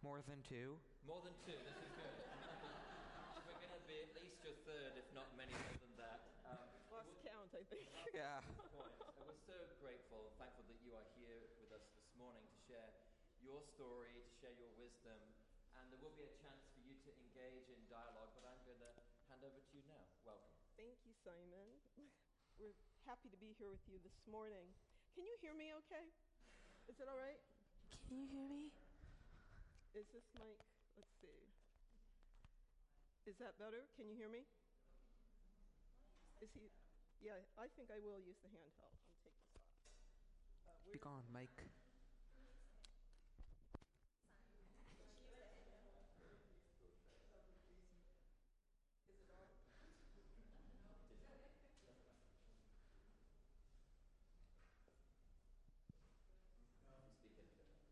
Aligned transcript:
More 0.00 0.24
than 0.24 0.40
two? 0.48 0.80
More 1.04 1.20
than 1.20 1.36
two, 1.44 1.52
this 1.60 1.76
is 1.76 1.92
good. 1.92 2.16
We're 3.44 3.60
going 3.60 3.76
to 3.76 3.84
be 3.84 4.00
at 4.00 4.16
least 4.16 4.40
your 4.40 4.56
third, 4.64 4.96
if 4.96 5.04
not 5.12 5.28
many 5.36 5.52
more 5.52 5.76
than 5.76 5.92
that. 6.00 6.24
Um, 6.48 6.72
Lost 6.88 7.12
count, 7.20 7.52
I 7.52 7.60
think. 7.68 7.84
Yeah. 8.16 8.40
point. 8.72 8.96
We're 9.20 9.36
so 9.44 9.60
grateful 9.84 10.24
and 10.24 10.34
thankful 10.40 10.64
that 10.72 10.80
you 10.80 10.96
are 10.96 11.04
here 11.20 11.52
with 11.60 11.68
us 11.76 11.84
this 11.92 12.08
morning 12.16 12.40
to 12.48 12.56
share 12.64 12.88
your 13.44 13.60
story, 13.76 14.16
to 14.24 14.32
share 14.40 14.56
your 14.56 14.72
wisdom. 14.80 15.20
And 15.76 15.92
there 15.92 16.00
will 16.00 16.16
be 16.16 16.24
a 16.24 16.32
chance 16.40 16.64
for 16.72 16.80
you 16.80 16.96
to 17.04 17.10
engage 17.20 17.68
in 17.68 17.84
dialogue, 17.92 18.32
but 18.32 18.48
I'm 18.48 18.60
going 18.64 18.80
to 18.80 18.92
hand 19.28 19.44
over 19.44 19.60
to 19.60 19.72
you 19.76 19.84
now. 19.84 20.00
Welcome. 20.24 20.48
Thank 20.80 20.96
you, 21.04 21.12
Simon. 21.20 21.68
We're 22.56 22.72
happy 23.04 23.28
to 23.28 23.36
be 23.36 23.52
here 23.60 23.68
with 23.68 23.84
you 23.84 24.00
this 24.00 24.16
morning. 24.24 24.64
Can 25.12 25.28
you 25.28 25.36
hear 25.44 25.52
me 25.52 25.76
okay? 25.84 26.08
Is 26.88 26.96
it 26.96 27.04
all 27.04 27.20
right? 27.20 27.40
Can 28.08 28.16
you 28.16 28.26
hear 28.32 28.48
me? 28.48 28.72
Is 29.94 30.06
this 30.14 30.24
mic? 30.38 30.58
Let's 30.96 31.14
see. 31.20 31.50
Is 33.26 33.36
that 33.38 33.58
better? 33.58 33.86
Can 33.96 34.08
you 34.08 34.14
hear 34.16 34.28
me? 34.28 34.46
Is 36.40 36.50
he? 36.54 36.70
Yeah, 37.20 37.36
I 37.58 37.68
think 37.76 37.90
I 37.92 37.98
will 38.00 38.18
use 38.18 38.38
the 38.42 38.48
handheld. 38.48 38.96
I'll 38.96 39.20
take 39.24 39.36
this 39.36 39.52
off. 39.56 39.66
Uh, 40.66 40.72
where's- 40.86 41.00
gone, 41.02 41.24
Mike. 41.32 41.66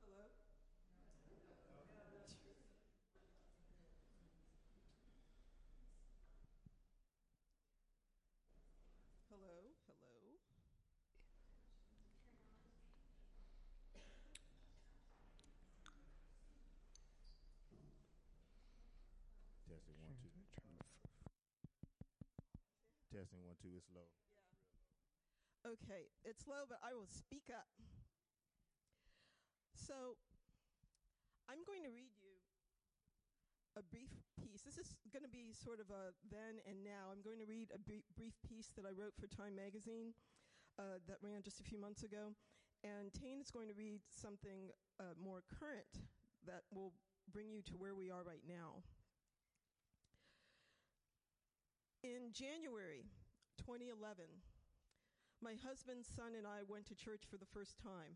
Hello? 0.01 0.25
Hello? 9.21 9.69
Hello? 9.93 10.39
Testing 19.69 19.97
one 20.03 20.17
two. 20.23 20.33
Testing 23.19 23.43
one 23.43 23.59
two. 23.59 23.75
It's 23.75 23.91
low. 23.91 24.07
Okay, 25.67 26.07
it's 26.23 26.47
low, 26.47 26.71
but 26.71 26.79
I 26.87 26.95
will 26.95 27.11
speak 27.11 27.51
up. 27.51 27.67
So, 29.75 30.15
I'm 31.51 31.67
going 31.67 31.83
to 31.83 31.91
read 31.91 32.15
you 32.15 32.39
a 33.75 33.83
brief 33.83 34.15
piece. 34.39 34.63
This 34.63 34.79
is 34.79 34.95
going 35.11 35.27
to 35.27 35.35
be 35.35 35.51
sort 35.51 35.83
of 35.83 35.91
a 35.91 36.15
then 36.31 36.63
and 36.63 36.87
now. 36.87 37.11
I'm 37.11 37.19
going 37.27 37.43
to 37.43 37.49
read 37.51 37.75
a 37.75 37.83
brief 37.83 38.39
piece 38.47 38.71
that 38.79 38.87
I 38.87 38.95
wrote 38.95 39.19
for 39.19 39.27
Time 39.27 39.59
Magazine 39.59 40.15
uh, 40.79 41.03
that 41.11 41.19
ran 41.19 41.43
just 41.43 41.59
a 41.59 41.67
few 41.67 41.83
months 41.83 42.07
ago. 42.07 42.39
And 42.87 43.11
Tain 43.11 43.43
is 43.43 43.51
going 43.51 43.67
to 43.67 43.75
read 43.75 43.99
something 44.15 44.71
uh, 45.03 45.19
more 45.19 45.43
current 45.59 46.07
that 46.47 46.71
will 46.71 46.95
bring 47.35 47.51
you 47.51 47.67
to 47.67 47.75
where 47.75 47.99
we 47.99 48.15
are 48.15 48.23
right 48.23 48.47
now. 48.47 48.87
In 52.07 52.31
January 52.31 53.11
2011, 53.59 54.23
my 55.43 55.59
husband, 55.59 56.07
son, 56.07 56.39
and 56.39 56.47
I 56.47 56.63
went 56.63 56.87
to 56.87 56.95
church 56.95 57.27
for 57.27 57.43
the 57.43 57.51
first 57.51 57.75
time. 57.75 58.15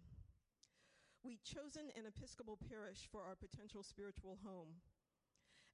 We'd 1.26 1.42
chosen 1.42 1.90
an 1.98 2.06
Episcopal 2.06 2.62
parish 2.70 3.10
for 3.10 3.26
our 3.26 3.34
potential 3.34 3.82
spiritual 3.82 4.38
home. 4.46 4.78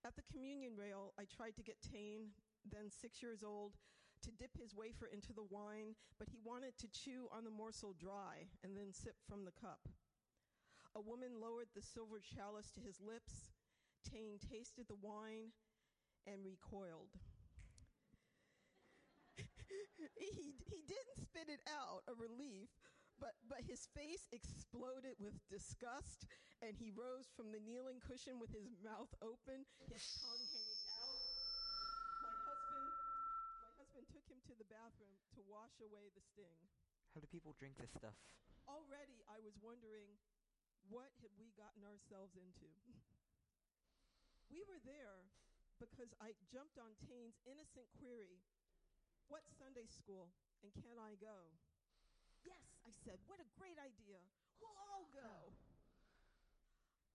At 0.08 0.16
the 0.16 0.24
communion 0.24 0.72
rail, 0.72 1.12
I 1.20 1.28
tried 1.28 1.52
to 1.60 1.62
get 1.62 1.84
Tain, 1.84 2.32
then 2.64 2.88
six 2.88 3.20
years 3.20 3.44
old, 3.44 3.76
to 4.24 4.32
dip 4.32 4.56
his 4.56 4.72
wafer 4.72 5.12
into 5.12 5.36
the 5.36 5.44
wine, 5.52 5.92
but 6.16 6.32
he 6.32 6.40
wanted 6.40 6.80
to 6.80 6.88
chew 6.88 7.28
on 7.28 7.44
the 7.44 7.52
morsel 7.52 7.92
dry 7.92 8.48
and 8.64 8.72
then 8.72 8.96
sip 8.96 9.20
from 9.28 9.44
the 9.44 9.52
cup. 9.52 9.84
A 10.96 11.00
woman 11.04 11.44
lowered 11.44 11.76
the 11.76 11.84
silver 11.84 12.24
chalice 12.24 12.72
to 12.72 12.80
his 12.80 13.04
lips. 13.04 13.52
Tain 14.00 14.40
tasted 14.40 14.88
the 14.88 14.96
wine 14.96 15.52
and 16.24 16.40
recoiled. 16.40 17.12
He, 19.98 20.54
he 20.70 20.80
didn't 20.86 21.18
spit 21.18 21.50
it 21.50 21.62
out, 21.66 22.06
a 22.06 22.14
relief, 22.14 22.70
but, 23.18 23.34
but 23.50 23.66
his 23.66 23.90
face 23.90 24.30
exploded 24.30 25.18
with 25.18 25.34
disgust, 25.50 26.30
and 26.62 26.78
he 26.78 26.94
rose 26.94 27.26
from 27.34 27.50
the 27.50 27.58
kneeling 27.58 27.98
cushion 27.98 28.38
with 28.38 28.54
his 28.54 28.70
mouth 28.78 29.10
open, 29.18 29.66
his 29.90 30.02
tongue 30.22 30.46
hanging 30.54 30.82
out. 31.02 31.18
My 32.22 32.34
husband, 32.46 32.86
my 33.66 33.74
husband 33.82 34.06
took 34.14 34.26
him 34.30 34.38
to 34.46 34.54
the 34.54 34.70
bathroom 34.70 35.18
to 35.34 35.42
wash 35.50 35.74
away 35.82 36.14
the 36.14 36.22
sting. 36.22 36.58
How 37.14 37.18
do 37.18 37.26
people 37.26 37.58
drink 37.58 37.74
this 37.82 37.90
stuff? 37.90 38.14
Already, 38.70 39.18
I 39.26 39.42
was 39.42 39.58
wondering, 39.58 40.14
what 40.86 41.10
had 41.18 41.34
we 41.34 41.50
gotten 41.58 41.82
ourselves 41.82 42.38
into? 42.38 42.70
we 44.54 44.62
were 44.70 44.78
there 44.86 45.26
because 45.82 46.14
I 46.22 46.38
jumped 46.50 46.78
on 46.78 46.94
Tain's 47.06 47.38
innocent 47.46 47.90
query 47.98 48.42
What 49.28 49.44
Sunday 49.60 49.86
school 49.88 50.32
and 50.64 50.72
can 50.82 50.96
I 50.96 51.14
go? 51.20 51.52
Yes, 52.44 52.64
I 52.84 52.92
said, 53.04 53.20
what 53.28 53.38
a 53.38 53.48
great 53.60 53.76
idea. 53.76 54.20
We'll 54.58 54.76
all 54.90 55.06
go. 55.14 55.52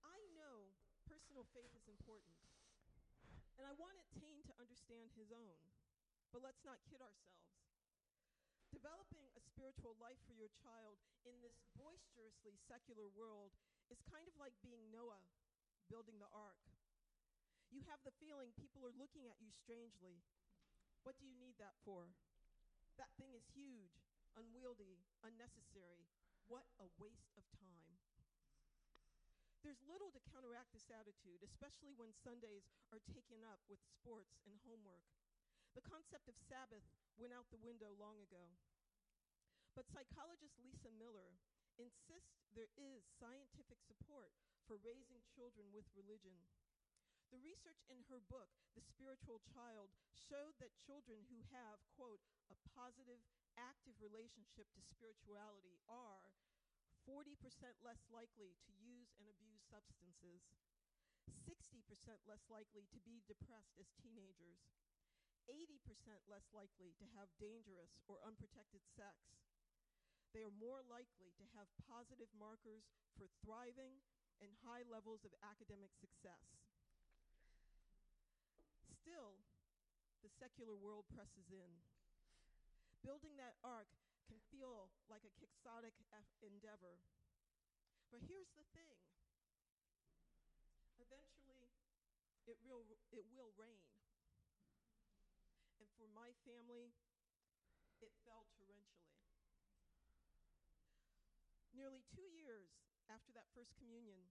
I 0.06 0.18
know 0.38 0.70
personal 1.10 1.44
faith 1.52 1.74
is 1.74 1.90
important, 1.90 2.38
and 3.58 3.66
I 3.66 3.74
wanted 3.76 4.06
Tain 4.14 4.46
to 4.46 4.54
understand 4.62 5.10
his 5.18 5.34
own. 5.34 5.58
But 6.30 6.42
let's 6.42 6.66
not 6.66 6.82
kid 6.90 6.98
ourselves. 6.98 7.54
Developing 8.74 9.30
a 9.38 9.42
spiritual 9.42 9.94
life 10.02 10.18
for 10.26 10.34
your 10.34 10.50
child 10.66 10.98
in 11.22 11.38
this 11.38 11.62
boisterously 11.78 12.58
secular 12.66 13.06
world 13.14 13.54
is 13.86 14.02
kind 14.10 14.26
of 14.26 14.34
like 14.34 14.54
being 14.66 14.82
Noah 14.90 15.22
building 15.86 16.18
the 16.18 16.30
ark. 16.34 16.58
You 17.70 17.86
have 17.86 18.02
the 18.02 18.14
feeling 18.18 18.50
people 18.58 18.82
are 18.82 18.94
looking 18.98 19.30
at 19.30 19.38
you 19.38 19.50
strangely. 19.54 20.22
What 21.04 21.20
do 21.20 21.28
you 21.28 21.36
need 21.36 21.60
that 21.60 21.76
for? 21.84 22.16
That 22.96 23.12
thing 23.20 23.36
is 23.36 23.44
huge, 23.52 24.00
unwieldy, 24.34 25.04
unnecessary. 25.20 26.08
What 26.48 26.64
a 26.80 26.88
waste 26.96 27.36
of 27.36 27.44
time. 27.60 28.00
There's 29.60 29.80
little 29.88 30.12
to 30.12 30.28
counteract 30.28 30.72
this 30.76 30.92
attitude, 30.92 31.40
especially 31.40 31.96
when 31.96 32.12
Sundays 32.12 32.68
are 32.92 33.00
taken 33.12 33.40
up 33.44 33.60
with 33.68 33.80
sports 33.80 34.40
and 34.44 34.60
homework. 34.64 35.04
The 35.72 35.84
concept 35.84 36.28
of 36.28 36.36
Sabbath 36.36 36.84
went 37.16 37.32
out 37.32 37.48
the 37.48 37.64
window 37.64 37.92
long 37.96 38.20
ago. 38.20 38.52
But 39.72 39.88
psychologist 39.88 40.60
Lisa 40.60 40.92
Miller 40.92 41.36
insists 41.80 42.48
there 42.52 42.70
is 42.76 43.04
scientific 43.20 43.80
support 43.84 44.36
for 44.68 44.80
raising 44.80 45.20
children 45.32 45.68
with 45.72 45.88
religion. 45.96 46.38
The 47.34 47.42
research 47.42 47.82
in 47.90 47.98
her 48.06 48.22
book, 48.30 48.46
The 48.78 48.86
Spiritual 48.94 49.42
Child, 49.50 49.90
showed 50.14 50.54
that 50.62 50.70
children 50.86 51.26
who 51.26 51.42
have, 51.50 51.82
quote, 51.98 52.22
a 52.46 52.54
positive, 52.78 53.18
active 53.58 53.98
relationship 53.98 54.70
to 54.70 54.86
spirituality 54.94 55.82
are 55.90 56.30
40% 57.02 57.34
less 57.82 58.06
likely 58.06 58.54
to 58.54 58.70
use 58.78 59.10
and 59.18 59.26
abuse 59.26 59.66
substances, 59.66 60.46
60% 61.42 61.82
less 62.22 62.46
likely 62.46 62.86
to 62.94 63.02
be 63.02 63.18
depressed 63.26 63.74
as 63.82 63.90
teenagers, 63.98 64.62
80% 65.50 65.74
less 66.30 66.46
likely 66.54 66.94
to 67.02 67.06
have 67.18 67.34
dangerous 67.42 67.98
or 68.06 68.22
unprotected 68.22 68.86
sex. 68.94 69.18
They 70.30 70.46
are 70.46 70.54
more 70.54 70.86
likely 70.86 71.34
to 71.34 71.44
have 71.58 71.66
positive 71.82 72.30
markers 72.38 72.86
for 73.18 73.26
thriving 73.42 74.06
and 74.38 74.54
high 74.62 74.86
levels 74.86 75.26
of 75.26 75.34
academic 75.42 75.90
success. 75.98 76.62
Still, 79.04 79.36
the 80.24 80.32
secular 80.40 80.72
world 80.72 81.04
presses 81.12 81.52
in. 81.52 81.72
Building 83.04 83.36
that 83.36 83.60
ark 83.60 83.92
can 84.24 84.40
feel 84.48 84.88
like 85.12 85.20
a 85.28 85.32
quixotic 85.36 85.92
endeavor. 86.40 86.96
But 88.08 88.24
here's 88.24 88.48
the 88.56 88.64
thing 88.72 88.96
eventually, 90.96 91.68
it, 92.48 92.56
will 92.64 92.88
it 93.12 93.28
will 93.36 93.52
rain. 93.60 93.84
And 95.76 95.88
for 96.00 96.08
my 96.16 96.32
family, 96.48 96.96
it 98.00 98.16
fell 98.24 98.48
torrentially. 98.56 99.20
Nearly 101.76 102.00
two 102.16 102.32
years 102.32 102.72
after 103.12 103.28
that 103.36 103.52
first 103.52 103.76
communion, 103.76 104.24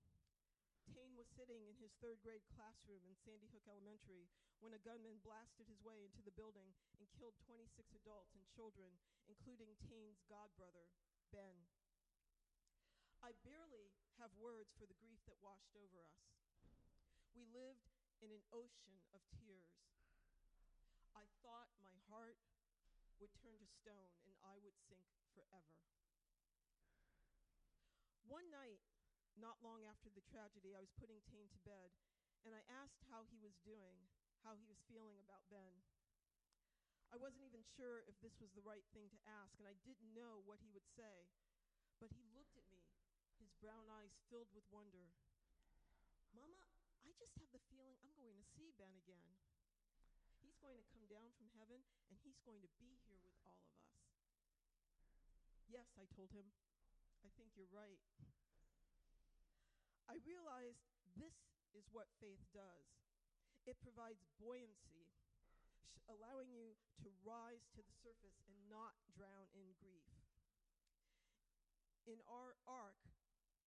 Tain 0.91 1.15
was 1.15 1.29
sitting 1.31 1.63
in 1.69 1.79
his 1.79 1.95
third 2.03 2.19
grade 2.19 2.43
classroom 2.51 3.03
in 3.07 3.15
Sandy 3.23 3.47
Hook 3.55 3.63
Elementary 3.69 4.27
when 4.59 4.75
a 4.75 4.83
gunman 4.83 5.23
blasted 5.23 5.67
his 5.67 5.79
way 5.83 6.03
into 6.03 6.19
the 6.23 6.35
building 6.35 6.75
and 6.99 7.07
killed 7.15 7.35
26 7.47 7.71
adults 7.95 8.35
and 8.35 8.43
children, 8.51 8.91
including 9.31 9.75
Tain's 9.87 10.23
godbrother, 10.27 10.91
Ben. 11.31 11.67
I 13.23 13.31
barely 13.47 13.95
have 14.19 14.35
words 14.35 14.75
for 14.75 14.83
the 14.83 14.99
grief 14.99 15.23
that 15.31 15.39
washed 15.39 15.71
over 15.79 16.03
us. 16.03 16.23
We 17.31 17.47
lived 17.49 17.87
in 18.19 18.35
an 18.35 18.43
ocean 18.51 18.99
of 19.15 19.23
tears. 19.39 19.79
I 21.15 21.23
thought 21.39 21.71
my 21.79 21.95
heart 22.11 22.39
would 23.23 23.31
turn 23.39 23.55
to 23.55 23.69
stone 23.79 24.11
and 24.27 24.35
I 24.43 24.59
would 24.59 24.75
sink 24.91 25.07
forever. 25.31 25.79
One 28.27 28.47
night, 28.51 28.83
not 29.37 29.61
long 29.65 29.85
after 29.85 30.09
the 30.13 30.25
tragedy, 30.29 30.73
I 30.73 30.83
was 30.83 30.93
putting 30.99 31.21
Tain 31.25 31.49
to 31.49 31.61
bed, 31.65 31.89
and 32.45 32.53
I 32.53 32.63
asked 32.69 33.07
how 33.09 33.25
he 33.29 33.39
was 33.39 33.55
doing, 33.63 33.97
how 34.43 34.53
he 34.59 34.67
was 34.67 34.81
feeling 34.89 35.17
about 35.23 35.47
Ben. 35.49 35.81
I 37.13 37.21
wasn't 37.21 37.45
even 37.45 37.61
sure 37.77 38.01
if 38.09 38.17
this 38.25 38.33
was 38.41 38.49
the 38.57 38.65
right 38.65 38.85
thing 38.91 39.05
to 39.13 39.29
ask, 39.29 39.53
and 39.61 39.69
I 39.69 39.77
didn't 39.85 40.17
know 40.17 40.41
what 40.49 40.57
he 40.59 40.73
would 40.73 40.85
say. 40.97 41.29
But 42.01 42.09
he 42.17 42.25
looked 42.33 42.57
at 42.57 42.65
me, 42.73 42.89
his 43.37 43.53
brown 43.61 43.85
eyes 43.85 44.17
filled 44.33 44.49
with 44.57 44.65
wonder. 44.73 45.13
Mama, 46.33 46.65
I 47.05 47.13
just 47.13 47.37
have 47.37 47.53
the 47.53 47.61
feeling 47.69 47.93
I'm 48.01 48.17
going 48.17 48.33
to 48.33 48.51
see 48.57 48.73
Ben 48.81 48.97
again. 48.97 49.29
He's 50.41 50.57
going 50.57 50.75
to 50.75 50.91
come 50.91 51.05
down 51.05 51.29
from 51.37 51.53
heaven, 51.53 51.85
and 52.09 52.17
he's 52.25 52.41
going 52.41 52.65
to 52.65 52.71
be 52.81 52.97
here 53.05 53.21
with 53.21 53.37
all 53.45 53.61
of 53.61 53.69
us. 53.77 53.93
Yes, 55.69 55.87
I 55.95 56.09
told 56.17 56.33
him. 56.33 56.49
I 57.21 57.29
think 57.37 57.53
you're 57.55 57.71
right. 57.71 58.01
I 60.11 60.19
realized 60.27 60.83
this 61.15 61.35
is 61.73 61.87
what 61.91 62.11
faith 62.19 62.43
does 62.51 62.87
it 63.63 63.79
provides 63.79 64.19
buoyancy, 64.35 65.07
sh- 65.07 66.03
allowing 66.11 66.51
you 66.51 66.75
to 66.99 67.07
rise 67.23 67.63
to 67.71 67.81
the 67.81 67.95
surface 68.03 68.35
and 68.43 68.57
not 68.67 68.99
drown 69.15 69.47
in 69.55 69.71
grief. 69.79 70.03
In 72.03 72.19
our 72.27 72.59
ark, 72.67 72.99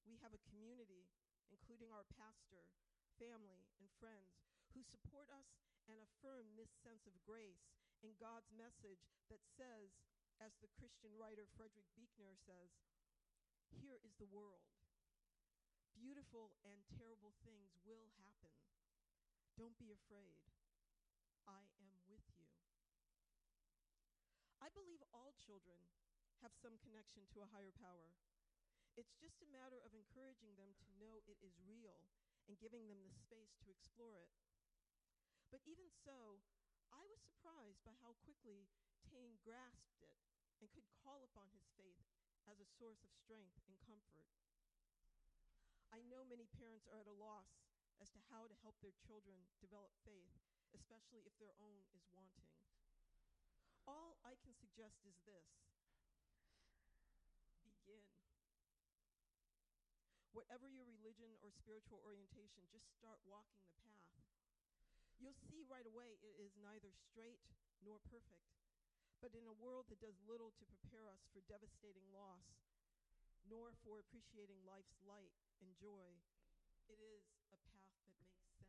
we 0.04 0.20
have 0.20 0.36
a 0.36 0.46
community, 0.52 1.08
including 1.48 1.88
our 1.88 2.04
pastor, 2.20 2.68
family, 3.16 3.64
and 3.80 3.88
friends, 3.96 4.36
who 4.76 4.84
support 4.84 5.32
us 5.32 5.48
and 5.88 5.96
affirm 5.96 6.52
this 6.52 6.68
sense 6.84 7.08
of 7.08 7.16
grace 7.24 7.72
in 8.04 8.12
God's 8.20 8.52
message 8.52 9.08
that 9.32 9.40
says, 9.56 9.96
as 10.36 10.52
the 10.60 10.68
Christian 10.76 11.16
writer 11.16 11.48
Frederick 11.56 11.88
Buechner 11.96 12.36
says, 12.44 12.76
here 13.80 13.96
is 14.04 14.12
the 14.20 14.28
world. 14.28 14.75
Beautiful 15.96 16.52
and 16.60 16.84
terrible 16.92 17.32
things 17.40 17.72
will 17.88 18.12
happen. 18.20 18.52
Don't 19.56 19.80
be 19.80 19.88
afraid. 19.88 20.44
I 21.48 21.72
am 21.80 21.96
with 22.04 22.28
you. 22.36 22.52
I 24.60 24.68
believe 24.76 25.00
all 25.08 25.32
children 25.40 25.80
have 26.44 26.52
some 26.52 26.76
connection 26.84 27.24
to 27.32 27.40
a 27.40 27.48
higher 27.48 27.72
power. 27.72 28.12
It's 28.92 29.16
just 29.16 29.40
a 29.40 29.48
matter 29.48 29.80
of 29.80 29.96
encouraging 29.96 30.56
them 30.60 30.76
to 30.84 30.96
know 31.00 31.24
it 31.24 31.40
is 31.40 31.56
real 31.64 32.12
and 32.44 32.60
giving 32.60 32.92
them 32.92 33.00
the 33.00 33.16
space 33.16 33.56
to 33.64 33.72
explore 33.72 34.20
it. 34.20 34.32
But 35.48 35.64
even 35.64 35.88
so, 35.88 36.44
I 36.92 37.08
was 37.08 37.24
surprised 37.24 37.80
by 37.88 37.96
how 38.04 38.20
quickly 38.20 38.68
Tain 39.08 39.40
grasped 39.40 39.96
it 40.04 40.16
and 40.60 40.68
could 40.72 40.88
call 41.00 41.24
upon 41.24 41.48
his 41.56 41.68
faith 41.80 42.04
as 42.44 42.60
a 42.60 42.68
source 42.68 43.00
of 43.00 43.12
strength 43.12 43.56
and 43.64 43.80
comfort. 43.84 44.28
I 45.96 46.04
know 46.12 46.28
many 46.28 46.44
parents 46.60 46.84
are 46.92 47.00
at 47.00 47.08
a 47.08 47.16
loss 47.16 47.48
as 48.04 48.12
to 48.12 48.20
how 48.28 48.44
to 48.44 48.60
help 48.60 48.76
their 48.84 48.92
children 49.08 49.40
develop 49.64 49.88
faith, 50.04 50.28
especially 50.76 51.24
if 51.24 51.32
their 51.40 51.56
own 51.56 51.88
is 51.96 52.04
wanting. 52.12 52.52
All 53.88 54.20
I 54.20 54.36
can 54.44 54.52
suggest 54.60 55.00
is 55.08 55.16
this 55.24 55.48
begin. 57.64 58.04
Whatever 60.36 60.68
your 60.68 60.84
religion 60.84 61.32
or 61.40 61.48
spiritual 61.48 62.04
orientation, 62.04 62.68
just 62.68 62.92
start 62.92 63.16
walking 63.24 63.64
the 63.64 63.80
path. 63.88 64.12
You'll 65.16 65.40
see 65.48 65.64
right 65.64 65.88
away 65.88 66.20
it 66.20 66.36
is 66.36 66.52
neither 66.60 66.92
straight 66.92 67.40
nor 67.80 68.04
perfect. 68.12 68.44
But 69.24 69.32
in 69.32 69.48
a 69.48 69.56
world 69.56 69.88
that 69.88 70.04
does 70.04 70.20
little 70.28 70.52
to 70.60 70.64
prepare 70.68 71.08
us 71.08 71.24
for 71.32 71.40
devastating 71.48 72.04
loss, 72.12 72.44
nor 73.50 73.70
for 73.86 73.98
appreciating 74.02 74.58
life's 74.66 74.98
light 75.06 75.34
and 75.62 75.70
joy, 75.78 76.10
it 76.90 76.98
is 76.98 77.22
a 77.54 77.58
path 77.70 77.86
that 77.94 78.06
makes 78.14 78.34
sense. 78.34 78.66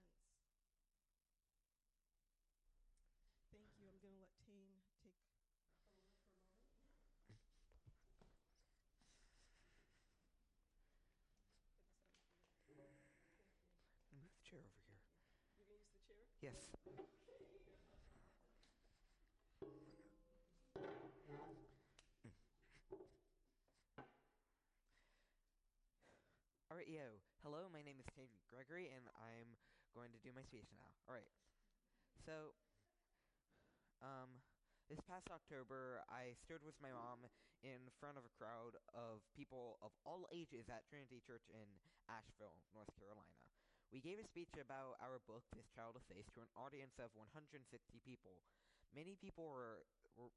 Thank 3.50 3.69
you. 3.77 3.89
I'm 3.89 3.97
going 4.01 4.13
to 4.13 4.21
let 4.21 4.33
Tain 4.45 4.69
take 5.01 5.18
over 5.18 5.41
for 12.65 12.74
a 12.74 12.77
moment. 12.77 13.01
Move 14.13 14.29
the 14.33 14.44
chair 14.45 14.62
over 14.62 14.81
here. 14.85 15.01
You're 15.57 15.65
going 15.65 15.74
to 15.74 15.77
use 15.77 15.89
the 15.89 16.01
chair? 16.06 16.21
Yes. 16.41 16.69
All 26.77 26.85
right, 26.85 26.94
yo. 26.94 27.09
Hello, 27.41 27.65
my 27.74 27.81
name 27.81 27.97
is 27.97 28.06
Tain 28.13 28.29
Gregory, 28.53 28.94
and 28.94 29.01
I'm 29.18 29.57
going 29.97 30.13
to 30.13 30.21
do 30.21 30.29
my 30.29 30.45
speech 30.45 30.69
now. 30.77 30.85
All 31.09 31.18
right. 31.18 31.33
So, 32.21 32.53
um, 33.97 34.45
this 34.85 35.01
past 35.09 35.25
October, 35.33 36.06
I 36.06 36.38
stood 36.45 36.62
with 36.62 36.77
my 36.77 36.94
mom 36.94 37.25
in 37.65 37.81
front 37.97 38.21
of 38.21 38.29
a 38.29 38.33
crowd 38.38 38.77
of 38.94 39.25
people 39.33 39.81
of 39.81 39.89
all 40.06 40.29
ages 40.29 40.69
at 40.69 40.85
Trinity 40.85 41.18
Church 41.25 41.50
in 41.50 41.65
Asheville, 42.06 42.62
North 42.77 42.94
Carolina. 43.01 43.41
We 43.89 43.97
gave 43.97 44.21
a 44.21 44.27
speech 44.29 44.53
about 44.62 45.01
our 45.01 45.18
book, 45.25 45.50
This 45.57 45.65
Child 45.74 45.97
of 45.97 46.06
Faith, 46.06 46.29
to 46.38 46.45
an 46.45 46.51
audience 46.53 47.01
of 47.01 47.09
160 47.18 47.57
people. 48.06 48.45
Many 48.94 49.18
people 49.18 49.50
were, 49.50 49.81
were 50.13 50.29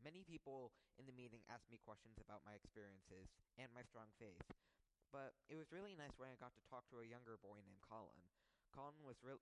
many 0.00 0.24
people 0.24 0.72
in 0.96 1.04
the 1.04 1.12
meeting 1.12 1.44
asked 1.52 1.68
me 1.68 1.76
questions 1.76 2.16
about 2.16 2.40
my 2.48 2.56
experiences 2.56 3.28
and 3.60 3.68
my 3.76 3.84
strong 3.84 4.08
faith. 4.16 4.40
But 5.08 5.32
it 5.48 5.56
was 5.56 5.72
really 5.72 5.96
nice 5.96 6.12
when 6.20 6.28
I 6.28 6.36
got 6.36 6.52
to 6.52 6.64
talk 6.68 6.84
to 6.92 7.00
a 7.00 7.06
younger 7.08 7.40
boy 7.40 7.64
named 7.64 7.80
Colin. 7.80 8.20
Colin 8.76 9.00
was 9.00 9.16
real 9.24 9.40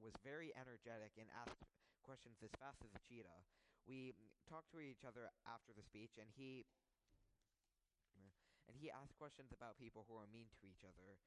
was 0.00 0.16
very 0.24 0.50
energetic 0.56 1.14
and 1.20 1.28
asked 1.30 1.62
questions 2.02 2.40
as 2.42 2.50
fast 2.58 2.80
as 2.82 2.90
a 2.96 3.02
cheetah. 3.06 3.44
We 3.84 4.16
talked 4.48 4.72
to 4.72 4.82
each 4.82 5.04
other 5.04 5.30
after 5.44 5.70
the 5.76 5.84
speech, 5.84 6.16
and 6.16 6.32
he 6.32 6.64
and 8.66 8.74
he 8.80 8.88
asked 8.88 9.18
questions 9.20 9.52
about 9.52 9.76
people 9.76 10.08
who 10.08 10.16
are 10.16 10.30
mean 10.30 10.48
to 10.48 10.64
each 10.64 10.86
other. 10.86 11.20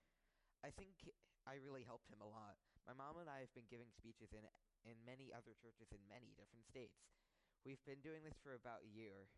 I 0.66 0.74
think 0.74 0.98
I 1.46 1.62
really 1.62 1.86
helped 1.86 2.09
him 2.09 2.26
a 2.26 2.30
lot. 2.30 2.57
My 2.90 2.98
mom 2.98 3.21
and 3.21 3.30
I 3.30 3.45
have 3.45 3.54
been 3.54 3.69
giving 3.69 3.94
speeches 3.94 4.33
in 4.33 4.42
in 4.86 4.98
many 5.06 5.30
other 5.30 5.54
churches 5.62 5.94
in 5.94 6.02
many 6.09 6.33
different 6.33 6.66
states. 6.66 7.06
We've 7.62 7.81
been 7.86 8.02
doing 8.02 8.21
this 8.26 8.38
for 8.42 8.54
about 8.54 8.86
a 8.86 8.94
year. 8.94 9.30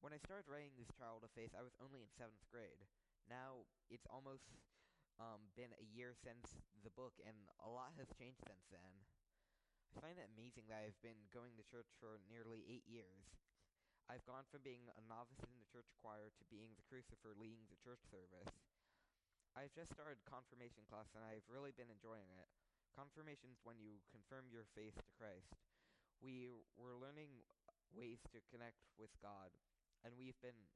When 0.00 0.12
I 0.12 0.20
started 0.20 0.46
writing 0.46 0.76
this 0.76 0.92
child 0.94 1.24
of 1.24 1.32
faith, 1.32 1.52
I 1.56 1.64
was 1.64 1.74
only 1.80 2.04
in 2.04 2.12
seventh 2.12 2.44
grade. 2.52 2.84
Now 3.28 3.68
it's 3.92 4.08
almost 4.08 4.48
um, 5.20 5.52
been 5.54 5.76
a 5.76 5.86
year 5.86 6.16
since 6.16 6.58
the 6.82 6.90
book, 6.90 7.14
and 7.22 7.36
a 7.60 7.68
lot 7.68 7.92
has 8.00 8.08
changed 8.16 8.40
since 8.48 8.64
then. 8.72 9.04
I 9.92 10.00
find 10.00 10.16
it 10.16 10.28
amazing 10.32 10.68
that 10.68 10.84
I've 10.84 11.00
been 11.04 11.28
going 11.32 11.56
to 11.56 11.64
church 11.64 11.88
for 12.00 12.20
nearly 12.28 12.64
eight 12.68 12.88
years. 12.88 13.28
I've 14.08 14.24
gone 14.24 14.48
from 14.48 14.64
being 14.64 14.88
a 14.96 15.04
novice 15.04 15.44
in 15.44 15.60
the 15.60 15.68
church 15.68 15.88
choir 16.00 16.32
to 16.32 16.44
being 16.48 16.72
the 16.72 16.86
crucifer 16.88 17.36
leading 17.36 17.68
the 17.68 17.80
church 17.84 18.00
service. 18.08 18.56
I've 19.52 19.74
just 19.76 19.92
started 19.92 20.24
confirmation 20.24 20.88
class, 20.88 21.12
and 21.12 21.24
I've 21.24 21.44
really 21.50 21.74
been 21.74 21.92
enjoying 21.92 22.30
it. 22.32 22.48
Confirmation's 22.96 23.60
when 23.64 23.76
you 23.76 24.00
confirm 24.08 24.48
your 24.48 24.64
faith 24.72 24.96
to 24.96 25.16
Christ. 25.18 25.52
We 26.24 26.48
were 26.78 26.96
learning 26.96 27.44
ways 27.92 28.24
to 28.32 28.40
connect 28.48 28.80
with 28.96 29.12
God, 29.20 29.52
and 30.04 30.16
we've 30.16 30.38
been 30.40 30.68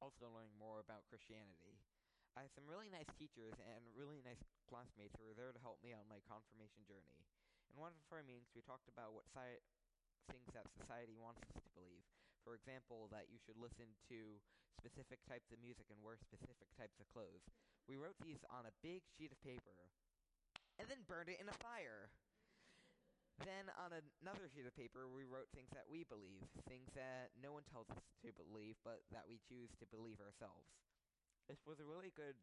also 0.00 0.28
learning 0.30 0.54
more 0.58 0.80
about 0.80 1.06
Christianity. 1.08 1.78
I 2.36 2.44
had 2.44 2.52
some 2.52 2.68
really 2.68 2.92
nice 2.92 3.08
teachers 3.16 3.56
and 3.58 3.82
really 3.96 4.20
nice 4.22 4.40
classmates 4.68 5.16
who 5.16 5.24
were 5.24 5.36
there 5.36 5.52
to 5.56 5.62
help 5.64 5.80
me 5.80 5.96
on 5.96 6.04
my 6.08 6.20
confirmation 6.28 6.84
journey. 6.84 7.24
In 7.72 7.80
one 7.80 7.96
of 7.96 8.10
our 8.12 8.22
meetings, 8.22 8.52
we 8.54 8.62
talked 8.62 8.88
about 8.92 9.16
what 9.16 9.26
sci- 9.32 9.62
things 10.30 10.48
that 10.52 10.68
society 10.76 11.16
wants 11.16 11.42
us 11.48 11.56
to 11.62 11.70
believe. 11.74 12.04
For 12.44 12.54
example, 12.54 13.08
that 13.10 13.28
you 13.32 13.38
should 13.42 13.58
listen 13.58 13.96
to 14.12 14.38
specific 14.78 15.24
types 15.26 15.50
of 15.50 15.58
music 15.58 15.88
and 15.90 15.98
wear 16.04 16.16
specific 16.20 16.68
types 16.76 17.00
of 17.00 17.08
clothes. 17.10 17.46
We 17.88 17.96
wrote 17.96 18.18
these 18.22 18.42
on 18.52 18.66
a 18.68 18.74
big 18.84 19.02
sheet 19.16 19.32
of 19.32 19.40
paper 19.42 19.90
and 20.78 20.88
then 20.88 21.02
burned 21.08 21.28
it 21.32 21.40
in 21.40 21.48
a 21.48 21.56
fire. 21.64 22.10
Then 23.44 23.68
on 23.76 23.92
another 23.92 24.48
sheet 24.48 24.64
of 24.64 24.72
paper, 24.72 25.04
we 25.04 25.28
wrote 25.28 25.52
things 25.52 25.68
that 25.76 25.84
we 25.84 26.08
believe, 26.08 26.48
things 26.64 26.88
that 26.96 27.36
no 27.36 27.52
one 27.52 27.68
tells 27.68 27.86
us 27.92 28.00
to 28.24 28.32
believe, 28.32 28.80
but 28.80 29.04
that 29.12 29.28
we 29.28 29.36
choose 29.44 29.68
to 29.76 29.86
believe 29.92 30.16
ourselves. 30.24 30.72
This 31.44 31.60
was 31.68 31.76
a 31.78 31.86
really 31.86 32.10
good 32.16 32.40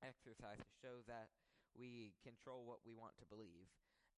exercise 0.00 0.62
to 0.62 0.74
show 0.78 1.02
that 1.10 1.34
we 1.74 2.14
control 2.22 2.62
what 2.62 2.86
we 2.86 2.94
want 2.94 3.18
to 3.18 3.26
believe, 3.26 3.66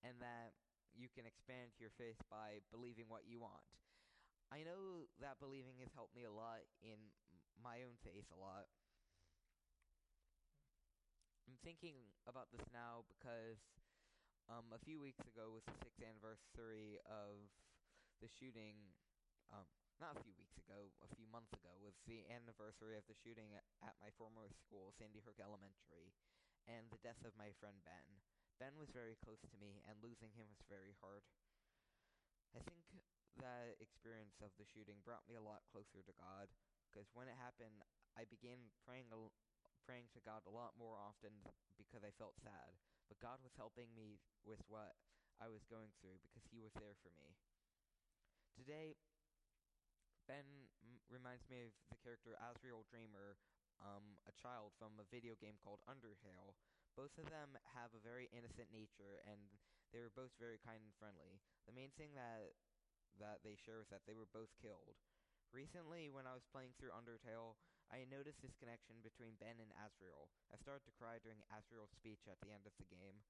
and 0.05 0.21
that 0.21 0.53
you 0.93 1.09
can 1.09 1.25
expand 1.25 1.73
your 1.81 1.91
faith 1.97 2.21
by 2.29 2.61
believing 2.69 3.09
what 3.09 3.25
you 3.25 3.41
want. 3.41 3.65
I 4.53 4.67
know 4.67 5.09
that 5.23 5.41
believing 5.41 5.81
has 5.81 5.95
helped 5.97 6.13
me 6.13 6.29
a 6.29 6.35
lot 6.35 6.61
in 6.85 6.99
my 7.57 7.87
own 7.87 7.97
faith 8.03 8.27
a 8.35 8.39
lot. 8.39 8.69
I'm 11.49 11.59
thinking 11.63 11.95
about 12.27 12.51
this 12.51 12.67
now 12.75 13.07
because 13.07 13.59
um, 14.51 14.67
a 14.75 14.83
few 14.83 14.99
weeks 14.99 15.23
ago 15.31 15.49
was 15.55 15.63
the 15.63 15.79
sixth 15.79 16.03
anniversary 16.03 16.99
of 17.07 17.39
the 18.19 18.27
shooting. 18.27 18.75
Um, 19.55 19.67
not 20.03 20.19
a 20.19 20.23
few 20.27 20.35
weeks 20.35 20.59
ago, 20.59 20.91
a 21.03 21.11
few 21.15 21.27
months 21.31 21.55
ago, 21.55 21.71
was 21.79 21.95
the 22.07 22.27
anniversary 22.31 22.99
of 22.99 23.07
the 23.07 23.15
shooting 23.15 23.55
at, 23.55 23.67
at 23.83 23.95
my 24.03 24.11
former 24.19 24.51
school, 24.51 24.91
Sandy 24.97 25.23
Hook 25.23 25.39
Elementary, 25.39 26.11
and 26.67 26.91
the 26.91 27.03
death 27.03 27.21
of 27.23 27.37
my 27.39 27.55
friend 27.63 27.79
Ben. 27.87 28.07
Ben 28.59 28.75
was 28.75 28.91
very 28.91 29.19
close 29.23 29.41
to 29.47 29.57
me, 29.61 29.83
and 29.87 29.99
losing 30.03 30.35
him 30.35 30.51
was 30.51 30.63
very 30.67 30.95
hard. 30.99 31.23
I 32.57 32.61
think 32.65 32.83
that 33.39 33.79
experience 33.79 34.41
of 34.43 34.51
the 34.59 34.67
shooting 34.67 34.99
brought 35.07 35.27
me 35.31 35.39
a 35.39 35.45
lot 35.45 35.67
closer 35.71 36.03
to 36.03 36.15
God, 36.19 36.51
because 36.91 37.07
when 37.15 37.31
it 37.31 37.39
happened, 37.39 37.85
I 38.19 38.27
began 38.27 38.73
praying 38.83 39.13
praying 39.87 40.11
to 40.13 40.21
God 40.23 40.45
a 40.45 40.53
lot 40.53 40.77
more 40.79 40.99
often 41.01 41.33
because 41.81 42.05
I 42.05 42.13
felt 42.15 42.37
sad. 42.43 42.77
But 43.11 43.19
God 43.21 43.43
was 43.43 43.53
helping 43.59 43.93
me 43.93 44.23
with 44.47 44.63
what 44.71 44.95
I 45.43 45.51
was 45.51 45.67
going 45.69 45.91
through 46.01 46.23
because 46.23 46.47
He 46.49 46.63
was 46.63 46.73
there 46.79 46.97
for 47.03 47.11
me. 47.19 47.35
Today, 48.57 48.95
Ben 50.29 50.71
m- 50.81 51.01
reminds 51.11 51.45
me 51.51 51.61
of 51.69 51.73
the 51.91 51.99
character 52.01 52.39
Asriel 52.41 52.87
Dreemurr, 52.89 53.37
um, 53.85 54.17
a 54.29 54.33
child 54.33 54.73
from 54.79 54.97
a 55.01 55.09
video 55.13 55.35
game 55.37 55.59
called 55.61 55.81
Undertale. 55.91 56.57
Both 56.97 57.17
of 57.19 57.29
them 57.29 57.57
have 57.77 57.93
a 57.93 58.01
very 58.03 58.29
innocent 58.33 58.71
nature, 58.73 59.21
and 59.29 59.41
they 59.93 60.01
were 60.01 60.13
both 60.13 60.33
very 60.39 60.57
kind 60.61 60.81
and 60.85 60.95
friendly. 60.97 61.41
The 61.67 61.75
main 61.77 61.91
thing 61.97 62.15
that 62.17 62.55
that 63.19 63.43
they 63.45 63.59
share 63.59 63.83
is 63.83 63.91
that 63.91 64.07
they 64.07 64.15
were 64.17 64.31
both 64.33 64.55
killed. 64.63 64.97
Recently, 65.53 66.09
when 66.09 66.27
I 66.27 66.33
was 66.35 66.47
playing 66.49 66.73
through 66.79 66.95
Undertale, 66.95 67.59
I 67.91 68.07
noticed 68.07 68.41
this 68.41 68.55
connection 68.57 69.03
between 69.03 69.37
Ben 69.43 69.59
and 69.61 69.75
Asriel. 69.77 70.31
I 70.49 70.57
started 70.57 70.87
to 70.87 70.95
cry 70.97 71.19
during 71.21 71.43
Asriel's 71.51 71.93
speech 71.93 72.25
at 72.31 72.39
the 72.41 72.55
end 72.55 72.65
of 72.65 72.73
the 72.79 72.87
game. 72.89 73.21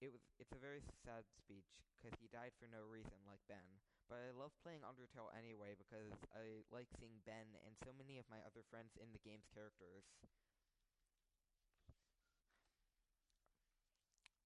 It 0.00 0.10
was 0.14 0.22
it's 0.38 0.54
a 0.54 0.62
very 0.62 0.80
sad 1.04 1.26
speech 1.36 1.68
because 1.98 2.16
he 2.22 2.30
died 2.30 2.54
for 2.58 2.66
no 2.70 2.86
reason 2.86 3.18
like 3.26 3.42
Ben. 3.50 3.82
But 4.08 4.22
I 4.22 4.30
love 4.32 4.54
playing 4.62 4.86
Undertale 4.86 5.32
anyway 5.34 5.74
because 5.76 6.14
I 6.32 6.62
like 6.70 6.88
seeing 6.96 7.20
Ben 7.26 7.58
and 7.66 7.74
so 7.82 7.90
many 7.92 8.16
of 8.16 8.28
my 8.30 8.38
other 8.46 8.62
friends 8.70 8.94
in 9.00 9.10
the 9.12 9.22
game's 9.22 9.48
characters. 9.52 10.06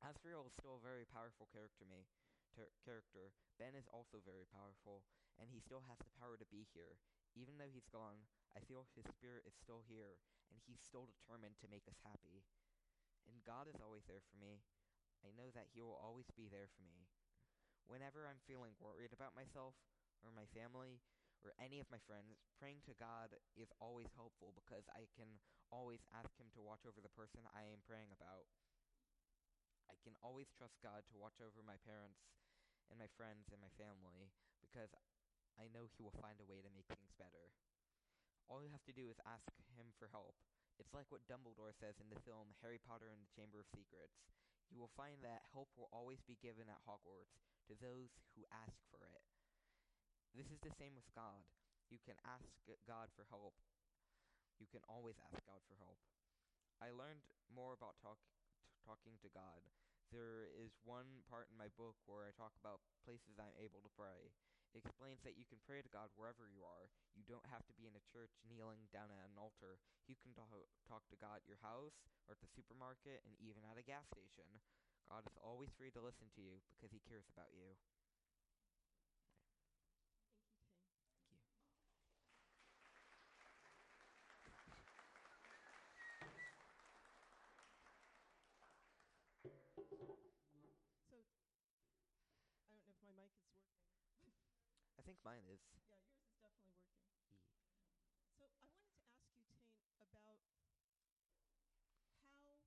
Asriel 0.02 0.46
is 0.46 0.54
still 0.58 0.78
a 0.78 0.82
very 0.82 1.04
powerful 1.06 1.46
character 1.52 1.84
me 1.84 2.06
ter- 2.54 2.72
character. 2.82 3.30
Ben 3.58 3.74
is 3.78 3.86
also 3.94 4.18
very 4.24 4.46
powerful 4.50 5.02
and 5.38 5.50
he 5.50 5.60
still 5.62 5.82
has 5.86 5.98
the 6.02 6.10
power 6.18 6.34
to 6.36 6.48
be 6.50 6.66
here. 6.74 6.98
Even 7.38 7.58
though 7.58 7.70
he's 7.70 7.86
gone, 7.92 8.26
I 8.56 8.60
feel 8.64 8.88
his 8.96 9.08
spirit 9.08 9.44
is 9.48 9.56
still 9.56 9.84
here 9.84 10.20
and 10.48 10.60
he's 10.64 10.80
still 10.80 11.08
determined 11.08 11.60
to 11.60 11.72
make 11.72 11.84
us 11.88 12.00
happy. 12.00 12.44
And 13.28 13.44
God 13.44 13.68
is 13.68 13.80
always 13.80 14.08
there 14.08 14.24
for 14.24 14.40
me. 14.40 14.64
I 15.20 15.34
know 15.34 15.52
that 15.52 15.68
he 15.74 15.84
will 15.84 15.98
always 15.98 16.30
be 16.32 16.48
there 16.48 16.70
for 16.72 16.84
me. 16.86 17.10
Whenever 17.84 18.24
I'm 18.24 18.40
feeling 18.44 18.76
worried 18.80 19.12
about 19.12 19.36
myself 19.36 19.76
or 20.24 20.32
my 20.32 20.48
family 20.52 21.00
or 21.44 21.56
any 21.60 21.80
of 21.80 21.92
my 21.92 22.00
friends, 22.04 22.40
praying 22.56 22.84
to 22.88 22.96
God 22.96 23.36
is 23.56 23.72
always 23.80 24.08
helpful 24.16 24.56
because 24.56 24.88
I 24.92 25.08
can 25.16 25.40
always 25.68 26.00
ask 26.12 26.32
him 26.40 26.48
to 26.56 26.64
watch 26.64 26.84
over 26.88 27.00
the 27.00 27.12
person 27.12 27.44
I 27.52 27.68
am 27.68 27.84
praying 27.84 28.12
about. 28.12 28.48
I 29.88 29.96
can 30.04 30.16
always 30.20 30.52
trust 30.52 30.80
God 30.84 31.04
to 31.08 31.20
watch 31.20 31.40
over 31.40 31.64
my 31.64 31.80
parents 31.84 32.20
and 32.92 33.00
my 33.00 33.08
friends 33.16 33.48
and 33.52 33.60
my 33.60 33.72
family 33.76 34.32
because 34.60 34.92
I 35.56 35.72
know 35.72 35.88
He 35.88 36.04
will 36.04 36.14
find 36.20 36.36
a 36.40 36.48
way 36.48 36.60
to 36.60 36.70
make 36.72 36.88
things 36.92 37.12
better. 37.16 37.52
All 38.48 38.64
you 38.64 38.72
have 38.72 38.84
to 38.88 38.96
do 38.96 39.12
is 39.12 39.20
ask 39.28 39.44
Him 39.76 39.92
for 40.00 40.08
help. 40.08 40.32
It's 40.80 40.96
like 40.96 41.12
what 41.12 41.28
Dumbledore 41.28 41.76
says 41.76 42.00
in 42.00 42.08
the 42.08 42.20
film 42.24 42.56
Harry 42.64 42.80
Potter 42.80 43.12
and 43.12 43.20
the 43.20 43.34
Chamber 43.36 43.60
of 43.60 43.68
Secrets. 43.68 44.24
You 44.72 44.80
will 44.80 44.92
find 44.96 45.20
that 45.24 45.48
help 45.52 45.68
will 45.76 45.92
always 45.92 46.20
be 46.24 46.40
given 46.40 46.68
at 46.68 46.84
Hogwarts 46.84 47.40
to 47.68 47.76
those 47.76 48.12
who 48.36 48.48
ask 48.52 48.76
for 48.88 49.04
it. 49.08 49.24
This 50.36 50.48
is 50.52 50.60
the 50.60 50.72
same 50.76 50.96
with 50.96 51.08
God. 51.16 51.44
You 51.88 52.00
can 52.04 52.16
ask 52.24 52.48
God 52.84 53.08
for 53.16 53.24
help. 53.32 53.56
You 54.60 54.68
can 54.68 54.84
always 54.88 55.16
ask 55.24 55.40
God 55.44 55.60
for 55.64 55.76
help. 55.80 56.00
I 56.80 56.92
learned 56.92 57.24
more 57.48 57.72
about 57.72 57.96
talk, 57.98 58.20
t- 58.20 58.76
talking 58.84 59.16
to 59.24 59.28
God. 59.32 59.64
There 60.12 60.48
is 60.56 60.72
one 60.84 61.24
part 61.28 61.48
in 61.52 61.56
my 61.60 61.68
book 61.76 61.96
where 62.04 62.24
I 62.24 62.32
talk 62.32 62.52
about 62.60 62.84
places 63.04 63.36
I'm 63.36 63.56
able 63.60 63.80
to 63.84 63.92
pray. 63.92 64.32
It 64.72 64.84
explains 64.84 65.20
that 65.24 65.36
you 65.36 65.44
can 65.48 65.60
pray 65.64 65.80
to 65.82 65.88
God 65.92 66.12
wherever 66.16 66.48
you 66.48 66.64
are. 66.64 66.88
You 67.16 67.24
don't 67.24 67.46
have 67.48 67.64
to 67.66 67.74
be 67.76 67.88
in 67.88 67.96
a 67.96 68.04
church 68.12 68.32
kneeling 68.48 68.88
down 68.92 69.08
at 69.12 69.24
an 69.28 69.36
altar. 69.40 69.80
You 70.06 70.16
can 70.20 70.32
talk, 70.36 70.48
talk 70.88 71.04
to 71.10 71.16
God 71.20 71.40
at 71.42 71.48
your 71.48 71.60
house 71.64 71.96
or 72.28 72.36
at 72.36 72.40
the 72.44 72.52
supermarket 72.52 73.24
and 73.24 73.34
even 73.40 73.64
at 73.64 73.80
a 73.80 73.84
gas 73.84 74.06
station. 74.12 74.48
God 75.08 75.24
is 75.24 75.36
always 75.40 75.72
free 75.76 75.90
to 75.96 76.04
listen 76.04 76.28
to 76.36 76.42
you 76.44 76.60
because 76.76 76.92
he 76.92 77.00
cares 77.08 77.26
about 77.32 77.50
you. 77.56 77.76
Thank 89.42 89.56
you, 89.76 89.80
Tain. 89.88 90.76
Thank 91.10 91.10
you. 91.10 91.10
So, 91.10 91.16
I 91.16 92.72
don't 92.72 92.84
know 92.84 92.92
if 92.92 93.00
my 93.02 93.12
mic 93.16 93.32
is 93.34 93.48
working. 93.56 93.77
I 95.08 95.16
think 95.16 95.24
mine 95.24 95.48
is. 95.48 95.64
Yeah, 95.72 95.88
yours 95.88 96.12
is 96.20 96.36
definitely 96.36 96.84
working. 98.36 98.76
E. 99.40 99.56
So 99.96 100.04
I 100.04 100.12
wanted 100.12 100.12
to 100.12 100.20
ask 100.28 100.44
you, 100.52 100.60
Tain, 102.36 102.36
about 102.36 102.52
how 102.52 102.60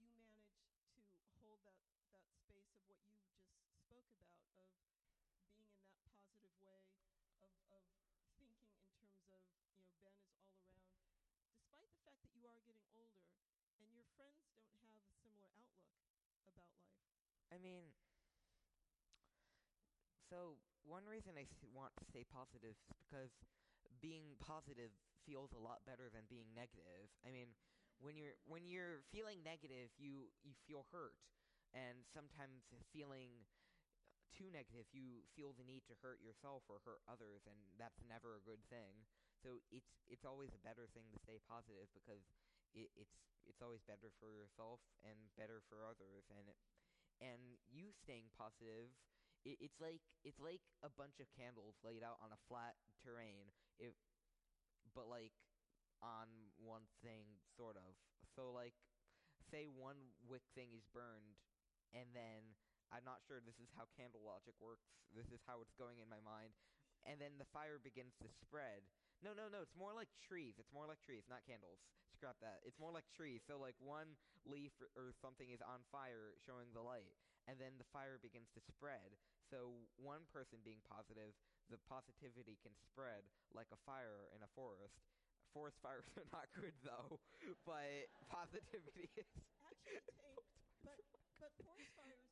you 0.00 0.08
manage 0.16 0.48
to 0.96 1.04
hold 1.36 1.60
that, 1.68 1.76
that 2.16 2.24
space 2.40 2.72
of 2.72 2.80
what 2.88 3.04
you 3.04 3.20
just 3.52 3.68
spoke 3.84 4.08
about, 4.16 4.40
of 5.28 5.36
being 5.52 5.68
in 5.76 5.84
that 5.84 6.00
positive 6.08 6.56
way, 6.56 6.88
of, 7.44 7.52
of 7.68 7.84
thinking 8.08 8.48
in 8.56 8.72
terms 8.96 9.20
of, 9.28 9.28
you 9.28 9.76
know, 9.76 9.84
Ben 10.00 10.16
is 10.24 10.32
all 10.40 10.56
around, 10.56 10.88
despite 11.52 11.92
the 11.92 12.00
fact 12.08 12.24
that 12.24 12.32
you 12.32 12.48
are 12.48 12.64
getting 12.64 12.88
older 12.96 13.28
and 13.76 13.92
your 13.92 14.08
friends 14.16 14.40
don't 14.56 14.72
have 14.88 15.04
a 15.04 15.12
similar 15.20 15.52
outlook 15.52 15.84
about 16.48 16.72
life. 16.80 17.04
I 17.52 17.60
mean, 17.60 17.92
so 20.32 20.56
one 20.88 21.04
reason 21.04 21.36
I 21.36 21.44
want 21.76 21.92
to 22.00 22.08
stay 22.08 22.24
positive 22.24 22.64
is 22.64 22.80
because 23.04 23.36
being 24.00 24.40
positive 24.40 24.88
feels 25.28 25.52
a 25.52 25.60
lot 25.60 25.84
better 25.84 26.08
than 26.08 26.24
being 26.32 26.48
negative. 26.56 27.12
I 27.20 27.28
mean, 27.28 27.52
when 28.00 28.16
you're 28.16 28.40
when 28.48 28.64
you're 28.64 29.04
feeling 29.12 29.44
negative, 29.44 29.92
you 30.00 30.32
you 30.40 30.56
feel 30.64 30.88
hurt, 30.88 31.12
and 31.76 32.08
sometimes 32.08 32.64
feeling 32.96 33.44
too 34.32 34.48
negative, 34.48 34.88
you 34.96 35.20
feel 35.36 35.52
the 35.52 35.68
need 35.68 35.84
to 35.92 35.94
hurt 36.00 36.24
yourself 36.24 36.64
or 36.72 36.80
hurt 36.88 37.04
others, 37.04 37.44
and 37.44 37.60
that's 37.76 38.00
never 38.08 38.40
a 38.40 38.46
good 38.48 38.64
thing. 38.72 39.04
So 39.44 39.60
it's 39.68 40.00
it's 40.08 40.24
always 40.24 40.56
a 40.56 40.64
better 40.64 40.88
thing 40.96 41.12
to 41.12 41.20
stay 41.20 41.36
positive 41.44 41.92
because 41.92 42.24
it, 42.72 42.88
it's 42.96 43.20
it's 43.44 43.60
always 43.60 43.84
better 43.84 44.08
for 44.16 44.32
yourself 44.32 44.80
and 45.04 45.28
better 45.36 45.60
for 45.68 45.84
others, 45.84 46.24
and 46.32 46.48
it, 46.48 46.58
and 47.20 47.60
you 47.68 47.92
staying 47.92 48.32
positive 48.32 48.90
it, 49.44 49.58
it's 49.60 49.78
like 49.82 50.02
it's 50.22 50.38
like 50.38 50.62
a 50.82 50.90
bunch 50.92 51.18
of 51.18 51.26
candles 51.34 51.78
laid 51.82 52.02
out 52.02 52.18
on 52.22 52.30
a 52.30 52.40
flat 52.46 52.78
terrain 53.02 53.50
if 53.78 53.94
but 54.94 55.06
like 55.08 55.34
on 56.02 56.26
one 56.58 56.82
thing 57.02 57.38
sort 57.54 57.78
of. 57.78 57.94
So 58.34 58.50
like 58.50 58.74
say 59.50 59.66
one 59.66 60.14
wick 60.26 60.46
thing 60.54 60.70
is 60.72 60.86
burned 60.94 61.36
and 61.92 62.08
then 62.16 62.54
i'm 62.94 63.04
not 63.04 63.20
sure 63.26 63.42
this 63.42 63.58
is 63.58 63.68
how 63.76 63.84
candle 63.98 64.22
logic 64.22 64.54
works 64.62 64.86
this 65.12 65.28
is 65.34 65.42
how 65.44 65.60
it's 65.60 65.74
going 65.76 65.98
in 66.00 66.08
my 66.08 66.22
mind 66.24 66.54
and 67.04 67.18
then 67.18 67.34
the 67.36 67.48
fire 67.50 67.82
begins 67.82 68.14
to 68.22 68.30
spread. 68.30 68.86
No 69.26 69.34
no 69.34 69.50
no 69.50 69.58
it's 69.62 69.74
more 69.74 69.90
like 69.90 70.10
trees 70.22 70.54
it's 70.58 70.70
more 70.70 70.86
like 70.86 71.02
trees 71.02 71.26
not 71.26 71.42
candles. 71.44 71.82
Scrap 72.14 72.38
that. 72.44 72.62
It's 72.62 72.78
more 72.78 72.94
like 72.94 73.08
trees. 73.10 73.42
So 73.42 73.58
like 73.58 73.74
one 73.82 74.14
leaf 74.46 74.70
or, 74.78 74.86
or 74.94 75.08
something 75.18 75.50
is 75.50 75.58
on 75.64 75.82
fire 75.90 76.38
showing 76.38 76.70
the 76.70 76.84
light 76.84 77.10
and 77.46 77.58
then 77.58 77.76
the 77.78 77.88
fire 77.90 78.18
begins 78.22 78.50
to 78.54 78.60
spread. 78.62 79.16
So 79.50 79.84
one 80.00 80.24
person 80.32 80.62
being 80.64 80.80
positive, 80.88 81.36
the 81.68 81.80
positivity 81.84 82.56
can 82.62 82.72
spread 82.80 83.26
like 83.52 83.68
a 83.72 83.80
fire 83.84 84.32
in 84.32 84.40
a 84.40 84.50
forest. 84.56 84.96
Forest 85.52 85.76
fires 85.84 86.08
are 86.16 86.28
not 86.32 86.48
good 86.56 86.72
though, 86.80 87.20
but 87.68 88.08
positivity 88.32 89.12
is. 89.18 89.28
Actually, 89.60 90.00
but 90.80 90.98
but 91.36 91.52
forest 91.60 91.92
fires 91.92 92.31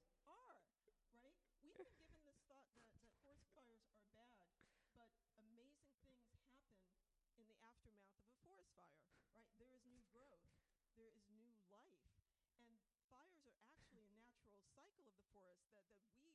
cycle 14.80 15.04
of 15.04 15.16
the 15.20 15.28
forest 15.36 15.68
that, 15.76 15.84
that 16.00 16.16
we 16.24 16.32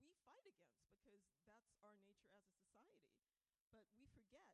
we 0.00 0.08
fight 0.24 0.44
against 0.48 0.88
because 0.96 1.20
that's 1.44 1.68
our 1.84 1.92
nature 2.00 2.32
as 2.32 2.48
a 2.48 2.56
society. 2.56 3.04
But 3.70 3.84
we 3.94 4.08
forget 4.16 4.48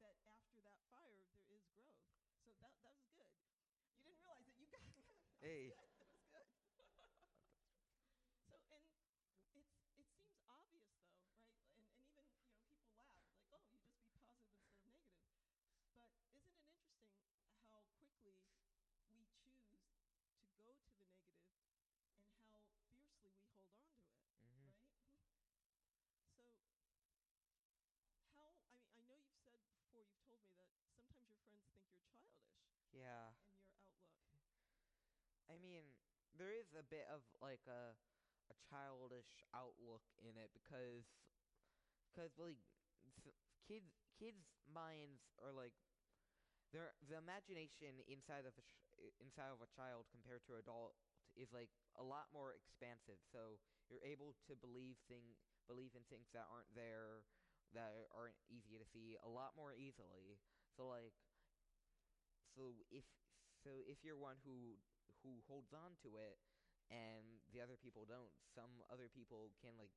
that 0.00 0.16
after 0.30 0.58
that 0.62 0.78
fire 0.86 1.18
there 1.26 1.42
is 1.50 1.66
growth. 1.74 1.98
So 2.46 2.54
that 2.62 2.72
that 2.86 2.94
was 2.94 3.10
good. 3.18 3.30
You 3.98 4.06
didn't 4.06 4.22
realize 4.22 4.46
that 4.46 4.56
you 4.58 4.66
got 4.70 4.82
Hey. 5.44 5.74
Childish 32.12 32.60
Yeah. 32.92 33.32
in 33.32 33.40
your 33.40 33.98
outlook. 34.04 34.44
I 35.48 35.56
mean, 35.58 35.84
there 36.36 36.50
is 36.52 36.74
a 36.74 36.82
bit 36.82 37.06
of 37.12 37.22
like 37.40 37.64
a 37.68 37.94
a 38.50 38.54
childish 38.68 39.42
outlook 39.54 40.02
in 40.20 40.36
it 40.36 40.50
because 40.52 41.06
cause 42.14 42.32
like 42.38 42.58
kids 43.66 43.92
kids 44.18 44.44
minds 44.68 45.20
are 45.42 45.52
like 45.52 45.74
their 46.72 46.92
the 47.08 47.16
imagination 47.16 48.00
inside 48.08 48.44
of 48.46 48.54
a 48.58 48.64
i- 49.00 49.14
inside 49.22 49.52
of 49.52 49.60
a 49.62 49.70
child 49.70 50.06
compared 50.10 50.42
to 50.46 50.56
adult 50.58 50.94
is 51.36 51.50
like 51.52 51.70
a 51.98 52.04
lot 52.04 52.30
more 52.32 52.54
expansive. 52.54 53.18
So 53.32 53.58
you're 53.90 54.04
able 54.04 54.34
to 54.48 54.54
believe 54.56 54.98
thing 55.08 55.36
believe 55.66 55.94
in 55.96 56.04
things 56.10 56.28
that 56.34 56.46
aren't 56.50 56.70
there 56.74 57.24
that 57.74 57.90
aren't 58.14 58.38
easy 58.48 58.78
to 58.78 58.86
see 58.86 59.16
a 59.22 59.28
lot 59.28 59.54
more 59.56 59.74
easily. 59.74 60.38
So 60.76 60.86
like 60.88 61.14
so 62.54 62.72
if 62.90 63.04
so 63.62 63.82
if 63.86 64.02
you're 64.04 64.18
one 64.18 64.38
who 64.44 64.78
who 65.22 65.42
holds 65.48 65.72
on 65.72 65.96
to 66.04 66.16
it 66.16 66.38
and 66.90 67.40
the 67.52 67.60
other 67.60 67.76
people 67.80 68.04
don't 68.04 68.30
some 68.54 68.70
other 68.92 69.08
people 69.08 69.50
can 69.60 69.74
like 69.80 69.92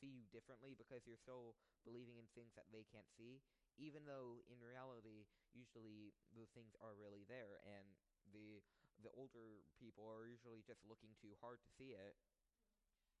see 0.00 0.10
you 0.10 0.26
differently 0.34 0.74
because 0.74 1.06
you're 1.06 1.20
still 1.20 1.54
believing 1.86 2.18
in 2.18 2.26
things 2.34 2.52
that 2.58 2.66
they 2.74 2.84
can't 2.90 3.08
see 3.16 3.40
even 3.78 4.04
though 4.04 4.42
in 4.50 4.58
reality 4.60 5.26
usually 5.54 6.12
those 6.34 6.50
things 6.50 6.74
are 6.82 6.94
really 6.98 7.24
there 7.28 7.62
and 7.64 7.86
the 8.34 8.60
the 9.02 9.10
older 9.14 9.62
people 9.78 10.06
are 10.06 10.26
usually 10.26 10.62
just 10.66 10.82
looking 10.86 11.14
too 11.20 11.34
hard 11.40 11.60
to 11.62 11.70
see 11.78 11.94
it 11.94 12.16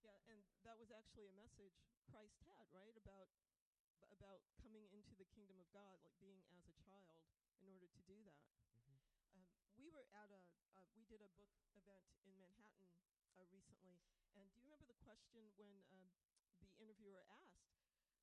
Yeah, 0.02 0.14
and 0.30 0.38
that 0.62 0.78
was 0.78 0.90
actually 0.94 1.26
a 1.26 1.34
message 1.34 1.74
Christ 2.06 2.38
had, 2.46 2.68
right? 2.70 2.94
About 2.96 3.28
about 4.12 4.42
coming 4.62 4.86
into 4.92 5.14
the 5.16 5.26
kingdom 5.34 5.58
of 5.58 5.68
God, 5.72 5.98
like 6.04 6.14
being 6.20 6.42
as 6.54 6.66
a 6.68 6.76
child 6.86 7.24
in 7.60 7.66
order 7.68 7.88
to 7.88 8.00
do 8.06 8.18
that. 8.24 8.53
We 9.84 9.92
were 9.92 10.08
at 10.16 10.32
a 10.32 10.40
we 10.96 11.04
did 11.04 11.20
a 11.20 11.28
book 11.36 11.52
event 11.76 12.08
in 12.24 12.32
Manhattan 12.40 12.88
uh, 13.36 13.44
recently, 13.52 14.00
and 14.32 14.48
do 14.48 14.56
you 14.56 14.64
remember 14.64 14.88
the 14.88 14.96
question 15.04 15.44
when 15.60 15.84
um, 15.92 16.08
the 16.64 16.72
interviewer 16.80 17.20
asked? 17.28 17.68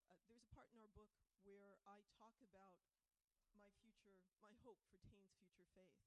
Uh, 0.10 0.18
there's 0.26 0.42
a 0.42 0.50
part 0.58 0.74
in 0.74 0.82
our 0.82 0.90
book 0.98 1.14
where 1.46 1.78
I 1.86 2.02
talk 2.18 2.34
about 2.42 2.82
my 3.54 3.70
future, 3.78 4.18
my 4.42 4.50
hope 4.66 4.82
for 4.90 4.98
Tain's 5.06 5.30
future 5.38 5.70
faith, 5.78 6.02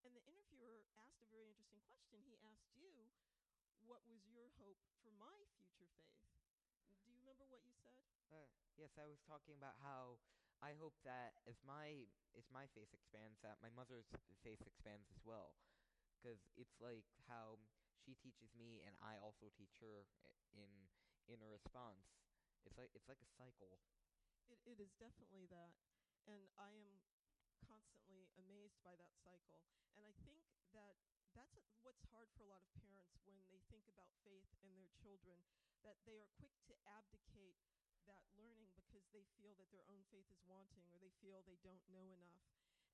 and 0.00 0.16
the 0.16 0.24
interviewer 0.24 0.88
asked 0.96 1.20
a 1.20 1.28
very 1.28 1.52
interesting 1.52 1.84
question. 1.84 2.24
He 2.24 2.40
asked 2.40 2.72
you, 2.72 3.12
what 3.84 4.00
was 4.08 4.24
your 4.32 4.48
hope 4.56 4.80
for 5.04 5.12
my 5.20 5.44
future 5.76 6.08
faith? 6.24 6.56
Do 7.04 7.12
you 7.12 7.20
remember 7.20 7.44
what 7.44 7.60
you 7.68 7.76
said? 7.84 8.00
Uh, 8.32 8.48
yes, 8.80 8.96
I 8.96 9.04
was 9.04 9.20
talking 9.28 9.60
about 9.60 9.76
how 9.84 10.16
I 10.66 10.74
hope 10.82 10.98
that 11.06 11.38
as 11.46 11.62
my 11.62 12.10
as 12.34 12.50
my 12.50 12.66
face 12.74 12.90
expands, 12.90 13.38
that 13.46 13.62
my 13.62 13.70
mother's 13.70 14.10
face 14.42 14.58
expands 14.66 15.06
as 15.14 15.22
well, 15.22 15.54
because 16.18 16.42
it's 16.58 16.74
like 16.82 17.06
how 17.30 17.62
she 18.02 18.18
teaches 18.18 18.50
me 18.58 18.82
and 18.82 18.98
I 18.98 19.14
also 19.22 19.46
teach 19.54 19.78
her 19.78 20.10
in 20.50 20.90
in 21.30 21.38
a 21.38 21.48
response. 21.48 22.18
It's 22.66 22.74
like 22.74 22.90
it's 22.98 23.06
like 23.06 23.22
a 23.22 23.30
cycle. 23.38 23.78
It, 24.50 24.58
it 24.66 24.78
is 24.82 24.90
definitely 24.98 25.46
that. 25.54 25.78
And 26.26 26.50
I 26.58 26.74
am 26.82 26.98
constantly 27.62 28.26
amazed 28.34 28.82
by 28.82 28.98
that 28.98 29.14
cycle. 29.22 29.62
And 29.94 30.02
I 30.02 30.14
think 30.26 30.42
that 30.74 30.98
that's 31.38 31.54
what's 31.86 32.02
hard 32.10 32.26
for 32.34 32.42
a 32.42 32.50
lot 32.50 32.66
of 32.66 32.70
parents 32.82 33.14
when 33.22 33.38
they 33.54 33.62
think 33.70 33.86
about 33.86 34.10
faith 34.26 34.50
in 34.66 34.74
their 34.74 34.90
children, 34.98 35.38
that 35.86 36.02
they 36.08 36.18
are 36.18 36.30
quick 36.42 36.54
to 36.66 36.74
abdicate 36.90 37.54
that 38.06 38.24
learning 38.38 38.70
because 38.74 39.06
they 39.10 39.26
feel 39.38 39.54
that 39.58 39.70
their 39.70 39.84
own 39.90 40.02
faith 40.10 40.26
is 40.30 40.42
wanting 40.46 40.86
or 40.90 40.98
they 40.98 41.12
feel 41.22 41.42
they 41.42 41.60
don't 41.62 41.82
know 41.90 42.10
enough. 42.14 42.42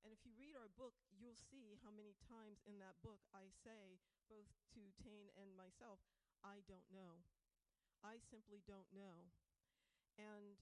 And 0.03 0.11
if 0.11 0.19
you 0.27 0.35
read 0.35 0.59
our 0.59 0.67
book, 0.75 0.99
you'll 1.15 1.39
see 1.39 1.79
how 1.79 1.93
many 1.93 2.11
times 2.27 2.59
in 2.67 2.75
that 2.83 2.99
book 2.99 3.23
I 3.31 3.47
say, 3.63 4.03
both 4.27 4.51
to 4.75 4.81
Tain 4.99 5.31
and 5.39 5.55
myself, 5.55 6.03
I 6.43 6.59
don't 6.67 6.85
know. 6.91 7.23
I 8.03 8.19
simply 8.19 8.59
don't 8.67 8.91
know. 8.91 9.31
And 10.19 10.59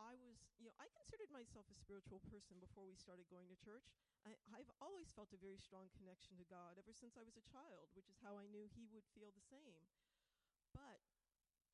I 0.00 0.16
was, 0.16 0.40
you 0.56 0.66
know, 0.66 0.74
I 0.80 0.88
considered 0.90 1.28
myself 1.28 1.68
a 1.68 1.76
spiritual 1.76 2.24
person 2.32 2.56
before 2.58 2.88
we 2.88 2.96
started 2.96 3.28
going 3.28 3.46
to 3.52 3.58
church. 3.60 3.92
I, 4.24 4.32
I've 4.50 4.72
always 4.80 5.12
felt 5.12 5.36
a 5.36 5.38
very 5.38 5.60
strong 5.60 5.92
connection 5.92 6.40
to 6.40 6.48
God 6.48 6.80
ever 6.80 6.96
since 6.96 7.14
I 7.14 7.22
was 7.22 7.36
a 7.36 7.44
child, 7.44 7.92
which 7.92 8.08
is 8.08 8.18
how 8.24 8.40
I 8.40 8.48
knew 8.48 8.72
He 8.72 8.88
would 8.88 9.04
feel 9.12 9.30
the 9.30 9.44
same. 9.52 9.84
But 10.72 11.04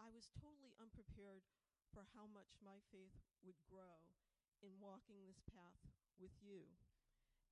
I 0.02 0.10
was 0.10 0.28
totally 0.34 0.74
unprepared 0.82 1.46
for 1.92 2.06
how 2.14 2.28
much 2.28 2.58
my 2.60 2.78
faith 2.92 3.16
would 3.42 3.58
grow 3.64 4.04
in 4.60 4.74
walking 4.82 5.24
this 5.24 5.40
path 5.48 5.82
with 6.18 6.34
you 6.42 6.66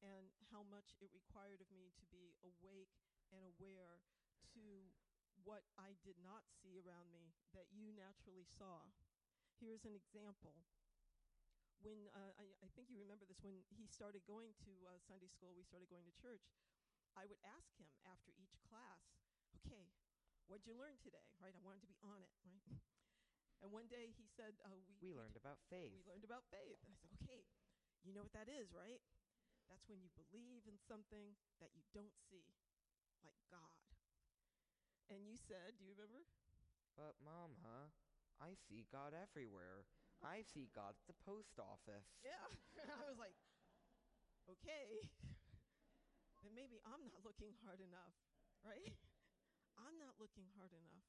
and 0.04 0.28
how 0.52 0.66
much 0.66 0.92
it 1.00 1.08
required 1.14 1.62
of 1.62 1.70
me 1.72 1.88
to 1.96 2.04
be 2.12 2.36
awake 2.44 2.92
and 3.32 3.40
aware 3.42 4.04
to 4.52 4.92
what 5.44 5.64
I 5.78 5.94
did 6.02 6.18
not 6.20 6.44
see 6.48 6.76
around 6.76 7.12
me 7.12 7.32
that 7.54 7.70
you 7.70 7.94
naturally 7.94 8.44
saw. 8.44 8.92
Here's 9.56 9.86
an 9.86 9.94
example. 9.96 10.66
When 11.84 12.08
uh, 12.12 12.34
I, 12.40 12.44
I 12.64 12.68
think 12.74 12.90
you 12.90 12.98
remember 12.98 13.28
this, 13.28 13.38
when 13.44 13.62
he 13.70 13.86
started 13.86 14.24
going 14.26 14.56
to 14.66 14.72
uh, 14.88 14.98
Sunday 15.06 15.28
school, 15.30 15.54
we 15.54 15.62
started 15.62 15.86
going 15.92 16.08
to 16.08 16.14
church. 16.18 16.42
I 17.14 17.28
would 17.28 17.38
ask 17.46 17.70
him 17.78 17.88
after 18.04 18.32
each 18.36 18.56
class, 18.66 19.00
"Okay, 19.62 19.92
what'd 20.48 20.66
you 20.66 20.74
learn 20.74 20.98
today?" 21.00 21.24
Right? 21.38 21.54
I 21.54 21.62
wanted 21.62 21.84
to 21.84 21.88
be 21.88 21.96
on 22.02 22.20
it, 22.24 22.32
right? 22.42 22.64
And 23.64 23.72
one 23.72 23.88
day 23.88 24.12
he 24.12 24.26
said, 24.28 24.54
uh, 24.64 24.70
We 25.00 25.10
we, 25.10 25.16
learned 25.16 25.36
about 25.36 25.58
faith. 25.72 25.92
we 25.92 26.04
learned 26.06 26.24
about 26.24 26.44
faith. 26.52 26.78
And 26.84 26.92
I 26.92 26.96
said, 27.00 27.10
okay, 27.22 27.42
you 28.04 28.12
know 28.12 28.22
what 28.22 28.36
that 28.36 28.48
is, 28.48 28.70
right? 28.72 29.00
That's 29.66 29.88
when 29.90 29.98
you 29.98 30.10
believe 30.14 30.68
in 30.70 30.78
something 30.78 31.34
that 31.58 31.74
you 31.74 31.82
don't 31.90 32.14
see, 32.30 32.46
like 33.26 33.40
God. 33.50 33.82
And 35.10 35.26
you 35.26 35.34
said, 35.38 35.74
do 35.78 35.84
you 35.86 35.94
remember? 35.94 36.22
But 36.94 37.18
Mama, 37.22 37.90
I 38.38 38.54
see 38.54 38.86
God 38.92 39.14
everywhere. 39.14 39.86
I 40.22 40.42
see 40.42 40.68
God 40.72 40.96
at 40.96 41.06
the 41.10 41.18
post 41.24 41.58
office. 41.58 42.06
Yeah. 42.26 42.46
I 43.02 43.08
was 43.08 43.18
like, 43.18 43.34
okay, 44.50 45.00
then 46.44 46.52
maybe 46.54 46.78
I'm 46.86 47.02
not 47.08 47.24
looking 47.24 47.56
hard 47.66 47.80
enough, 47.82 48.14
right? 48.62 48.94
I'm 49.80 49.96
not 49.98 50.16
looking 50.22 50.46
hard 50.56 50.72
enough. 50.72 51.04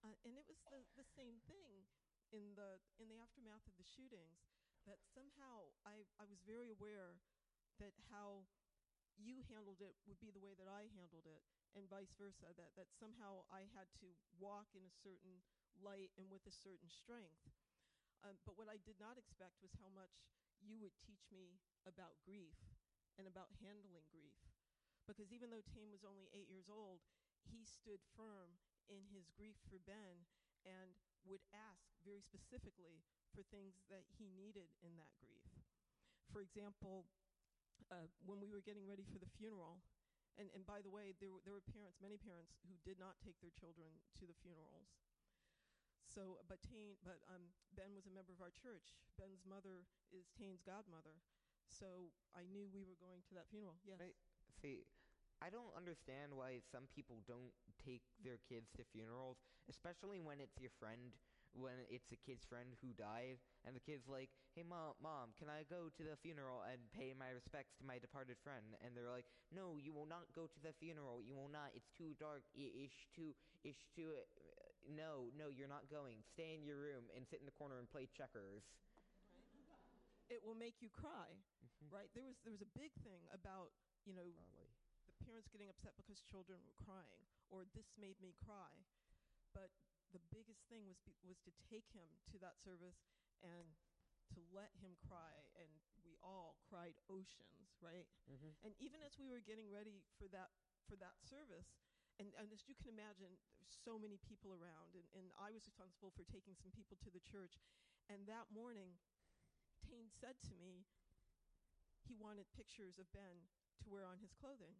Uh, 0.00 0.16
and 0.24 0.32
it 0.32 0.48
was 0.48 0.60
the, 0.72 0.80
the 0.96 1.04
same 1.04 1.44
thing 1.44 1.84
in 2.32 2.54
the 2.54 2.78
in 3.02 3.10
the 3.10 3.18
aftermath 3.20 3.66
of 3.66 3.76
the 3.76 3.84
shootings 3.84 4.48
that 4.88 5.02
somehow 5.04 5.68
I, 5.84 6.08
I 6.16 6.24
was 6.24 6.40
very 6.46 6.72
aware 6.72 7.20
that 7.82 7.92
how 8.08 8.48
you 9.20 9.44
handled 9.52 9.84
it 9.84 9.92
would 10.08 10.16
be 10.22 10.32
the 10.32 10.40
way 10.40 10.56
that 10.56 10.70
I 10.70 10.88
handled 10.96 11.28
it 11.28 11.44
and 11.76 11.84
vice 11.90 12.16
versa 12.16 12.48
that 12.56 12.72
that 12.80 12.88
somehow 12.96 13.44
I 13.52 13.68
had 13.76 13.92
to 14.00 14.08
walk 14.40 14.72
in 14.72 14.86
a 14.86 14.98
certain 15.04 15.44
light 15.76 16.12
and 16.16 16.32
with 16.32 16.44
a 16.48 16.54
certain 16.54 16.88
strength. 16.88 17.44
Um, 18.24 18.36
but 18.44 18.56
what 18.56 18.68
I 18.68 18.76
did 18.84 19.00
not 19.00 19.16
expect 19.16 19.60
was 19.64 19.72
how 19.80 19.88
much 19.92 20.12
you 20.60 20.76
would 20.80 20.92
teach 21.00 21.24
me 21.32 21.56
about 21.88 22.20
grief 22.20 22.56
and 23.16 23.24
about 23.24 23.48
handling 23.64 24.04
grief. 24.12 24.36
Because 25.08 25.32
even 25.32 25.48
though 25.48 25.64
Tain 25.64 25.88
was 25.88 26.04
only 26.04 26.28
eight 26.36 26.52
years 26.52 26.68
old 26.68 27.00
he 27.48 27.64
stood 27.64 28.04
firm 28.12 28.60
in 28.90 29.06
his 29.14 29.30
grief 29.32 29.56
for 29.70 29.78
Ben 29.86 30.26
and 30.66 30.92
would 31.24 31.40
ask 31.54 31.86
very 32.02 32.20
specifically 32.20 33.00
for 33.30 33.46
things 33.48 33.78
that 33.88 34.04
he 34.18 34.26
needed 34.34 34.68
in 34.82 34.98
that 34.98 35.14
grief. 35.22 35.46
For 36.28 36.42
example, 36.42 37.06
uh, 37.88 38.10
when 38.26 38.42
we 38.42 38.50
were 38.50 38.62
getting 38.62 38.84
ready 38.84 39.06
for 39.06 39.22
the 39.22 39.30
funeral, 39.38 39.80
and, 40.38 40.50
and 40.54 40.62
by 40.66 40.82
the 40.82 40.90
way, 40.90 41.14
there 41.18 41.30
were, 41.30 41.42
there 41.42 41.54
were 41.54 41.64
parents, 41.74 41.98
many 42.02 42.18
parents, 42.18 42.54
who 42.66 42.74
did 42.82 42.98
not 42.98 43.18
take 43.22 43.38
their 43.42 43.54
children 43.54 43.90
to 44.18 44.24
the 44.26 44.36
funerals. 44.42 44.94
So, 46.10 46.42
but 46.50 46.58
Tain, 46.66 46.98
but 47.06 47.22
um, 47.30 47.54
Ben 47.78 47.94
was 47.94 48.10
a 48.10 48.14
member 48.14 48.34
of 48.34 48.42
our 48.42 48.50
church. 48.50 48.98
Ben's 49.14 49.46
mother 49.46 49.86
is 50.10 50.26
Tain's 50.34 50.58
godmother, 50.58 51.22
so 51.70 52.10
I 52.34 52.42
knew 52.50 52.66
we 52.66 52.82
were 52.82 52.98
going 52.98 53.22
to 53.30 53.32
that 53.38 53.46
funeral. 53.46 53.78
Yes. 53.86 54.02
Right. 54.02 54.18
See, 54.58 54.82
I 55.40 55.48
don't 55.48 55.72
understand 55.76 56.36
why 56.36 56.60
some 56.70 56.84
people 56.94 57.24
don't 57.26 57.52
take 57.80 58.04
their 58.22 58.38
kids 58.48 58.68
to 58.76 58.84
funerals, 58.92 59.38
especially 59.68 60.20
when 60.20 60.40
it's 60.40 60.60
your 60.60 60.72
friend 60.78 61.12
when 61.52 61.74
it's 61.90 62.12
a 62.14 62.20
kid's 62.22 62.46
friend 62.46 62.78
who 62.78 62.94
died, 62.94 63.42
and 63.66 63.74
the 63.74 63.80
kid's 63.82 64.06
like, 64.06 64.30
"Hey, 64.54 64.62
mom, 64.62 64.94
mom, 65.02 65.34
can 65.36 65.48
I 65.50 65.64
go 65.66 65.90
to 65.90 66.02
the 66.04 66.14
funeral 66.22 66.62
and 66.62 66.78
pay 66.94 67.12
my 67.12 67.30
respects 67.34 67.74
to 67.78 67.84
my 67.84 67.98
departed 67.98 68.38
friend?" 68.38 68.76
And 68.80 68.94
they're 68.96 69.10
like, 69.10 69.26
"No, 69.50 69.74
you 69.76 69.92
will 69.92 70.06
not 70.06 70.30
go 70.32 70.46
to 70.46 70.60
the 70.62 70.72
funeral. 70.78 71.20
You 71.20 71.34
will 71.34 71.48
not. 71.50 71.74
It's 71.74 71.90
too 71.90 72.14
dark. 72.20 72.44
I- 72.54 72.86
Ish 72.86 73.08
too. 73.10 73.34
Ish 73.64 73.88
too. 73.96 74.14
uh, 74.14 74.22
No, 74.88 75.30
no, 75.36 75.48
you're 75.50 75.68
not 75.68 75.88
going. 75.90 76.22
Stay 76.22 76.54
in 76.54 76.62
your 76.64 76.78
room 76.78 77.10
and 77.16 77.26
sit 77.26 77.40
in 77.40 77.46
the 77.46 77.52
corner 77.58 77.78
and 77.78 77.90
play 77.90 78.06
checkers." 78.06 78.62
It 80.30 80.42
will 80.44 80.54
make 80.54 80.80
you 80.80 80.88
cry, 80.88 81.34
Mhm. 81.66 81.90
right? 81.92 82.10
There 82.14 82.22
was 82.24 82.36
there 82.44 82.52
was 82.52 82.62
a 82.62 82.66
big 82.78 82.92
thing 83.02 83.26
about 83.32 83.72
you 84.04 84.14
know 84.14 84.22
Probably. 84.22 84.79
Parents 85.22 85.52
getting 85.52 85.68
upset 85.68 85.94
because 86.00 86.24
children 86.24 86.58
were 86.64 86.76
crying, 86.80 87.24
or 87.52 87.68
this 87.76 87.92
made 88.00 88.16
me 88.18 88.32
cry. 88.40 88.72
But 89.52 89.70
the 90.10 90.22
biggest 90.34 90.66
thing 90.66 90.88
was 90.88 90.98
be, 91.06 91.14
was 91.22 91.38
to 91.46 91.52
take 91.70 91.86
him 91.94 92.08
to 92.34 92.36
that 92.42 92.58
service 92.58 93.04
and 93.44 93.76
to 94.34 94.40
let 94.54 94.70
him 94.78 94.94
cry, 95.06 95.42
and 95.58 95.70
we 96.06 96.14
all 96.22 96.58
cried 96.66 96.94
oceans, 97.10 97.74
right? 97.82 98.06
Mm-hmm. 98.30 98.52
And 98.62 98.72
even 98.78 99.02
as 99.02 99.18
we 99.18 99.26
were 99.26 99.42
getting 99.42 99.66
ready 99.70 100.02
for 100.18 100.30
that 100.30 100.50
for 100.86 100.98
that 100.98 101.18
service, 101.22 101.70
and, 102.18 102.34
and 102.34 102.50
as 102.50 102.66
you 102.66 102.74
can 102.74 102.90
imagine, 102.90 103.30
there's 103.56 103.78
so 103.86 103.94
many 103.94 104.18
people 104.26 104.50
around, 104.50 104.98
and, 104.98 105.06
and 105.14 105.30
I 105.38 105.54
was 105.54 105.64
responsible 105.64 106.10
for 106.12 106.26
taking 106.26 106.58
some 106.58 106.74
people 106.74 106.98
to 107.06 107.10
the 107.10 107.22
church. 107.22 107.62
And 108.10 108.26
that 108.26 108.50
morning, 108.50 108.98
Tain 109.86 110.10
said 110.10 110.36
to 110.50 110.54
me 110.58 110.84
he 112.04 112.18
wanted 112.18 112.50
pictures 112.52 112.98
of 112.98 113.06
Ben 113.14 113.46
to 113.80 113.86
wear 113.86 114.02
on 114.02 114.18
his 114.18 114.34
clothing. 114.34 114.74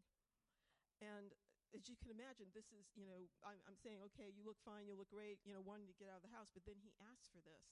And 1.01 1.33
as 1.73 1.87
you 1.89 1.97
can 1.97 2.13
imagine, 2.13 2.51
this 2.53 2.69
is, 2.75 2.85
you 2.99 3.07
know, 3.09 3.31
I'm, 3.47 3.61
I'm 3.65 3.79
saying, 3.79 4.03
okay, 4.13 4.33
you 4.35 4.45
look 4.45 4.61
fine, 4.61 4.91
you 4.91 4.99
look 4.99 5.09
great, 5.09 5.41
you 5.47 5.57
know, 5.57 5.63
wanting 5.65 5.89
to 5.89 5.97
get 5.97 6.13
out 6.13 6.21
of 6.21 6.27
the 6.27 6.35
house. 6.35 6.53
But 6.53 6.69
then 6.69 6.79
he 6.81 6.93
asked 7.01 7.33
for 7.33 7.41
this. 7.41 7.65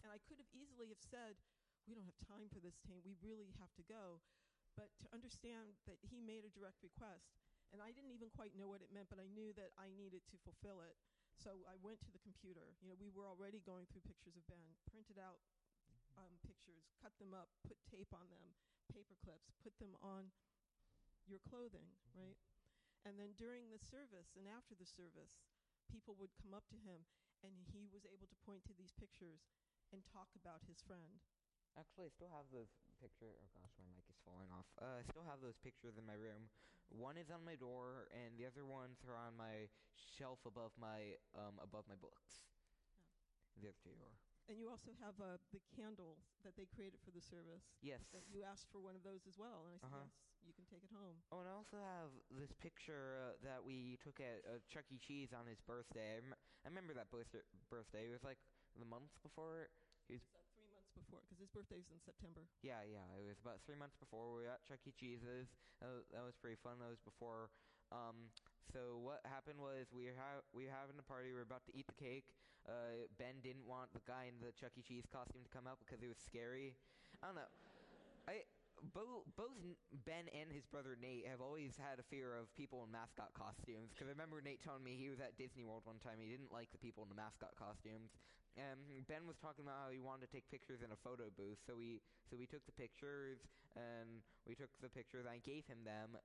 And 0.00 0.08
I 0.08 0.22
could 0.24 0.40
have 0.40 0.48
easily 0.54 0.88
have 0.88 1.02
said, 1.02 1.36
we 1.84 1.92
don't 1.92 2.08
have 2.08 2.16
time 2.24 2.48
for 2.48 2.62
this, 2.62 2.78
Tain, 2.80 3.04
We 3.04 3.18
really 3.20 3.52
have 3.60 3.72
to 3.76 3.84
go. 3.84 4.22
But 4.78 4.94
to 5.04 5.06
understand 5.12 5.76
that 5.84 5.98
he 6.00 6.22
made 6.22 6.46
a 6.46 6.52
direct 6.52 6.80
request, 6.80 7.36
and 7.74 7.82
I 7.82 7.92
didn't 7.92 8.14
even 8.14 8.30
quite 8.32 8.54
know 8.56 8.70
what 8.70 8.82
it 8.82 8.90
meant, 8.94 9.10
but 9.10 9.20
I 9.20 9.28
knew 9.30 9.52
that 9.58 9.74
I 9.76 9.90
needed 9.92 10.22
to 10.30 10.36
fulfill 10.42 10.82
it. 10.86 10.96
So 11.38 11.62
I 11.66 11.78
went 11.80 12.02
to 12.06 12.12
the 12.12 12.22
computer. 12.22 12.74
You 12.82 12.90
know, 12.90 12.98
we 12.98 13.10
were 13.10 13.26
already 13.26 13.62
going 13.62 13.86
through 13.90 14.06
pictures 14.06 14.34
of 14.38 14.44
Ben, 14.50 14.74
printed 14.90 15.18
out 15.18 15.42
um, 16.18 16.34
pictures, 16.42 16.90
cut 16.98 17.14
them 17.22 17.32
up, 17.32 17.48
put 17.62 17.78
tape 17.86 18.10
on 18.10 18.26
them, 18.28 18.54
paper 18.90 19.14
clips, 19.22 19.54
put 19.62 19.72
them 19.78 19.94
on 20.02 20.34
your 21.30 21.40
clothing, 21.46 21.86
right? 22.12 22.36
And 23.04 23.16
then 23.16 23.32
during 23.36 23.72
the 23.72 23.80
service 23.80 24.36
and 24.36 24.44
after 24.44 24.76
the 24.76 24.88
service, 24.88 25.40
people 25.88 26.14
would 26.20 26.36
come 26.36 26.52
up 26.52 26.68
to 26.68 26.78
him 26.78 27.08
and 27.40 27.56
he 27.72 27.88
was 27.88 28.04
able 28.04 28.28
to 28.28 28.44
point 28.44 28.64
to 28.68 28.76
these 28.76 28.92
pictures 28.92 29.48
and 29.90 30.04
talk 30.04 30.28
about 30.36 30.60
his 30.68 30.84
friend. 30.84 31.20
Actually, 31.78 32.10
I 32.10 32.12
still 32.12 32.30
have 32.34 32.50
those 32.52 32.70
pictures. 33.00 33.34
Oh 33.40 33.50
gosh, 33.56 33.72
my 33.80 33.86
mic 33.94 34.04
is 34.10 34.20
falling 34.26 34.50
off. 34.52 34.66
Uh, 34.76 35.00
I 35.00 35.02
still 35.06 35.24
have 35.24 35.40
those 35.40 35.56
pictures 35.62 35.96
in 35.96 36.04
my 36.04 36.18
room. 36.18 36.50
One 36.90 37.16
is 37.16 37.30
on 37.30 37.46
my 37.46 37.54
door, 37.54 38.10
and 38.10 38.34
the 38.34 38.44
other 38.50 38.66
ones 38.66 38.98
are 39.06 39.14
on 39.14 39.38
my 39.38 39.70
shelf 39.94 40.42
above 40.42 40.74
my 40.74 41.14
um 41.38 41.62
above 41.62 41.86
my 41.86 41.94
books. 41.94 42.42
The 43.54 43.70
other 43.70 43.78
two 43.78 43.94
are. 43.94 44.29
And 44.50 44.58
you 44.58 44.66
also 44.66 44.90
have 44.98 45.14
uh, 45.22 45.38
the 45.54 45.62
candle 45.78 46.18
that 46.42 46.58
they 46.58 46.66
created 46.66 46.98
for 47.06 47.14
the 47.14 47.22
service. 47.22 47.70
Yes. 47.86 48.02
That 48.10 48.26
you 48.34 48.42
asked 48.42 48.66
for 48.74 48.82
one 48.82 48.98
of 48.98 49.06
those 49.06 49.22
as 49.30 49.38
well, 49.38 49.62
and 49.70 49.78
I 49.78 49.78
said 49.78 49.94
Uh-huh. 49.94 50.10
yes, 50.10 50.42
you 50.42 50.54
can 50.58 50.66
take 50.66 50.82
it 50.82 50.90
home. 50.90 51.22
Oh, 51.30 51.38
and 51.38 51.46
I 51.46 51.54
also 51.54 51.78
have 51.78 52.10
this 52.34 52.50
picture 52.58 53.14
uh, 53.30 53.38
that 53.46 53.62
we 53.62 53.94
took 54.02 54.18
at 54.18 54.42
uh, 54.42 54.58
Chuck 54.66 54.90
E. 54.90 54.98
Cheese 54.98 55.30
on 55.30 55.46
his 55.46 55.62
birthday. 55.62 56.18
I, 56.18 56.20
rem- 56.26 56.42
I 56.66 56.66
remember 56.66 56.98
that 56.98 57.06
birth- 57.14 57.46
birthday. 57.70 58.10
It 58.10 58.12
was 58.12 58.26
like 58.26 58.42
the 58.74 58.88
month 58.90 59.14
before. 59.22 59.70
Was 60.10 60.18
It 60.18 60.34
was 60.34 60.50
three 60.58 60.66
months 60.74 60.90
before, 60.98 61.22
because 61.22 61.38
his 61.38 61.52
birthday 61.54 61.78
was 61.78 61.86
in 61.94 62.02
September. 62.02 62.42
Yeah, 62.66 62.82
yeah. 62.82 63.06
It 63.22 63.30
was 63.30 63.38
about 63.38 63.62
three 63.62 63.78
months 63.78 63.94
before 64.02 64.34
we 64.34 64.42
were 64.42 64.50
at 64.50 64.66
Chuck 64.66 64.82
E. 64.82 64.90
Cheese's. 64.90 65.46
That 65.78 65.94
was, 65.94 66.02
that 66.10 66.24
was 66.26 66.34
pretty 66.42 66.58
fun. 66.58 66.82
That 66.82 66.90
was 66.90 66.98
before. 67.06 67.54
Um, 67.94 68.34
so 68.74 68.98
what 68.98 69.22
happened 69.30 69.62
was 69.62 69.86
we 69.94 70.10
were 70.10 70.18
ha- 70.18 70.42
we 70.50 70.66
were 70.66 70.74
having 70.74 70.98
a 70.98 71.06
party. 71.06 71.30
We 71.30 71.38
were 71.38 71.46
about 71.46 71.62
to 71.70 71.74
eat 71.78 71.86
the 71.86 71.94
cake. 71.94 72.26
Uh, 72.68 73.08
ben 73.18 73.40
didn't 73.42 73.66
want 73.66 73.90
the 73.92 74.04
guy 74.04 74.28
in 74.28 74.36
the 74.38 74.52
Chuck 74.52 74.76
E. 74.76 74.82
Cheese 74.84 75.08
costume 75.08 75.42
to 75.42 75.52
come 75.52 75.66
out 75.66 75.80
because 75.80 76.04
it 76.04 76.08
was 76.08 76.20
scary. 76.20 76.76
I 77.22 77.32
don't 77.32 77.36
know. 77.36 77.50
I 78.28 78.44
both 78.96 79.28
both 79.36 79.52
Ben 80.08 80.28
and 80.32 80.48
his 80.48 80.64
brother 80.64 80.96
Nate 80.96 81.28
have 81.28 81.44
always 81.44 81.76
had 81.76 82.00
a 82.00 82.06
fear 82.08 82.32
of 82.32 82.48
people 82.56 82.84
in 82.84 82.92
mascot 82.92 83.32
costumes. 83.36 83.92
Because 83.92 84.08
I 84.08 84.14
remember 84.16 84.40
Nate 84.40 84.64
telling 84.64 84.84
me 84.84 84.96
he 84.96 85.12
was 85.12 85.20
at 85.20 85.36
Disney 85.36 85.64
World 85.64 85.84
one 85.84 86.00
time. 86.00 86.16
He 86.20 86.30
didn't 86.32 86.52
like 86.52 86.72
the 86.72 86.80
people 86.80 87.04
in 87.04 87.12
the 87.12 87.18
mascot 87.18 87.52
costumes. 87.60 88.16
And 88.56 88.80
Ben 89.06 89.28
was 89.28 89.38
talking 89.38 89.64
about 89.64 89.78
how 89.78 89.90
he 89.92 90.02
wanted 90.02 90.26
to 90.26 90.32
take 90.32 90.48
pictures 90.48 90.82
in 90.82 90.90
a 90.90 91.00
photo 91.00 91.28
booth. 91.32 91.60
So 91.64 91.76
we 91.76 92.00
so 92.28 92.36
we 92.36 92.48
took 92.48 92.64
the 92.66 92.76
pictures 92.76 93.44
and 93.76 94.24
we 94.48 94.54
took 94.56 94.72
the 94.80 94.90
pictures. 94.90 95.28
I 95.28 95.38
gave 95.44 95.66
him 95.68 95.84
them, 95.84 96.18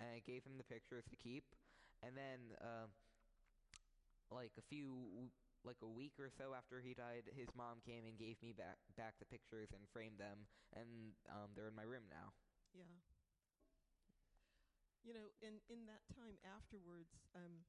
and 0.00 0.08
I 0.08 0.22
gave 0.24 0.44
him 0.44 0.56
the 0.56 0.66
pictures 0.66 1.04
to 1.10 1.16
keep. 1.16 1.44
And 2.04 2.16
then, 2.16 2.56
uh, 2.60 2.88
like 4.30 4.52
a 4.58 4.64
few, 4.68 5.28
like 5.66 5.82
a 5.82 5.88
week 5.90 6.14
or 6.18 6.30
so 6.30 6.54
after 6.56 6.80
he 6.80 6.94
died, 6.94 7.26
his 7.34 7.50
mom 7.56 7.82
came 7.84 8.06
and 8.06 8.18
gave 8.18 8.38
me 8.42 8.52
back 8.54 8.78
back 8.96 9.14
the 9.18 9.26
pictures 9.28 9.70
and 9.74 9.82
framed 9.92 10.18
them, 10.18 10.46
and 10.74 11.14
um, 11.30 11.50
they're 11.54 11.68
in 11.68 11.76
my 11.76 11.84
room 11.86 12.06
now. 12.10 12.32
Yeah. 12.74 12.84
You 15.06 15.14
know, 15.14 15.30
in 15.38 15.62
in 15.70 15.86
that 15.86 16.02
time 16.10 16.34
afterwards, 16.42 17.14
um, 17.38 17.62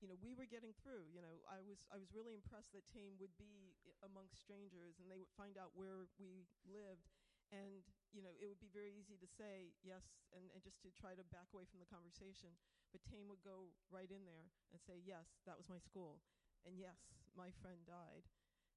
you 0.00 0.06
know, 0.08 0.18
we 0.22 0.32
were 0.34 0.46
getting 0.46 0.72
through. 0.82 1.10
You 1.10 1.20
know, 1.22 1.42
I 1.50 1.60
was 1.62 1.82
I 1.90 1.98
was 1.98 2.14
really 2.14 2.34
impressed 2.34 2.72
that 2.74 2.86
Tain 2.90 3.18
would 3.18 3.34
be 3.38 3.74
i- 3.86 4.06
amongst 4.06 4.38
strangers, 4.38 4.98
and 5.02 5.10
they 5.10 5.18
would 5.18 5.32
find 5.34 5.58
out 5.58 5.74
where 5.74 6.06
we 6.22 6.46
lived, 6.66 7.10
and 7.50 7.82
you 8.14 8.22
know, 8.22 8.34
it 8.38 8.46
would 8.46 8.62
be 8.62 8.70
very 8.72 8.94
easy 8.94 9.18
to 9.18 9.28
say 9.28 9.74
yes, 9.82 10.04
and, 10.34 10.46
and 10.54 10.62
just 10.62 10.78
to 10.86 10.90
try 10.94 11.14
to 11.18 11.24
back 11.34 11.50
away 11.54 11.66
from 11.66 11.80
the 11.82 11.90
conversation. 11.90 12.54
But 12.94 13.02
Tain 13.06 13.26
would 13.30 13.42
go 13.42 13.70
right 13.90 14.10
in 14.10 14.22
there 14.26 14.50
and 14.72 14.78
say, 14.82 14.98
"Yes, 15.02 15.26
that 15.46 15.58
was 15.58 15.68
my 15.70 15.78
school, 15.82 16.22
and 16.64 16.76
yes, 16.78 17.00
my 17.36 17.50
friend 17.60 17.82
died." 17.86 18.26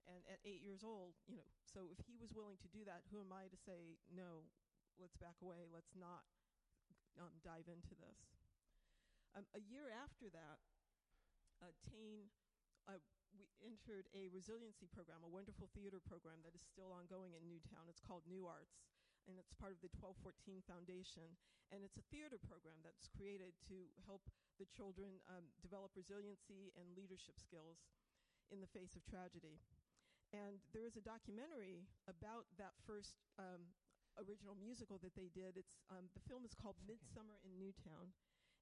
And 0.04 0.19
at 0.28 0.43
eight 0.43 0.60
years 0.60 0.84
old, 0.84 1.15
you 1.32 1.39
know, 1.39 1.48
so 1.63 1.88
if 1.88 2.04
he 2.04 2.19
was 2.19 2.36
willing 2.36 2.60
to 2.60 2.67
do 2.67 2.84
that, 2.84 3.08
who 3.08 3.24
am 3.24 3.32
I 3.32 3.48
to 3.48 3.56
say 3.56 3.96
no? 4.12 4.52
Let's 5.00 5.15
back 5.15 5.39
away. 5.39 5.63
Let's 5.72 5.96
not 5.96 6.28
um, 7.15 7.32
dive 7.39 7.72
into 7.72 7.96
this. 7.96 8.19
Um, 9.34 9.48
a 9.56 9.63
year 9.63 9.89
after 9.89 10.30
that, 10.30 10.60
uh, 11.63 11.72
Tain, 11.88 12.30
uh, 12.86 13.00
we 13.34 13.50
entered 13.63 14.06
a 14.13 14.30
resiliency 14.30 14.86
program, 14.91 15.26
a 15.26 15.32
wonderful 15.32 15.72
theater 15.74 15.98
program 15.98 16.46
that 16.46 16.54
is 16.54 16.62
still 16.62 16.93
ongoing 16.93 17.34
in 17.34 17.48
Newtown. 17.50 17.89
It's 17.89 18.04
called 18.04 18.28
New 18.30 18.46
Arts, 18.46 18.86
and 19.28 19.40
it's 19.40 19.56
part 19.56 19.72
of 19.72 19.82
the 19.82 19.92
1214 20.00 20.64
Foundation. 20.68 21.28
And 21.72 21.82
it's 21.82 21.98
a 21.98 22.06
theater 22.14 22.38
program 22.38 22.78
that's 22.86 23.10
created 23.10 23.58
to 23.72 23.90
help 24.06 24.22
the 24.62 24.70
children 24.70 25.18
um, 25.26 25.50
develop 25.64 25.96
resiliency 25.98 26.70
and 26.78 26.86
leadership 26.94 27.42
skills 27.42 27.82
in 28.54 28.62
the 28.62 28.70
face 28.70 28.94
of 28.94 29.02
tragedy. 29.10 29.58
And 30.34 30.62
there 30.74 30.86
is 30.86 30.98
a 30.98 31.06
documentary 31.06 31.86
about 32.06 32.46
that 32.62 32.78
first 32.86 33.18
um, 33.42 33.74
original 34.18 34.58
musical 34.58 35.02
that 35.02 35.18
they 35.18 35.30
did. 35.34 35.58
It's 35.58 35.82
um, 35.90 36.10
the 36.14 36.26
film 36.30 36.46
is 36.46 36.54
called 36.54 36.78
Midsummer 36.86 37.42
in 37.42 37.58
Newtown, 37.58 38.14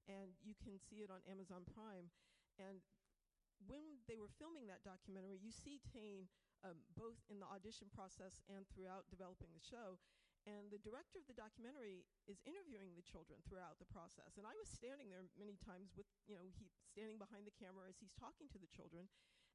and 0.08 0.32
you 0.40 0.56
can 0.56 0.80
see 0.80 1.04
it 1.04 1.12
on 1.12 1.24
Amazon 1.28 1.64
Prime. 1.72 2.12
And 2.60 2.80
when 3.68 4.00
they 4.08 4.20
were 4.20 4.32
filming 4.40 4.68
that 4.68 4.84
documentary, 4.84 5.40
you 5.40 5.52
see 5.52 5.80
Tain 5.84 6.28
um, 6.62 6.78
both 6.94 7.18
in 7.30 7.42
the 7.42 7.48
audition 7.50 7.90
process 7.90 8.38
and 8.46 8.66
throughout 8.70 9.10
developing 9.10 9.50
the 9.54 9.62
show. 9.62 9.98
And 10.42 10.74
the 10.74 10.82
director 10.82 11.22
of 11.22 11.30
the 11.30 11.38
documentary 11.38 12.02
is 12.26 12.42
interviewing 12.42 12.98
the 12.98 13.06
children 13.06 13.38
throughout 13.46 13.78
the 13.78 13.86
process. 13.86 14.34
And 14.34 14.42
I 14.42 14.58
was 14.58 14.66
standing 14.66 15.06
there 15.06 15.22
many 15.38 15.54
times 15.62 15.94
with, 15.94 16.10
you 16.26 16.34
know, 16.34 16.50
he 16.50 16.66
standing 16.82 17.14
behind 17.14 17.46
the 17.46 17.54
camera 17.54 17.86
as 17.86 18.02
he's 18.02 18.10
talking 18.18 18.50
to 18.50 18.58
the 18.58 18.66
children. 18.66 19.06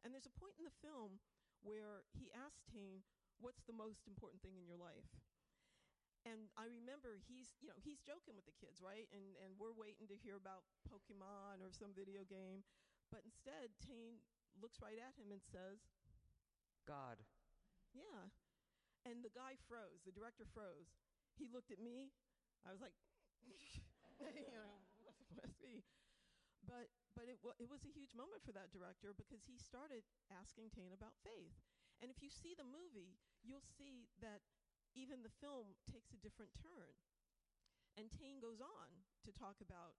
And 0.03 0.15
there's 0.15 0.29
a 0.29 0.39
point 0.39 0.55
in 0.55 0.63
the 0.63 0.79
film 0.79 1.19
where 1.59 2.07
he 2.15 2.31
asks 2.31 2.63
Tain, 2.71 3.03
"What's 3.43 3.67
the 3.67 3.75
most 3.75 4.07
important 4.07 4.39
thing 4.39 4.55
in 4.55 4.63
your 4.63 4.79
life?" 4.79 5.11
And 6.23 6.47
I 6.55 6.71
remember 6.71 7.19
he's, 7.19 7.55
you 7.59 7.67
know, 7.67 7.79
he's 7.83 7.99
joking 7.99 8.35
with 8.39 8.47
the 8.47 8.55
kids, 8.55 8.79
right? 8.79 9.11
And 9.11 9.35
and 9.43 9.59
we're 9.59 9.75
waiting 9.75 10.07
to 10.07 10.15
hear 10.15 10.39
about 10.39 10.63
Pokemon 10.87 11.59
or 11.59 11.71
some 11.75 11.91
video 11.91 12.23
game, 12.23 12.63
but 13.11 13.27
instead 13.27 13.75
Tain 13.83 14.23
looks 14.55 14.79
right 14.79 14.99
at 14.99 15.19
him 15.19 15.35
and 15.35 15.43
says, 15.43 15.83
God. 16.87 17.25
"Yeah." 17.91 18.31
And 19.07 19.23
the 19.23 19.31
guy 19.31 19.55
froze. 19.71 20.03
The 20.03 20.11
director 20.11 20.43
froze. 20.43 20.91
He 21.39 21.47
looked 21.47 21.71
at 21.71 21.79
me. 21.79 22.11
I 22.67 22.75
was 22.75 22.83
like, 22.83 22.91
you 24.35 24.47
know. 24.51 24.83
But 26.67 26.91
but 27.15 27.31
it 27.31 27.39
it 27.63 27.71
was 27.71 27.87
a 27.87 27.95
huge 27.95 28.11
moment 28.11 28.43
for 28.43 28.51
that 28.51 28.75
director 28.75 29.15
because 29.15 29.47
he 29.47 29.55
started 29.55 30.03
asking 30.27 30.67
Tain 30.75 30.91
about 30.91 31.15
faith. 31.23 31.55
And 32.03 32.11
if 32.11 32.19
you 32.19 32.27
see 32.29 32.53
the 32.53 32.67
movie, 32.67 33.15
you'll 33.41 33.63
see 33.63 34.11
that 34.19 34.43
even 34.93 35.23
the 35.23 35.33
film 35.39 35.79
takes 35.87 36.11
a 36.11 36.19
different 36.19 36.51
turn. 36.59 36.93
And 37.97 38.11
Tain 38.13 38.37
goes 38.37 38.61
on 38.61 38.89
to 39.25 39.31
talk 39.33 39.57
about 39.63 39.97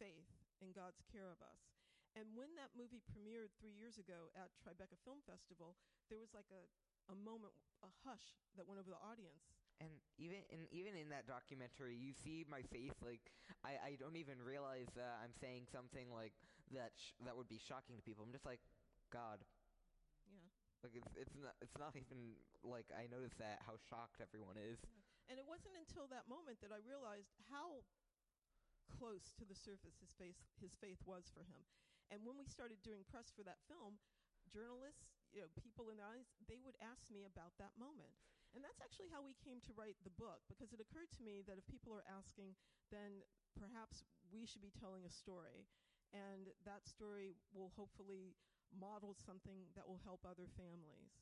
faith 0.00 0.32
and 0.58 0.74
God's 0.74 1.04
care 1.06 1.30
of 1.30 1.38
us. 1.44 1.70
And 2.18 2.26
when 2.34 2.58
that 2.58 2.74
movie 2.74 2.98
premiered 3.06 3.54
three 3.54 3.70
years 3.70 3.94
ago 3.94 4.34
at 4.34 4.50
Tribeca 4.58 4.98
Film 5.06 5.22
Festival, 5.22 5.78
there 6.10 6.18
was 6.18 6.34
like 6.34 6.50
a, 6.50 6.66
a 7.08 7.16
moment, 7.16 7.54
a 7.80 7.90
hush 8.04 8.36
that 8.56 8.68
went 8.68 8.76
over 8.82 8.90
the 8.92 9.00
audience. 9.00 9.48
And 9.80 9.88
even 10.20 10.44
in 10.52 10.68
even 10.68 10.92
in 10.92 11.08
that 11.08 11.24
documentary, 11.24 11.96
you 11.96 12.12
see 12.12 12.44
my 12.44 12.60
face. 12.68 12.92
Like 13.00 13.32
I, 13.64 13.80
I 13.80 13.90
don't 13.96 14.20
even 14.20 14.36
realize 14.44 14.92
that 14.92 15.16
I'm 15.24 15.32
saying 15.32 15.72
something 15.72 16.12
like 16.12 16.36
that 16.76 16.92
sh- 17.00 17.16
that 17.24 17.32
would 17.32 17.48
be 17.48 17.56
shocking 17.56 17.96
to 17.96 18.04
people. 18.04 18.20
I'm 18.20 18.34
just 18.34 18.44
like, 18.44 18.60
God, 19.08 19.40
Yeah. 20.28 20.44
like 20.84 20.92
it's 20.92 21.12
it's 21.16 21.32
not 21.32 21.56
it's 21.64 21.78
not 21.80 21.96
even 21.96 22.36
like 22.60 22.92
I 22.92 23.08
noticed 23.08 23.40
that 23.40 23.64
how 23.64 23.80
shocked 23.88 24.20
everyone 24.20 24.60
is. 24.60 24.84
And 25.32 25.40
it 25.40 25.46
wasn't 25.48 25.78
until 25.80 26.04
that 26.12 26.28
moment 26.28 26.60
that 26.60 26.74
I 26.74 26.82
realized 26.84 27.32
how 27.48 27.86
close 28.90 29.32
to 29.38 29.46
the 29.46 29.54
surface 29.56 29.96
his 30.02 30.12
faith, 30.18 30.36
his 30.60 30.74
faith 30.76 30.98
was 31.06 31.30
for 31.32 31.46
him. 31.46 31.62
And 32.10 32.26
when 32.26 32.34
we 32.36 32.44
started 32.50 32.82
doing 32.82 33.06
press 33.06 33.30
for 33.30 33.46
that 33.46 33.62
film, 33.70 34.02
journalists, 34.50 35.19
you 35.30 35.40
know, 35.42 35.50
people 35.54 35.88
in 35.90 35.98
the 35.98 36.06
audience, 36.06 36.30
they 36.50 36.58
would 36.62 36.76
ask 36.82 37.06
me 37.10 37.26
about 37.26 37.54
that 37.62 37.74
moment. 37.78 38.14
And 38.50 38.66
that's 38.66 38.82
actually 38.82 39.14
how 39.14 39.22
we 39.22 39.38
came 39.38 39.62
to 39.62 39.76
write 39.78 39.94
the 40.02 40.14
book 40.18 40.42
because 40.50 40.74
it 40.74 40.82
occurred 40.82 41.10
to 41.14 41.22
me 41.22 41.46
that 41.46 41.54
if 41.54 41.66
people 41.70 41.94
are 41.94 42.06
asking, 42.10 42.58
then 42.90 43.22
perhaps 43.54 44.02
we 44.34 44.42
should 44.42 44.62
be 44.62 44.74
telling 44.74 45.06
a 45.06 45.12
story. 45.12 45.70
And 46.10 46.50
that 46.66 46.82
story 46.82 47.38
will 47.54 47.70
hopefully 47.78 48.34
model 48.74 49.14
something 49.14 49.70
that 49.78 49.86
will 49.86 50.02
help 50.02 50.26
other 50.26 50.50
families. 50.58 51.14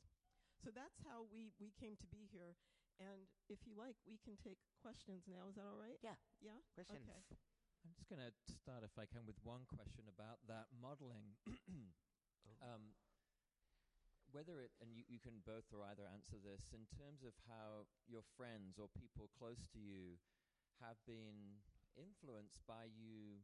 So 0.65 0.73
that's 0.73 0.97
how 1.05 1.29
we, 1.29 1.53
we 1.61 1.69
came 1.77 2.01
to 2.01 2.09
be 2.09 2.25
here. 2.33 2.57
And 2.99 3.29
if 3.53 3.63
you 3.69 3.77
like, 3.77 4.01
we 4.09 4.17
can 4.25 4.35
take 4.41 4.59
questions 4.81 5.29
now. 5.29 5.47
Is 5.53 5.55
that 5.61 5.69
all 5.69 5.79
right? 5.79 6.01
Yeah. 6.01 6.17
Yeah? 6.41 6.59
Questions. 6.75 7.05
Okay. 7.05 7.21
I'm 7.85 7.95
just 7.95 8.11
going 8.11 8.25
to 8.25 8.33
start, 8.57 8.83
if 8.83 8.97
I 8.99 9.07
can, 9.07 9.23
with 9.29 9.39
one 9.45 9.69
question 9.71 10.09
about 10.11 10.43
that 10.51 10.67
modeling. 10.75 11.37
um, 12.65 12.97
whether 14.31 14.61
it, 14.61 14.73
and 14.81 14.93
you, 14.93 15.05
you 15.09 15.19
can 15.19 15.41
both 15.45 15.69
or 15.73 15.85
either 15.89 16.05
answer 16.09 16.37
this, 16.37 16.73
in 16.73 16.85
terms 16.93 17.25
of 17.25 17.33
how 17.49 17.89
your 18.05 18.25
friends 18.37 18.77
or 18.77 18.89
people 18.93 19.33
close 19.37 19.65
to 19.73 19.81
you 19.81 20.21
have 20.85 21.01
been 21.09 21.65
influenced 21.99 22.63
by 22.69 22.87
you 22.87 23.43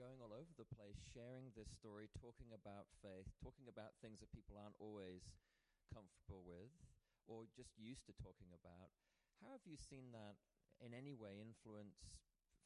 going 0.00 0.20
all 0.24 0.32
over 0.32 0.52
the 0.56 0.68
place, 0.72 0.96
sharing 1.12 1.52
this 1.52 1.68
story, 1.76 2.08
talking 2.16 2.48
about 2.56 2.88
faith, 3.04 3.28
talking 3.36 3.68
about 3.68 3.92
things 4.00 4.20
that 4.24 4.32
people 4.32 4.56
aren't 4.56 4.78
always 4.80 5.28
comfortable 5.92 6.40
with 6.40 6.72
or 7.28 7.44
just 7.52 7.76
used 7.76 8.08
to 8.08 8.16
talking 8.16 8.48
about. 8.56 8.88
How 9.44 9.52
have 9.52 9.68
you 9.68 9.76
seen 9.76 10.08
that 10.16 10.40
in 10.80 10.96
any 10.96 11.12
way 11.12 11.36
influence 11.36 12.16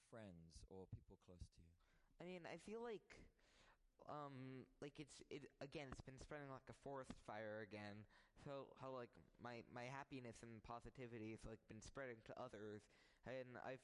friends 0.07 0.62
or 0.71 0.87
people 0.95 1.19
close 1.27 1.43
to 1.43 1.59
you? 1.59 1.75
I 2.23 2.25
mean, 2.25 2.47
I 2.47 2.62
feel 2.62 2.79
like, 2.79 3.03
um, 4.09 4.67
like 4.83 4.95
it's 4.99 5.23
it 5.31 5.49
again. 5.61 5.88
It's 5.93 6.05
been 6.05 6.21
spreading 6.21 6.49
like 6.51 6.69
a 6.71 6.77
forest 6.85 7.12
fire 7.27 7.64
again. 7.64 8.05
So 8.45 8.73
how 8.81 8.93
like 8.93 9.12
my 9.43 9.62
my 9.73 9.88
happiness 9.88 10.43
and 10.43 10.62
positivity 10.62 11.31
has 11.33 11.45
like 11.47 11.61
been 11.69 11.81
spreading 11.81 12.21
to 12.29 12.35
others, 12.37 12.83
and 13.27 13.57
I've 13.64 13.83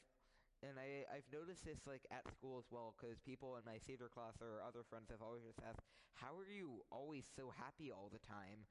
and 0.63 0.77
I 0.81 1.07
I've 1.09 1.29
noticed 1.33 1.65
this 1.65 1.87
like 1.87 2.05
at 2.11 2.29
school 2.33 2.59
as 2.59 2.69
well 2.71 2.95
because 2.97 3.19
people 3.21 3.57
in 3.57 3.65
my 3.65 3.79
theater 3.87 4.09
class 4.13 4.39
or 4.43 4.61
other 4.67 4.85
friends 4.89 5.11
have 5.11 5.23
always 5.23 5.45
just 5.45 5.61
asked, 5.65 5.85
"How 6.21 6.37
are 6.37 6.49
you 6.51 6.85
always 6.91 7.27
so 7.27 7.53
happy 7.57 7.93
all 7.93 8.11
the 8.13 8.23
time?" 8.23 8.67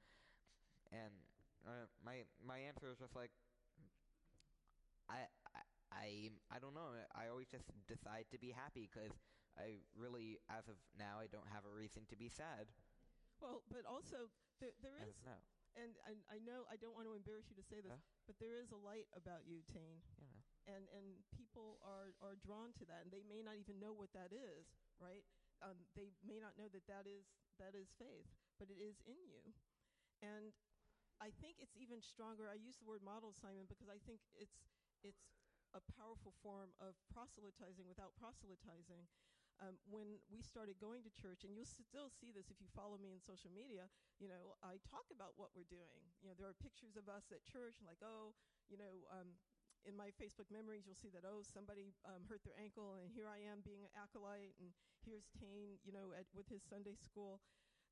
And 0.92 1.12
uh, 1.66 1.86
my 2.04 2.24
my 2.44 2.58
answer 2.58 2.90
is 2.92 2.98
just 2.98 3.16
like, 3.16 3.30
I. 5.08 5.26
I 5.46 5.60
I 5.92 6.30
I 6.54 6.58
don't 6.62 6.74
know. 6.74 6.94
I 7.18 7.26
always 7.28 7.48
just 7.50 7.66
decide 7.88 8.26
to 8.30 8.38
be 8.38 8.54
happy 8.54 8.86
because 8.86 9.10
I 9.60 9.84
really, 9.92 10.40
as 10.48 10.66
of 10.72 10.80
now, 10.96 11.20
I 11.20 11.28
don't 11.28 11.46
have 11.52 11.68
a 11.68 11.72
reason 11.72 12.08
to 12.08 12.16
be 12.16 12.32
sad. 12.32 12.72
Well, 13.44 13.60
but 13.68 13.84
also, 13.84 14.32
there, 14.60 14.72
there 14.80 14.96
now, 15.24 15.36
and, 15.76 15.96
and 16.08 16.18
I 16.32 16.40
know 16.40 16.64
I 16.72 16.76
don't 16.80 16.96
want 16.96 17.04
to 17.08 17.14
embarrass 17.16 17.48
you 17.52 17.56
to 17.60 17.64
say 17.64 17.80
this, 17.84 17.92
Huh? 17.92 18.00
but 18.28 18.36
there 18.40 18.56
is 18.60 18.72
a 18.72 18.80
light 18.80 19.08
about 19.16 19.44
you, 19.44 19.60
Tain. 19.68 20.00
know. 20.20 20.40
and 20.68 20.84
and 20.92 21.06
people 21.32 21.80
are 21.84 22.12
are 22.20 22.36
drawn 22.40 22.72
to 22.76 22.84
that 22.84 23.00
and 23.04 23.10
they 23.12 23.24
may 23.24 23.40
not 23.40 23.56
even 23.56 23.80
know 23.80 23.96
what 23.96 24.12
that 24.12 24.28
is 24.32 24.68
right 25.00 25.24
um, 25.64 25.76
they 25.96 26.12
may 26.28 26.36
not 26.36 26.52
know 26.60 26.68
that 26.68 26.84
that 26.84 27.08
is 27.08 27.32
that 27.56 27.72
is 27.72 27.88
faith 27.96 28.28
but 28.60 28.68
it 28.68 28.76
is 28.76 29.00
in 29.08 29.16
you 29.24 29.40
and 30.20 30.52
i 31.24 31.32
think 31.40 31.56
it's 31.64 31.72
even 31.80 31.96
stronger 32.04 32.44
i 32.52 32.56
use 32.60 32.76
the 32.76 32.84
word 32.84 33.00
model 33.00 33.32
simon 33.32 33.64
because 33.64 33.88
i 33.88 33.96
think 34.04 34.20
it's 34.36 34.60
it's 35.00 35.32
a 35.72 35.80
powerful 35.96 36.36
form 36.44 36.76
of 36.76 36.92
proselytizing 37.08 37.88
without 37.88 38.12
proselytizing 38.20 39.08
um, 39.60 39.76
when 39.88 40.16
we 40.32 40.40
started 40.40 40.80
going 40.80 41.04
to 41.04 41.12
church, 41.12 41.44
and 41.44 41.52
you'll 41.52 41.68
still 41.68 42.08
see 42.08 42.32
this 42.32 42.48
if 42.48 42.58
you 42.60 42.68
follow 42.72 42.96
me 42.96 43.12
in 43.12 43.20
social 43.20 43.52
media, 43.52 43.92
you 44.16 44.26
know, 44.26 44.56
I 44.64 44.80
talk 44.88 45.08
about 45.12 45.36
what 45.36 45.52
we're 45.52 45.68
doing. 45.68 46.00
You 46.24 46.32
know, 46.32 46.36
there 46.36 46.48
are 46.48 46.56
pictures 46.56 46.96
of 46.96 47.08
us 47.12 47.28
at 47.28 47.44
church, 47.44 47.76
and 47.80 47.86
like, 47.86 48.00
oh, 48.00 48.32
you 48.72 48.80
know, 48.80 49.04
um, 49.12 49.36
in 49.84 49.96
my 49.96 50.12
Facebook 50.20 50.48
memories, 50.52 50.84
you'll 50.84 50.98
see 50.98 51.12
that, 51.12 51.24
oh, 51.24 51.40
somebody 51.40 51.96
um, 52.04 52.24
hurt 52.28 52.44
their 52.44 52.56
ankle, 52.60 53.00
and 53.00 53.08
here 53.08 53.28
I 53.28 53.40
am 53.48 53.64
being 53.64 53.84
an 53.84 53.92
acolyte, 53.96 54.56
and 54.60 54.72
here's 55.00 55.28
Tain, 55.32 55.80
you 55.84 55.92
know, 55.92 56.12
at, 56.12 56.28
with 56.36 56.48
his 56.52 56.60
Sunday 56.60 56.96
school. 56.96 57.40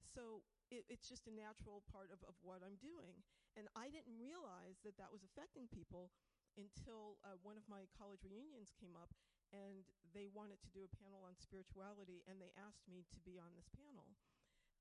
So 0.05 0.45
it, 0.69 0.85
it's 0.89 1.09
just 1.09 1.29
a 1.29 1.33
natural 1.33 1.85
part 1.89 2.13
of, 2.13 2.21
of 2.29 2.37
what 2.45 2.61
I'm 2.61 2.77
doing. 2.81 3.25
And 3.57 3.69
I 3.73 3.89
didn't 3.89 4.21
realize 4.21 4.81
that 4.85 5.01
that 5.01 5.09
was 5.09 5.25
affecting 5.25 5.67
people 5.73 6.13
until 6.61 7.17
uh, 7.25 7.41
one 7.41 7.57
of 7.57 7.65
my 7.71 7.89
college 7.97 8.23
reunions 8.27 8.75
came 8.77 8.95
up, 8.99 9.11
and 9.53 9.89
they 10.13 10.29
wanted 10.31 10.61
to 10.65 10.71
do 10.73 10.85
a 10.85 10.97
panel 11.01 11.25
on 11.25 11.37
spirituality, 11.37 12.25
and 12.29 12.41
they 12.41 12.53
asked 12.57 12.85
me 12.89 13.05
to 13.13 13.19
be 13.25 13.37
on 13.37 13.53
this 13.57 13.69
panel. 13.73 14.17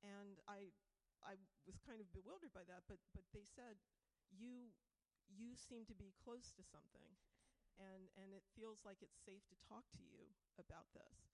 And 0.06 0.40
I, 0.48 0.72
I 1.26 1.36
was 1.66 1.80
kind 1.82 2.00
of 2.00 2.08
bewildered 2.14 2.54
by 2.54 2.64
that, 2.70 2.86
but, 2.88 3.02
but 3.12 3.26
they 3.34 3.44
said, 3.44 3.80
you 4.32 4.72
you 5.28 5.60
seem 5.60 5.84
to 5.84 5.96
be 5.96 6.16
close 6.24 6.56
to 6.56 6.64
something 6.64 7.12
and 7.76 8.08
and 8.16 8.32
it 8.32 8.48
feels 8.56 8.80
like 8.88 9.04
it's 9.04 9.20
safe 9.28 9.44
to 9.52 9.60
talk 9.68 9.84
to 9.92 10.00
you 10.08 10.24
about 10.56 10.88
this 10.96 11.28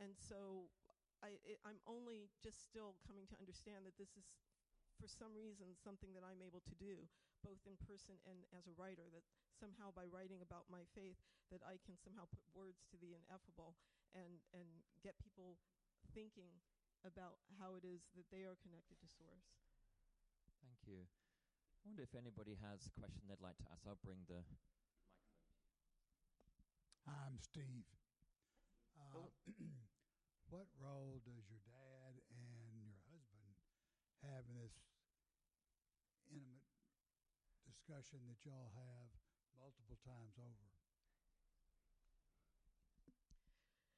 and 0.00 0.16
so 0.16 0.72
I, 1.24 1.40
it, 1.48 1.60
I'm 1.64 1.80
only 1.88 2.28
just 2.44 2.60
still 2.60 2.96
coming 3.08 3.24
to 3.32 3.36
understand 3.40 3.88
that 3.88 3.96
this 3.96 4.12
is, 4.20 4.28
for 5.00 5.08
some 5.08 5.32
reason, 5.32 5.72
something 5.76 6.12
that 6.12 6.24
I'm 6.24 6.44
able 6.44 6.60
to 6.68 6.76
do, 6.76 7.08
both 7.40 7.60
in 7.64 7.76
person 7.88 8.20
and 8.28 8.44
as 8.52 8.68
a 8.68 8.76
writer. 8.76 9.08
That 9.12 9.24
somehow, 9.56 9.90
by 9.92 10.04
writing 10.06 10.44
about 10.44 10.68
my 10.68 10.84
faith, 10.92 11.18
that 11.50 11.64
I 11.64 11.80
can 11.82 11.96
somehow 11.96 12.28
put 12.28 12.44
words 12.52 12.84
to 12.92 12.96
the 13.00 13.16
ineffable 13.16 13.74
and 14.14 14.42
and 14.52 14.66
get 15.02 15.16
people 15.18 15.58
thinking 16.14 16.60
about 17.04 17.38
how 17.60 17.76
it 17.78 17.84
is 17.86 18.02
that 18.18 18.26
they 18.32 18.42
are 18.44 18.58
connected 18.60 18.98
to 18.98 19.08
Source. 19.14 19.46
Thank 20.60 20.82
you. 20.86 21.06
I 21.06 21.82
wonder 21.86 22.02
if 22.02 22.18
anybody 22.18 22.58
has 22.58 22.82
a 22.90 22.92
question 22.98 23.30
they'd 23.30 23.38
like 23.38 23.58
to 23.62 23.68
ask. 23.70 23.86
I'll 23.86 24.00
bring 24.02 24.26
the 24.26 24.42
microphone. 24.42 24.66
I'm 27.06 27.38
Steve. 27.38 27.86
Uh, 28.98 29.30
what 30.50 30.66
role 30.82 31.22
does 31.22 31.46
your 31.46 31.62
dad 31.62 32.18
and 32.26 32.74
your 32.82 32.98
husband 33.06 33.54
have 34.26 34.50
in 34.50 34.58
this 34.58 34.74
intimate 36.26 36.66
discussion 37.62 38.26
that 38.26 38.42
y'all 38.42 38.74
have 38.74 39.14
multiple 39.58 39.98
times 40.04 40.36
over? 40.38 40.66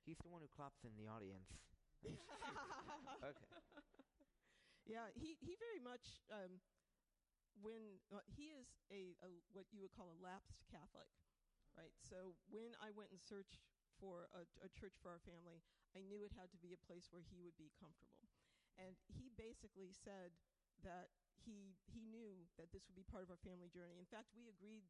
He's 0.06 0.18
the 0.24 0.32
one 0.32 0.40
who 0.40 0.48
claps 0.48 0.84
in 0.88 0.96
the 0.96 1.04
audience. 1.10 1.52
okay. 2.08 3.48
Yeah, 4.88 5.12
he, 5.12 5.36
he 5.44 5.52
very 5.60 5.84
much 5.84 6.24
um, 6.32 6.64
when 7.60 8.00
uh, 8.08 8.24
he 8.24 8.54
is 8.56 8.72
a, 8.88 9.12
a 9.20 9.28
what 9.52 9.68
you 9.68 9.84
would 9.84 9.92
call 9.92 10.08
a 10.14 10.18
lapsed 10.24 10.64
Catholic, 10.72 11.10
right? 11.76 11.92
So 12.00 12.32
when 12.48 12.72
I 12.80 12.88
went 12.94 13.12
and 13.12 13.20
searched 13.20 13.60
for 14.00 14.32
a, 14.32 14.48
a 14.64 14.70
church 14.72 14.96
for 15.02 15.12
our 15.12 15.20
family, 15.28 15.60
I 15.92 16.00
knew 16.00 16.24
it 16.24 16.32
had 16.32 16.48
to 16.56 16.60
be 16.62 16.72
a 16.72 16.80
place 16.88 17.12
where 17.12 17.24
he 17.26 17.42
would 17.44 17.58
be 17.60 17.68
comfortable, 17.76 18.32
and 18.80 18.96
he 19.12 19.28
basically 19.36 19.92
said 19.92 20.32
that 20.86 21.12
he 21.44 21.76
he 21.84 22.00
knew 22.00 22.48
that 22.56 22.72
this 22.72 22.86
would 22.88 22.96
be 22.96 23.04
part 23.04 23.26
of 23.26 23.30
our 23.34 23.40
family 23.44 23.68
journey. 23.68 24.00
In 24.00 24.08
fact, 24.08 24.32
we 24.32 24.48
agreed 24.48 24.88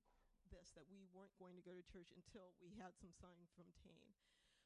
this 0.51 0.73
that 0.75 0.89
we 0.89 1.05
weren't 1.13 1.35
going 1.37 1.55
to 1.57 1.65
go 1.65 1.77
to 1.77 1.85
church 1.85 2.13
until 2.13 2.57
we 2.59 2.75
had 2.77 2.97
some 2.97 3.13
sign 3.13 3.49
from 3.53 3.69
Tain. 3.79 4.17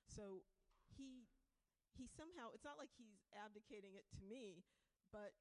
So 0.07 0.45
he 0.93 1.27
he 1.93 2.09
somehow 2.09 2.53
it's 2.53 2.65
not 2.65 2.81
like 2.81 2.93
he's 2.97 3.25
abdicating 3.33 3.97
it 3.97 4.09
to 4.19 4.23
me, 4.25 4.65
but 5.13 5.37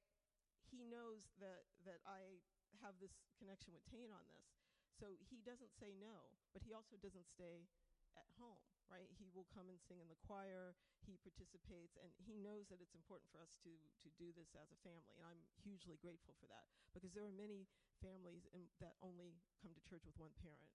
he 0.68 0.84
knows 0.86 1.32
that 1.40 1.68
that 1.84 2.00
I 2.08 2.40
have 2.80 2.96
this 2.98 3.12
connection 3.36 3.76
with 3.76 3.84
Tain 3.88 4.10
on 4.10 4.24
this. 4.32 4.48
So 4.96 5.18
he 5.28 5.42
doesn't 5.42 5.72
say 5.76 5.92
no, 5.96 6.36
but 6.52 6.62
he 6.62 6.72
also 6.72 6.96
doesn't 7.00 7.26
stay 7.26 7.68
at 8.16 8.28
home, 8.38 8.62
right? 8.92 9.08
He 9.16 9.32
will 9.32 9.48
come 9.56 9.72
and 9.72 9.80
sing 9.80 10.04
in 10.04 10.12
the 10.12 10.20
choir, 10.28 10.76
he 11.08 11.16
participates 11.24 11.96
and 11.96 12.12
he 12.20 12.36
knows 12.36 12.68
that 12.68 12.78
it's 12.84 12.94
important 12.94 13.26
for 13.32 13.40
us 13.40 13.56
to 13.64 13.72
to 14.04 14.08
do 14.20 14.30
this 14.36 14.52
as 14.54 14.68
a 14.70 14.78
family 14.84 15.16
and 15.16 15.24
I'm 15.24 15.40
hugely 15.64 15.96
grateful 15.98 16.36
for 16.36 16.46
that 16.52 16.68
because 16.92 17.16
there 17.16 17.24
are 17.24 17.32
many 17.32 17.64
families 18.04 18.44
in, 18.52 18.68
that 18.82 18.98
only 19.00 19.32
come 19.62 19.72
to 19.72 19.82
church 19.88 20.04
with 20.04 20.18
one 20.18 20.34
parent. 20.42 20.68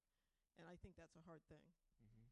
And 0.58 0.66
I 0.66 0.80
think 0.80 0.98
that's 0.98 1.14
a 1.20 1.24
hard 1.28 1.44
thing. 1.52 1.62
hmm 2.02 2.28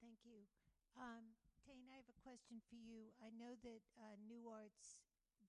Thank 0.00 0.24
you. 0.24 0.48
Um, 0.96 1.36
Tain, 1.66 1.84
I 1.92 2.00
have 2.00 2.08
a 2.08 2.18
question 2.24 2.64
for 2.72 2.78
you. 2.80 3.12
I 3.20 3.28
know 3.36 3.54
that 3.62 3.82
uh, 4.00 4.16
New 4.24 4.48
Arts, 4.48 4.96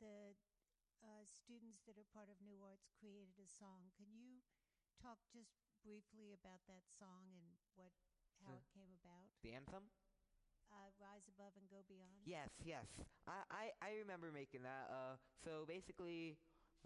the 0.03 0.36
uh, 1.01 1.23
students 1.25 1.81
that 1.88 1.95
are 1.97 2.07
part 2.12 2.27
of 2.27 2.38
New 2.43 2.60
Arts 2.62 2.91
created 2.99 3.39
a 3.39 3.47
song. 3.47 3.89
Can 3.95 4.12
you 4.12 4.43
talk 5.01 5.17
just 5.33 5.51
briefly 5.81 6.31
about 6.37 6.61
that 6.69 6.85
song 7.01 7.25
and 7.33 7.57
what 7.75 7.89
how 8.45 8.53
Sure. 8.53 8.61
it 8.61 8.69
came 8.73 8.91
about? 9.01 9.29
The 9.41 9.53
anthem? 9.53 9.89
Uh, 10.71 10.89
Rise 10.97 11.27
above 11.27 11.53
and 11.59 11.67
go 11.69 11.83
beyond. 11.89 12.23
Yes, 12.25 12.49
yes. 12.63 12.85
I, 13.27 13.43
I, 13.51 13.63
I 13.81 13.89
remember 13.99 14.31
making 14.31 14.63
that. 14.63 14.87
Uh, 14.89 15.17
so 15.43 15.65
basically, 15.67 16.37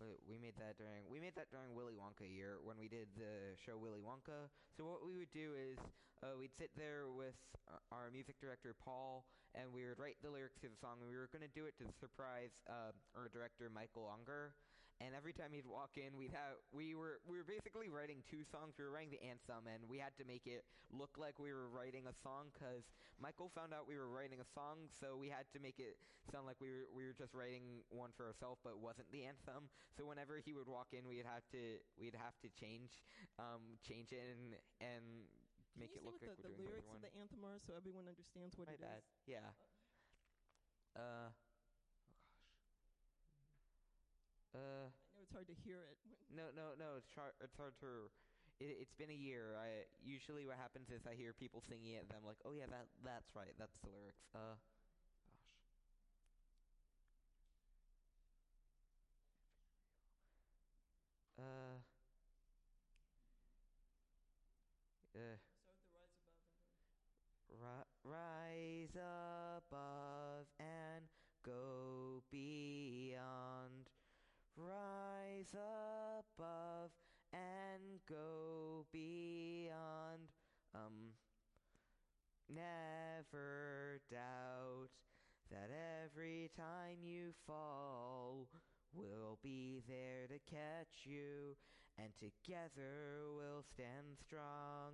we- 0.02 0.20
we 0.28 0.36
made 0.40 0.58
that 0.58 0.76
during 0.76 1.08
we 1.08 1.20
made 1.22 1.36
that 1.36 1.52
during 1.52 1.72
Willy 1.76 1.94
Wonka 1.96 2.26
year 2.28 2.60
when 2.64 2.76
we 2.80 2.90
did 2.90 3.08
the 3.16 3.56
show 3.56 3.78
Willy 3.78 4.02
Wonka. 4.02 4.50
So 4.76 4.84
what 4.84 5.06
we 5.06 5.16
would 5.16 5.32
do 5.32 5.54
is 5.56 5.78
uh, 6.24 6.36
we'd 6.36 6.56
sit 6.58 6.72
there 6.76 7.08
with 7.08 7.38
uh, 7.70 7.78
our 7.92 8.10
music 8.12 8.36
director 8.42 8.74
Paul, 8.74 9.24
and 9.54 9.72
we 9.72 9.86
would 9.86 10.00
write 10.00 10.18
the 10.24 10.32
lyrics 10.32 10.58
to 10.62 10.68
the 10.68 10.76
song. 10.82 10.98
And 11.00 11.08
we 11.08 11.16
were 11.16 11.30
going 11.32 11.46
to 11.46 11.54
do 11.56 11.66
it 11.70 11.78
to 11.80 11.86
surprise 12.02 12.52
uh, 12.68 12.92
our 13.16 13.30
director 13.30 13.70
Michael 13.70 14.10
Unger. 14.12 14.56
And 15.04 15.12
every 15.12 15.34
time 15.36 15.52
he'd 15.52 15.68
walk 15.68 16.00
in, 16.00 16.16
we'd 16.16 16.32
have 16.32 16.56
we 16.72 16.96
were 16.96 17.20
we 17.28 17.36
were 17.36 17.44
basically 17.44 17.92
writing 17.92 18.24
two 18.32 18.48
songs. 18.48 18.80
We 18.80 18.86
were 18.88 18.92
writing 18.96 19.12
the 19.12 19.24
anthem, 19.28 19.68
and 19.68 19.84
we 19.92 20.00
had 20.00 20.16
to 20.18 20.24
make 20.24 20.48
it 20.48 20.64
look 20.88 21.18
like 21.20 21.36
we 21.36 21.52
were 21.52 21.68
writing 21.68 22.08
a 22.08 22.16
song 22.24 22.48
because 22.56 22.88
Michael 23.20 23.52
found 23.52 23.74
out 23.76 23.88
we 23.92 24.00
were 24.00 24.08
writing 24.08 24.40
a 24.40 24.48
song, 24.48 24.88
so 24.88 25.20
we 25.20 25.28
had 25.28 25.52
to 25.52 25.60
make 25.60 25.80
it 25.84 26.00
sound 26.32 26.48
like 26.48 26.56
we 26.64 26.72
were 26.72 26.88
we 26.96 27.04
were 27.04 27.14
just 27.14 27.36
writing 27.36 27.84
one 27.92 28.12
for 28.16 28.26
ourselves, 28.26 28.64
but 28.64 28.80
wasn't 28.80 29.12
the 29.12 29.28
anthem. 29.28 29.68
So 30.00 30.08
whenever 30.08 30.40
he 30.40 30.54
would 30.56 30.68
walk 30.72 30.96
in, 30.96 31.04
we'd 31.08 31.28
have 31.28 31.44
to 31.52 31.80
we'd 32.00 32.16
have 32.16 32.40
to 32.40 32.50
change 32.56 33.04
um, 33.38 33.76
change 33.84 34.12
it 34.16 34.24
and 34.32 34.56
and 34.80 35.28
Can 35.76 35.80
make 35.82 35.92
it 35.96 36.04
look 36.04 36.16
like 36.22 36.32
the, 36.38 36.40
we're 36.40 36.56
the 36.56 36.56
lyrics 36.56 36.94
of 36.96 37.02
the 37.02 37.12
anthem 37.20 37.44
are 37.44 37.60
so 37.60 37.74
everyone 37.76 38.08
understands 38.08 38.58
what 38.58 38.68
My 38.68 38.74
it 38.74 38.80
is? 38.80 38.82
bad. 38.82 39.02
Yeah. 39.28 39.52
Uh. 40.96 41.30
Oh 44.10 44.16
gosh. 44.24 44.45
Uh. 44.56 44.88
I 44.88 45.08
know 45.14 45.22
it's 45.24 45.34
hard 45.36 45.48
to 45.52 45.58
hear 45.66 45.84
it. 45.86 45.98
No, 46.36 46.50
no, 46.58 46.74
no. 46.76 46.98
It's 47.00 47.14
hard. 47.16 47.32
It's 47.40 47.56
hard 47.56 47.78
to. 47.80 48.10
It, 48.60 48.82
it's 48.82 48.96
been 48.98 49.14
a 49.14 49.16
year. 49.16 49.56
I 49.62 49.86
usually 50.04 50.44
what 50.50 50.58
happens 50.58 50.90
is 50.90 51.06
I 51.08 51.14
hear 51.16 51.32
people 51.38 51.62
singing 51.70 51.96
it, 51.96 52.04
and 52.10 52.12
I'm 52.18 52.26
like, 52.26 52.42
oh 52.44 52.52
yeah, 52.52 52.66
that 52.68 52.90
that's 53.06 53.30
right. 53.38 53.54
That's 53.62 53.78
the 53.86 53.94
lyrics. 53.94 54.26
Uh, 54.34 54.58
gosh. 61.38 61.46
Uh. 61.46 61.78
Uh. 65.16 65.38
Ri- 67.50 67.88
rise 68.04 68.96
above 68.96 70.46
and 70.60 71.08
go 71.44 72.22
beyond. 72.30 73.90
Rise 74.58 75.54
above 75.54 76.92
and 77.34 78.00
go 78.08 78.86
beyond. 78.94 80.32
Um, 80.74 81.12
never 82.50 84.00
doubt 84.10 84.90
that 85.52 85.70
every 86.06 86.50
time 86.56 87.04
you 87.04 87.34
fall, 87.46 88.48
we'll 88.94 89.40
be 89.44 89.82
there 89.90 90.28
to 90.28 90.40
catch 90.50 91.04
you, 91.04 91.58
and 91.98 92.10
together 92.18 93.28
we'll 93.36 93.64
stand 93.74 94.16
strong. 94.26 94.94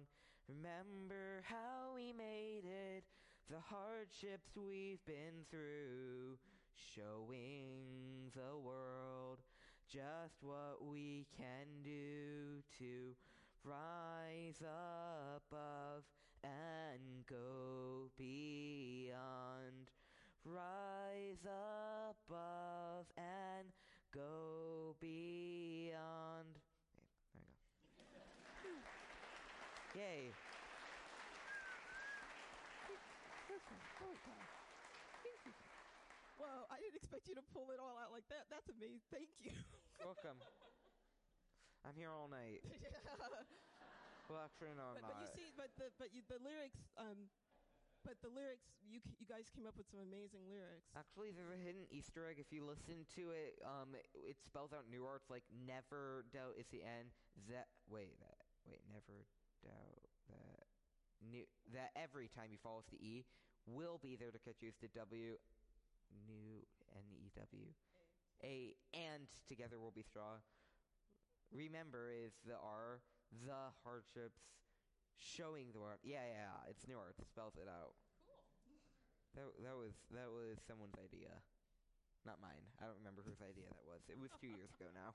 Remember 0.50 1.44
how 1.46 1.94
we 1.96 2.14
made 2.14 2.64
it, 2.66 3.04
the 3.48 3.60
hardships 3.60 4.58
we've 4.58 5.06
been 5.06 5.46
through, 5.52 6.40
showing 6.74 8.32
the 8.34 8.58
world 8.58 9.40
just 9.92 10.40
what 10.42 10.78
we 10.90 11.26
can 11.36 11.68
do 11.84 12.64
to 12.80 13.14
rise 13.66 14.62
up 14.64 15.44
above 15.52 16.04
and 16.44 17.26
go 17.28 18.10
beyond. 18.18 19.92
Rise 20.46 21.44
above 21.44 23.06
and 23.18 23.68
go 24.14 24.96
beyond. 25.02 26.56
There 28.14 28.22
you 28.40 28.80
go. 29.94 30.00
Yay. 30.00 30.32
I 36.72 36.80
didn't 36.80 36.96
expect 36.96 37.28
you 37.28 37.36
to 37.36 37.46
pull 37.52 37.70
it 37.76 37.80
all 37.84 38.00
out 38.00 38.16
like 38.16 38.26
that. 38.32 38.48
That's 38.48 38.72
amazing. 38.72 39.04
Thank 39.12 39.28
you. 39.44 39.52
Welcome. 40.00 40.40
I'm 41.84 41.96
here 42.00 42.10
all 42.10 42.32
night. 42.32 42.64
Well, 44.32 44.48
actually, 44.48 44.72
no, 44.80 44.96
I'm 44.96 45.04
but, 45.04 45.12
but 45.12 45.20
you 45.20 45.28
see, 45.36 45.52
but 45.60 45.76
the 45.76 45.92
but 46.00 46.16
you, 46.16 46.24
the 46.32 46.40
lyrics, 46.40 46.80
um, 46.96 47.28
but 48.08 48.16
the 48.24 48.32
lyrics, 48.32 48.64
you 48.88 49.04
c- 49.04 49.20
you 49.20 49.28
guys 49.28 49.52
came 49.52 49.68
up 49.68 49.76
with 49.76 49.92
some 49.92 50.00
amazing 50.00 50.48
lyrics. 50.48 50.88
Actually, 50.96 51.36
there's 51.36 51.52
a 51.52 51.60
hidden 51.60 51.84
Easter 51.92 52.24
egg. 52.32 52.40
If 52.40 52.48
you 52.48 52.64
listen 52.64 53.04
to 53.20 53.36
it, 53.36 53.60
um, 53.68 53.92
it, 53.92 54.08
it 54.16 54.38
spells 54.40 54.72
out 54.72 54.88
New 54.88 55.04
Arts 55.04 55.28
like 55.28 55.44
never 55.52 56.24
doubt 56.32 56.56
is 56.56 56.72
the 56.72 56.80
end. 56.80 57.12
That 57.52 57.68
wait, 57.92 58.16
that 58.24 58.40
wait, 58.64 58.88
never 58.88 59.28
doubt 59.68 60.08
that 60.32 60.64
new 61.20 61.44
that 61.76 61.92
every 62.00 62.32
time 62.32 62.56
you 62.56 62.60
follow 62.64 62.80
us 62.80 62.88
the 62.88 63.04
E 63.04 63.28
will 63.68 64.00
be 64.00 64.16
there 64.16 64.32
to 64.32 64.40
catch 64.40 64.64
you. 64.64 64.72
Is 64.72 64.80
the 64.80 64.88
W, 64.96 65.36
new 66.28 66.64
N 66.94 67.08
E 67.12 67.32
W, 67.36 67.72
A 68.44 68.76
and 68.94 69.28
together 69.48 69.80
will 69.80 69.94
be 69.96 70.04
strong. 70.04 70.42
Remember 71.52 72.12
is 72.12 72.32
the 72.48 72.56
R, 72.56 73.04
the 73.44 73.76
hardships, 73.84 74.40
showing 75.20 75.72
the 75.76 75.80
world. 75.84 76.00
Yeah, 76.04 76.24
yeah, 76.24 76.48
yeah, 76.48 76.72
it's 76.72 76.88
New 76.88 76.96
Arts. 76.98 77.20
Spells 77.28 77.60
it 77.60 77.68
out. 77.68 77.94
Cool. 78.24 78.40
That 79.36 79.48
that 79.64 79.76
was 79.76 79.94
that 80.16 80.32
was 80.32 80.60
someone's 80.64 80.96
idea, 80.98 81.44
not 82.26 82.40
mine. 82.40 82.64
I 82.80 82.88
don't 82.88 83.00
remember 83.00 83.22
whose 83.24 83.44
idea 83.44 83.68
that 83.68 83.84
was. 83.84 84.02
It 84.08 84.20
was 84.20 84.32
two 84.40 84.52
years 84.52 84.72
ago 84.76 84.90
now. 84.96 85.14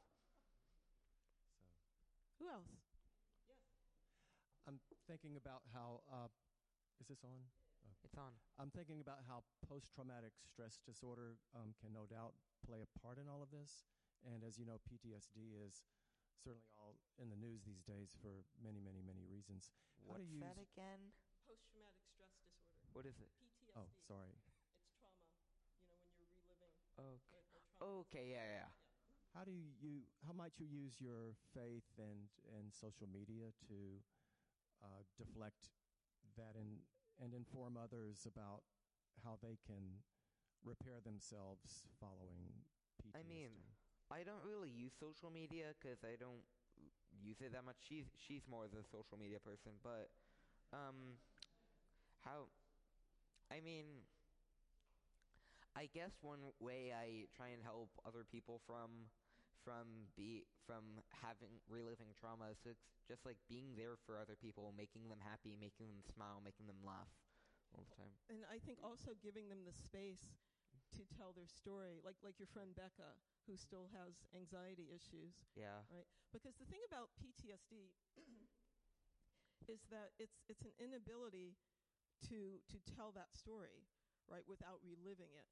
So, 2.36 2.44
Who 2.44 2.46
else? 2.52 2.72
Yes. 3.48 3.64
I'm 4.68 4.78
thinking 5.08 5.36
about 5.36 5.64
how. 5.72 6.04
Uh, 6.12 6.28
is 7.00 7.08
this 7.08 7.24
on? 7.24 7.40
It's 8.06 8.14
on. 8.14 8.30
I'm 8.62 8.70
thinking 8.70 9.02
about 9.02 9.26
how 9.26 9.42
post-traumatic 9.66 10.30
stress 10.46 10.78
disorder 10.86 11.42
um, 11.58 11.74
can 11.82 11.90
no 11.90 12.06
doubt 12.06 12.38
play 12.62 12.78
a 12.78 12.90
part 13.02 13.18
in 13.18 13.26
all 13.26 13.42
of 13.42 13.50
this, 13.50 13.82
and 14.22 14.46
as 14.46 14.54
you 14.54 14.62
know, 14.62 14.78
PTSD 14.86 15.58
is 15.58 15.82
certainly 16.38 16.70
all 16.78 16.94
in 17.18 17.26
the 17.34 17.38
news 17.40 17.66
these 17.66 17.82
days 17.82 18.14
for 18.22 18.46
many, 18.62 18.78
many, 18.78 19.02
many 19.02 19.26
reasons. 19.26 19.74
How 20.06 20.14
What's 20.14 20.22
do 20.22 20.30
you 20.30 20.38
that 20.38 20.54
use- 20.54 20.70
again? 20.70 21.02
Post-traumatic 21.50 22.06
stress 22.14 22.30
disorder. 22.46 22.94
What 22.94 23.10
is 23.10 23.18
it? 23.18 23.26
PTSD. 23.42 23.74
Oh, 23.74 23.90
sorry. 24.06 24.38
It's 24.38 24.54
trauma. 24.94 25.18
You 25.82 25.90
know, 25.90 25.98
when 26.06 26.14
you're 26.14 26.30
reliving 26.46 27.26
Okay. 27.26 27.42
the, 27.50 27.58
the. 27.58 27.86
Okay. 28.06 28.26
Yeah, 28.38 28.46
yeah. 28.62 28.70
How 29.34 29.42
do 29.42 29.50
you, 29.50 29.66
you 29.82 30.06
how 30.22 30.30
might 30.32 30.54
you 30.62 30.64
use 30.70 31.02
your 31.02 31.34
faith 31.52 31.90
and 31.98 32.30
and 32.54 32.70
social 32.70 33.10
media 33.10 33.50
to 33.66 33.98
uh, 34.80 35.02
deflect 35.18 35.74
that 36.38 36.54
and 36.56 36.80
and 37.22 37.32
inform 37.34 37.76
others 37.76 38.26
about 38.26 38.62
how 39.24 39.38
they 39.42 39.58
can 39.66 40.04
repair 40.64 41.00
themselves 41.04 41.86
following 42.00 42.64
PTSD? 43.00 43.16
I 43.16 43.22
mean, 43.26 43.52
I 44.10 44.22
don't 44.22 44.44
really 44.44 44.70
use 44.70 44.92
social 44.98 45.30
media 45.30 45.74
because 45.78 46.04
I 46.04 46.14
don't 46.18 46.44
use 47.22 47.40
it 47.40 47.52
that 47.52 47.64
much. 47.64 47.76
She's 47.88 48.06
she's 48.18 48.42
more 48.50 48.66
the 48.68 48.84
social 48.84 49.18
media 49.18 49.38
person, 49.40 49.72
but 49.82 50.10
um, 50.72 51.18
how? 52.24 52.50
I 53.50 53.60
mean, 53.60 54.06
I 55.76 55.88
guess 55.92 56.18
one 56.22 56.40
way 56.58 56.92
I 56.94 57.26
try 57.36 57.48
and 57.54 57.62
help 57.62 57.90
other 58.06 58.24
people 58.24 58.60
from 58.66 59.12
from 59.66 60.06
be 60.14 60.46
from 60.62 61.02
having 61.10 61.58
reliving 61.66 62.14
trauma 62.14 62.54
is 62.54 62.62
it's 62.62 62.86
just 63.10 63.26
like 63.26 63.34
being 63.50 63.74
there 63.74 63.98
for 64.06 64.14
other 64.14 64.38
people, 64.38 64.70
making 64.78 65.10
them 65.10 65.18
happy, 65.18 65.58
making 65.58 65.90
them 65.90 66.06
smile, 66.06 66.38
making 66.38 66.70
them 66.70 66.78
laugh 66.86 67.10
all 67.74 67.82
the 67.82 67.94
time. 67.98 68.14
And 68.30 68.46
I 68.46 68.62
think 68.62 68.78
also 68.78 69.18
giving 69.18 69.50
them 69.50 69.66
the 69.66 69.74
space 69.74 70.38
to 70.94 71.02
tell 71.18 71.34
their 71.34 71.50
story, 71.50 71.98
like 72.06 72.14
like 72.22 72.38
your 72.38 72.46
friend 72.46 72.70
Becca, 72.78 73.18
who 73.50 73.58
still 73.58 73.90
has 73.90 74.22
anxiety 74.30 74.94
issues. 74.94 75.34
Yeah. 75.58 75.82
right? 75.90 76.06
Because 76.30 76.54
the 76.62 76.68
thing 76.70 76.86
about 76.86 77.10
PTSD 77.18 77.90
is 79.74 79.82
that 79.90 80.14
it's 80.22 80.38
it's 80.46 80.62
an 80.62 80.74
inability 80.78 81.58
to 82.30 82.62
to 82.70 82.78
tell 82.86 83.10
that 83.18 83.34
story, 83.34 83.82
right, 84.30 84.46
without 84.46 84.78
reliving 84.86 85.34
it, 85.34 85.50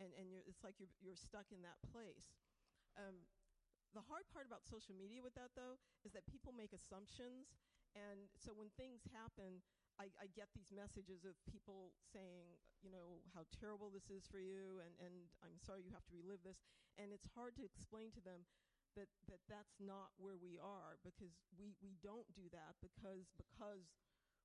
and 0.00 0.16
and 0.16 0.32
you're, 0.32 0.44
it's 0.48 0.64
like 0.64 0.80
you're 0.80 0.92
you're 1.04 1.18
stuck 1.18 1.52
in 1.52 1.60
that 1.60 1.76
place. 1.92 2.32
Um, 2.98 3.22
the 3.94 4.04
hard 4.06 4.26
part 4.30 4.46
about 4.46 4.66
social 4.66 4.94
media 4.94 5.22
with 5.22 5.34
that 5.34 5.54
though 5.58 5.78
is 6.06 6.14
that 6.14 6.26
people 6.30 6.54
make 6.54 6.72
assumptions, 6.72 7.54
and 7.94 8.30
so 8.38 8.54
when 8.54 8.70
things 8.78 9.06
happen. 9.10 9.62
I, 10.00 10.08
I 10.16 10.32
get 10.32 10.48
these 10.56 10.72
messages 10.72 11.28
of 11.28 11.36
people 11.44 11.92
saying, 12.00 12.56
you 12.80 12.88
know, 12.88 13.20
how 13.36 13.44
terrible 13.52 13.92
this 13.92 14.08
is 14.08 14.24
for 14.24 14.40
you, 14.40 14.80
and, 14.80 14.96
and 14.96 15.28
I'm 15.44 15.60
sorry 15.60 15.84
you 15.84 15.92
have 15.92 16.08
to 16.08 16.16
relive 16.16 16.40
this. 16.40 16.56
And 16.96 17.12
it's 17.12 17.28
hard 17.36 17.52
to 17.60 17.68
explain 17.68 18.08
to 18.16 18.22
them 18.24 18.48
that, 18.96 19.12
that 19.28 19.44
that's 19.44 19.76
not 19.76 20.16
where 20.16 20.40
we 20.40 20.56
are 20.56 20.96
because 21.04 21.36
we, 21.52 21.76
we 21.84 22.00
don't 22.00 22.24
do 22.32 22.48
that 22.48 22.80
because, 22.80 23.28
because 23.36 23.92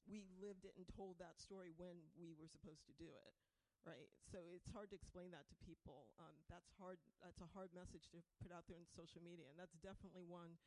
we 0.04 0.28
lived 0.44 0.68
it 0.68 0.76
and 0.76 0.84
told 0.92 1.18
that 1.24 1.40
story 1.40 1.72
when 1.80 2.04
we 2.20 2.36
were 2.36 2.52
supposed 2.52 2.84
to 2.92 2.94
do 3.00 3.08
it 3.16 3.45
right? 3.86 4.10
So 4.26 4.52
it's 4.58 4.68
hard 4.74 4.90
to 4.92 4.98
explain 4.98 5.30
that 5.32 5.46
to 5.54 5.56
people. 5.62 6.10
Um, 6.18 6.34
that's 6.50 6.74
hard. 6.82 6.98
That's 7.22 7.40
a 7.40 7.50
hard 7.54 7.70
message 7.72 8.10
to 8.12 8.20
put 8.42 8.50
out 8.50 8.66
there 8.66 8.82
in 8.82 8.90
social 8.90 9.22
media, 9.22 9.46
and 9.54 9.58
that's 9.58 9.78
definitely 9.80 10.26
one 10.26 10.58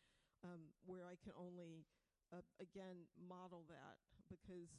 um, 0.47 0.71
where 0.87 1.03
I 1.03 1.19
can 1.19 1.35
only, 1.35 1.85
uh, 2.31 2.47
again, 2.63 3.11
model 3.19 3.67
that 3.67 3.99
because 4.31 4.71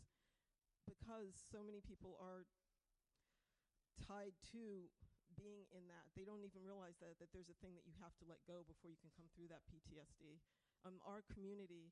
because 0.87 1.37
so 1.37 1.61
many 1.61 1.83
people 1.83 2.17
are 2.17 2.47
tied 4.01 4.33
to 4.55 4.89
being 5.37 5.67
in 5.69 5.85
that. 5.91 6.09
They 6.17 6.25
don't 6.25 6.41
even 6.41 6.63
realize 6.63 6.97
that 7.03 7.19
that 7.19 7.29
there's 7.35 7.51
a 7.51 7.59
thing 7.59 7.75
that 7.75 7.85
you 7.85 7.93
have 7.99 8.15
to 8.23 8.25
let 8.25 8.41
go 8.47 8.63
before 8.65 8.89
you 8.89 8.97
can 8.97 9.11
come 9.13 9.27
through 9.35 9.51
that 9.51 9.67
PTSD. 9.67 10.39
Um, 10.87 10.97
our 11.03 11.21
community 11.27 11.91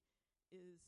is 0.50 0.80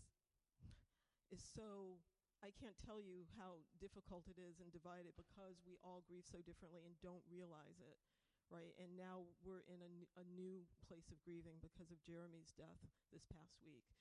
is 1.29 1.43
so 1.43 1.99
I 2.39 2.55
can't 2.55 2.79
tell 2.79 3.03
you 3.03 3.27
how 3.35 3.59
difficult 3.83 4.31
it 4.31 4.39
is 4.39 4.63
and 4.63 4.71
divided 4.71 5.11
because 5.19 5.59
we 5.67 5.75
all 5.83 6.07
grieve 6.07 6.23
so 6.23 6.39
differently 6.39 6.87
and 6.87 6.95
don't 7.03 7.23
realize 7.27 7.83
it, 7.83 7.99
right? 8.47 8.71
And 8.79 8.95
now 8.95 9.27
we're 9.43 9.67
in 9.67 9.83
a, 9.83 10.23
new 10.35 10.63
place 10.87 11.11
of 11.11 11.19
grieving 11.27 11.59
because 11.59 11.91
of 11.91 11.99
Jeremy's 11.99 12.55
death 12.55 12.79
this 13.11 13.27
past 13.27 13.59
week. 13.59 13.91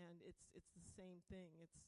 And 0.00 0.24
it's, 0.24 0.48
it's 0.56 0.72
the 0.72 0.88
same 0.96 1.20
thing. 1.28 1.52
It's 1.60 1.84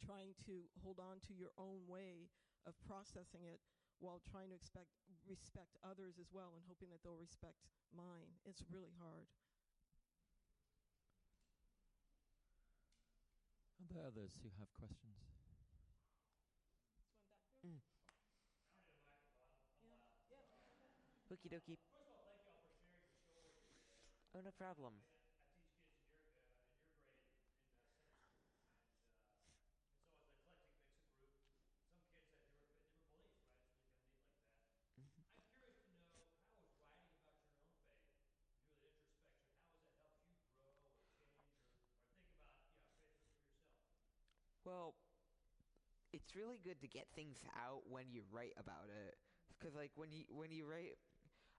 trying 0.00 0.32
to 0.48 0.64
hold 0.80 0.96
on 0.96 1.20
to 1.28 1.36
your 1.36 1.52
own 1.60 1.84
way 1.84 2.32
of 2.64 2.72
processing 2.88 3.44
it 3.44 3.60
while 4.00 4.24
trying 4.24 4.48
to 4.48 4.56
expect, 4.56 4.88
respect 5.28 5.76
others 5.84 6.16
as 6.16 6.32
well 6.32 6.56
and 6.56 6.64
hoping 6.64 6.88
that 6.88 7.04
they'll 7.04 7.20
respect 7.20 7.60
mine. 7.92 8.40
It's 8.48 8.64
really 8.72 8.96
hard. 8.96 9.28
There 13.94 14.06
others 14.06 14.38
who 14.42 14.48
have 14.58 14.70
questions? 14.78 15.18
Mm. 17.66 17.80
Okie 21.30 21.50
dokie. 21.50 21.78
Oh, 24.34 24.40
no 24.42 24.50
problem. 24.52 24.94
Well, 44.70 44.94
it's 46.12 46.34
really 46.36 46.58
good 46.62 46.80
to 46.82 46.88
get 46.88 47.06
things 47.14 47.38
out 47.56 47.82
when 47.88 48.10
you 48.10 48.22
write 48.32 48.54
about 48.58 48.90
it, 48.90 49.16
because 49.58 49.74
like 49.74 49.92
when 49.96 50.10
you 50.12 50.24
when 50.30 50.50
you 50.50 50.66
write 50.66 50.98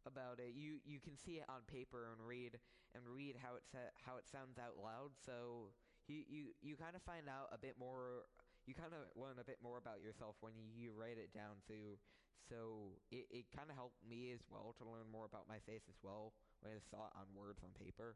about 0.06 0.40
it, 0.40 0.54
you 0.56 0.80
you 0.86 1.00
can 1.00 1.18
see 1.18 1.40
it 1.40 1.46
on 1.50 1.62
paper 1.68 2.12
and 2.12 2.26
read 2.26 2.60
and 2.96 3.04
read 3.08 3.38
how 3.42 3.56
it 3.56 3.64
sa- 3.72 3.94
how 4.06 4.18
it 4.18 4.28
sounds 4.28 4.58
out 4.60 4.78
loud. 4.82 5.12
So 5.26 5.74
you 6.08 6.24
you 6.28 6.44
you 6.62 6.76
kind 6.78 6.96
of 6.96 7.04
find 7.04 7.30
out 7.30 7.50
a 7.54 7.58
bit 7.60 7.76
more. 7.80 8.26
You 8.68 8.76
kind 8.76 8.94
of 8.94 9.10
learn 9.20 9.40
a 9.40 9.46
bit 9.46 9.60
more 9.64 9.78
about 9.78 10.02
yourself 10.02 10.38
when 10.42 10.54
you, 10.56 10.66
you 10.76 10.92
write 10.94 11.18
it 11.18 11.34
down 11.34 11.60
too. 11.68 11.98
So 12.50 13.00
it, 13.12 13.28
it 13.32 13.46
kind 13.56 13.70
of 13.70 13.76
helped 13.76 14.04
me 14.08 14.32
as 14.32 14.42
well 14.50 14.76
to 14.80 14.86
learn 14.86 15.10
more 15.12 15.26
about 15.26 15.48
my 15.50 15.60
face 15.66 15.88
as 15.90 15.98
well 16.04 16.34
when 16.62 16.74
I 16.74 16.80
saw 16.80 17.08
it 17.08 17.14
on 17.18 17.28
words 17.36 17.62
on 17.64 17.72
paper. 17.74 18.16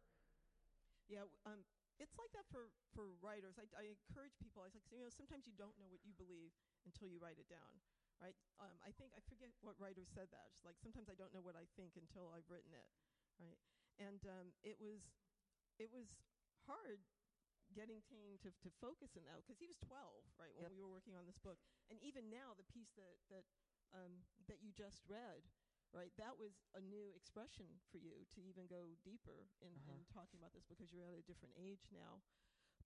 Yeah, 1.08 1.26
um, 1.46 1.64
it's 2.00 2.16
like 2.20 2.32
that 2.36 2.48
for, 2.52 2.72
for 2.91 3.16
writers. 3.24 3.56
I, 3.56 3.66
I 3.76 3.88
encourage 3.88 4.36
people. 4.39 4.64
I 4.64 4.68
was 4.68 4.76
like, 4.76 4.88
you 4.91 5.00
know, 5.00 5.08
sometimes 5.12 5.48
you 5.48 5.56
don't 5.56 5.76
know 5.80 5.88
what 5.88 6.04
you 6.04 6.12
believe 6.16 6.52
until 6.84 7.08
you 7.08 7.18
write 7.20 7.39
it 7.39 7.48
down, 7.48 7.80
right? 8.20 8.36
Um, 8.60 8.76
I 8.84 8.91
think 8.96 9.16
I 9.16 9.22
forget 9.26 9.52
what 9.64 9.80
writer 9.80 10.04
said 10.04 10.28
that. 10.36 10.52
It's 10.52 10.68
like 10.68 10.80
sometimes 10.80 11.08
I 11.08 11.16
don't 11.16 11.32
know 11.32 11.43
what 11.43 11.56
I 11.56 11.68
think 11.80 11.96
until 11.96 12.32
I've 12.32 12.48
written 12.52 12.76
it, 12.76 12.89
right? 13.39 13.60
And 13.96 14.20
um, 14.28 14.52
it 14.64 14.76
was 14.80 15.08
it 15.80 15.88
was 15.91 16.12
hard 16.68 17.04
getting 17.74 18.04
Tain 18.06 18.38
to, 18.46 18.54
to 18.62 18.70
focus 18.78 19.18
in 19.18 19.26
that 19.26 19.41
because 19.41 19.58
he 19.58 19.66
was 19.66 19.80
12, 19.82 19.89
right, 20.38 20.54
when 20.54 20.70
Yep. 20.70 20.78
we 20.78 20.80
were 20.80 20.91
working 20.91 21.18
on 21.18 21.26
this 21.26 21.39
book. 21.41 21.58
And 21.89 21.98
even 22.06 22.30
now, 22.30 22.54
the 22.54 22.68
piece 22.70 22.93
that 23.00 23.18
that 23.32 23.46
um, 23.96 24.28
that 24.52 24.60
you 24.62 24.76
just 24.76 25.02
read, 25.08 25.48
right, 25.96 26.12
that 26.20 26.36
was 26.36 26.60
a 26.76 26.84
new 26.84 27.16
expression 27.16 27.80
for 27.89 27.98
you 27.98 28.28
to 28.36 28.39
even 28.43 28.68
go 28.68 28.93
deeper 29.02 29.48
in, 29.64 29.72
Uh-huh. 29.72 29.96
in 29.96 30.04
talking 30.12 30.38
about 30.38 30.52
this 30.52 30.68
because 30.68 30.91
you're 30.91 31.08
at 31.08 31.16
a 31.16 31.24
different 31.24 31.56
age 31.56 31.88
now. 31.96 32.20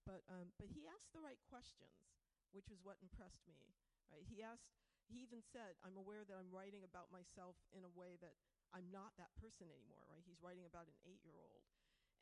But 0.06 0.22
um, 0.30 0.54
but 0.56 0.70
he 0.72 0.86
asked 0.88 1.12
the 1.12 1.20
right 1.20 1.42
questions, 1.44 2.14
which 2.54 2.70
was 2.70 2.80
what 2.80 2.96
impressed 3.02 3.44
me. 3.50 3.74
Right, 4.08 4.24
he 4.24 4.40
asked. 4.42 4.70
He 5.10 5.20
even 5.26 5.42
said, 5.42 5.74
"I'm 5.82 5.98
aware 5.98 6.22
that 6.24 6.38
I'm 6.38 6.50
writing 6.54 6.86
about 6.86 7.10
myself 7.10 7.58
in 7.74 7.82
a 7.84 7.90
way 7.92 8.14
that 8.22 8.38
I'm 8.72 8.88
not 8.94 9.18
that 9.18 9.34
person 9.36 9.68
anymore." 9.68 10.06
Right, 10.08 10.22
he's 10.24 10.40
writing 10.40 10.64
about 10.64 10.86
an 10.88 10.96
eight-year-old, 11.04 11.66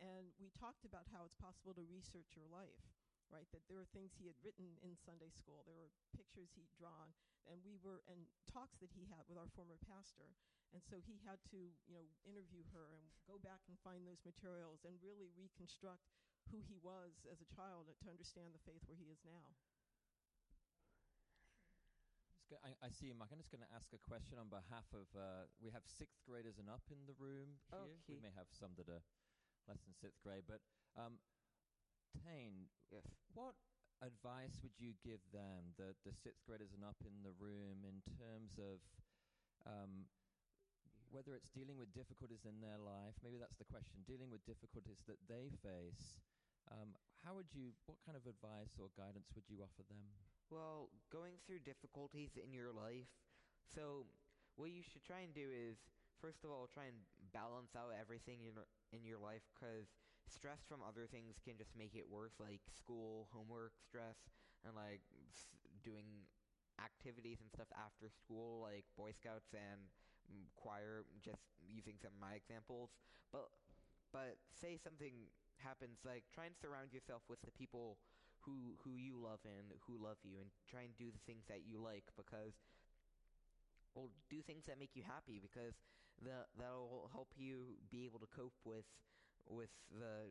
and 0.01 0.32
we 0.41 0.51
talked 0.51 0.84
about 0.84 1.07
how 1.12 1.24
it's 1.24 1.36
possible 1.36 1.72
to 1.76 1.84
research 1.84 2.34
your 2.34 2.49
life. 2.49 2.82
Right, 3.28 3.45
that 3.53 3.68
there 3.68 3.76
were 3.76 3.84
things 3.93 4.16
he 4.16 4.24
had 4.24 4.41
written 4.41 4.80
in 4.80 4.97
Sunday 4.97 5.28
school, 5.28 5.61
there 5.68 5.76
were 5.76 5.93
pictures 6.16 6.49
he'd 6.57 6.72
drawn, 6.72 7.12
and 7.45 7.61
we 7.62 7.76
were 7.76 8.01
and 8.09 8.24
talks 8.49 8.80
that 8.80 8.97
he 8.97 9.05
had 9.05 9.28
with 9.28 9.36
our 9.36 9.53
former 9.53 9.76
pastor. 9.76 10.32
And 10.76 10.84
so 10.84 11.00
he 11.00 11.16
had 11.24 11.40
to, 11.50 11.60
you 11.88 11.94
know, 11.96 12.04
interview 12.28 12.60
her 12.76 12.92
and 12.92 13.04
go 13.24 13.40
back 13.40 13.64
and 13.72 13.80
find 13.80 14.04
those 14.04 14.20
materials 14.22 14.84
and 14.84 15.00
really 15.00 15.32
reconstruct 15.32 16.04
who 16.52 16.60
he 16.64 16.76
was 16.80 17.24
as 17.28 17.40
a 17.40 17.48
child 17.48 17.88
to 17.88 18.06
understand 18.08 18.52
the 18.52 18.62
faith 18.68 18.84
where 18.84 18.96
he 18.96 19.08
is 19.08 19.20
now. 19.24 19.56
I, 22.64 22.72
I 22.80 22.88
see 22.88 23.12
you, 23.12 23.16
Mike. 23.16 23.28
I'm 23.28 23.40
just 23.40 23.52
going 23.52 23.64
to 23.64 23.74
ask 23.76 23.92
a 23.92 24.00
question 24.00 24.40
on 24.40 24.48
behalf 24.48 24.88
of. 24.96 25.04
Uh, 25.12 25.44
we 25.60 25.68
have 25.68 25.84
sixth 25.84 26.24
graders 26.24 26.56
and 26.56 26.72
up 26.72 26.80
in 26.88 26.96
the 27.04 27.12
room 27.20 27.60
here. 27.68 28.00
We 28.08 28.20
may 28.24 28.32
have 28.32 28.48
some 28.48 28.72
that 28.80 28.88
are 28.88 29.04
less 29.68 29.84
than 29.84 29.92
sixth 29.92 30.24
grade, 30.24 30.48
but 30.48 30.64
um, 30.96 31.20
Tain, 32.24 32.72
Yes. 32.88 33.04
what 33.36 33.52
advice 34.00 34.56
would 34.64 34.72
you 34.80 34.96
give 35.04 35.20
them, 35.28 35.76
the 35.76 35.92
the 36.08 36.14
sixth 36.24 36.40
graders 36.48 36.72
and 36.72 36.80
up 36.80 36.96
in 37.04 37.20
the 37.20 37.36
room, 37.36 37.84
in 37.84 38.00
terms 38.16 38.56
of 38.56 38.80
um, 39.68 40.08
whether 41.11 41.34
it's 41.34 41.50
dealing 41.50 41.80
with 41.80 41.92
difficulties 41.96 42.44
in 42.44 42.61
their 42.61 42.78
life? 42.80 43.16
Maybe 43.24 43.40
that's 43.40 43.56
the 43.56 43.68
question. 43.68 44.04
Dealing 44.04 44.28
with 44.28 44.44
difficulties 44.44 45.00
that 45.09 45.20
they 45.28 45.50
face. 45.64 46.20
Um, 46.68 46.92
how 47.24 47.34
would 47.34 47.50
you? 47.52 47.72
What 47.88 47.98
kind 48.04 48.14
of 48.14 48.28
advice 48.28 48.76
or 48.76 48.92
guidance 48.94 49.32
would 49.34 49.48
you 49.48 49.64
offer 49.64 49.82
them? 49.88 50.04
Well, 50.52 50.92
going 51.12 51.40
through 51.44 51.64
difficulties 51.64 52.36
in 52.36 52.52
your 52.52 52.72
life, 52.72 53.09
so 53.68 54.09
what 54.56 54.72
you 54.72 54.80
should 54.80 55.04
try 55.04 55.24
and 55.24 55.32
do 55.32 55.44
is, 55.44 55.76
first 56.20 56.44
of 56.44 56.50
all, 56.50 56.68
try 56.68 56.88
and 56.88 57.04
balance 57.32 57.76
out 57.76 57.92
everything 57.92 58.48
in, 58.48 58.56
in 58.96 59.04
your 59.04 59.20
life 59.20 59.44
because 59.52 59.92
stress 60.28 60.64
from 60.64 60.80
other 60.84 61.09
things 61.09 61.36
can 61.40 61.56
just 61.56 61.76
make 61.76 61.92
it 61.96 62.04
worse, 62.09 62.36
like 62.40 62.64
school, 62.72 63.28
homework 63.32 63.76
stress, 63.80 64.16
and 64.64 64.72
like 64.76 65.04
doing 65.84 66.28
activities 66.80 67.40
and 67.40 67.50
stuff 67.50 67.68
after 67.74 68.09
school, 68.09 68.62
like 68.62 68.84
Boy 68.96 69.12
Scouts 69.12 69.52
and 69.52 69.90
choir, 70.57 71.05
just 71.24 71.43
using 71.64 71.97
some 72.01 72.12
of 72.14 72.20
my 72.20 72.35
examples. 72.35 72.91
But, 73.33 73.49
but 74.12 74.41
say 74.53 74.76
something 74.76 75.29
happens, 75.61 76.05
like 76.05 76.24
try 76.33 76.47
and 76.47 76.57
surround 76.57 76.93
yourself 76.93 77.22
with 77.29 77.41
the 77.43 77.53
people 77.53 77.99
who 78.47 78.79
who 78.87 78.95
you 78.95 79.18
love 79.18 79.43
and 79.45 79.74
who 79.87 79.99
love 79.99 80.16
you 80.22 80.39
and 80.39 80.49
try 80.70 80.87
and 80.87 80.95
do 80.97 81.11
the 81.11 81.22
things 81.26 81.45
that 81.51 81.66
you 81.66 81.83
like 81.83 82.07
because 82.14 82.55
well 83.99 84.14
do 84.31 84.41
things 84.41 84.64
that 84.70 84.79
make 84.79 84.95
you 84.95 85.03
happy 85.03 85.43
because 85.43 85.74
the 86.22 86.47
that'll 86.57 87.11
help 87.12 87.35
you 87.35 87.76
be 87.91 88.07
able 88.07 88.18
to 88.18 88.31
cope 88.31 88.55
with 88.64 88.87
with 89.51 89.74
the 89.91 90.31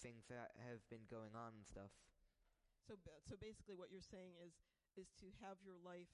things 0.00 0.24
that 0.28 0.52
have 0.64 0.82
been 0.88 1.04
going 1.10 1.34
on 1.36 1.54
and 1.54 1.66
stuff. 1.66 1.92
So, 2.86 2.96
so 3.22 3.36
basically, 3.38 3.76
what 3.76 3.92
you're 3.92 4.04
saying 4.04 4.34
is 4.42 4.58
is 4.98 5.12
to 5.22 5.30
have 5.44 5.62
your 5.62 5.78
life 5.86 6.10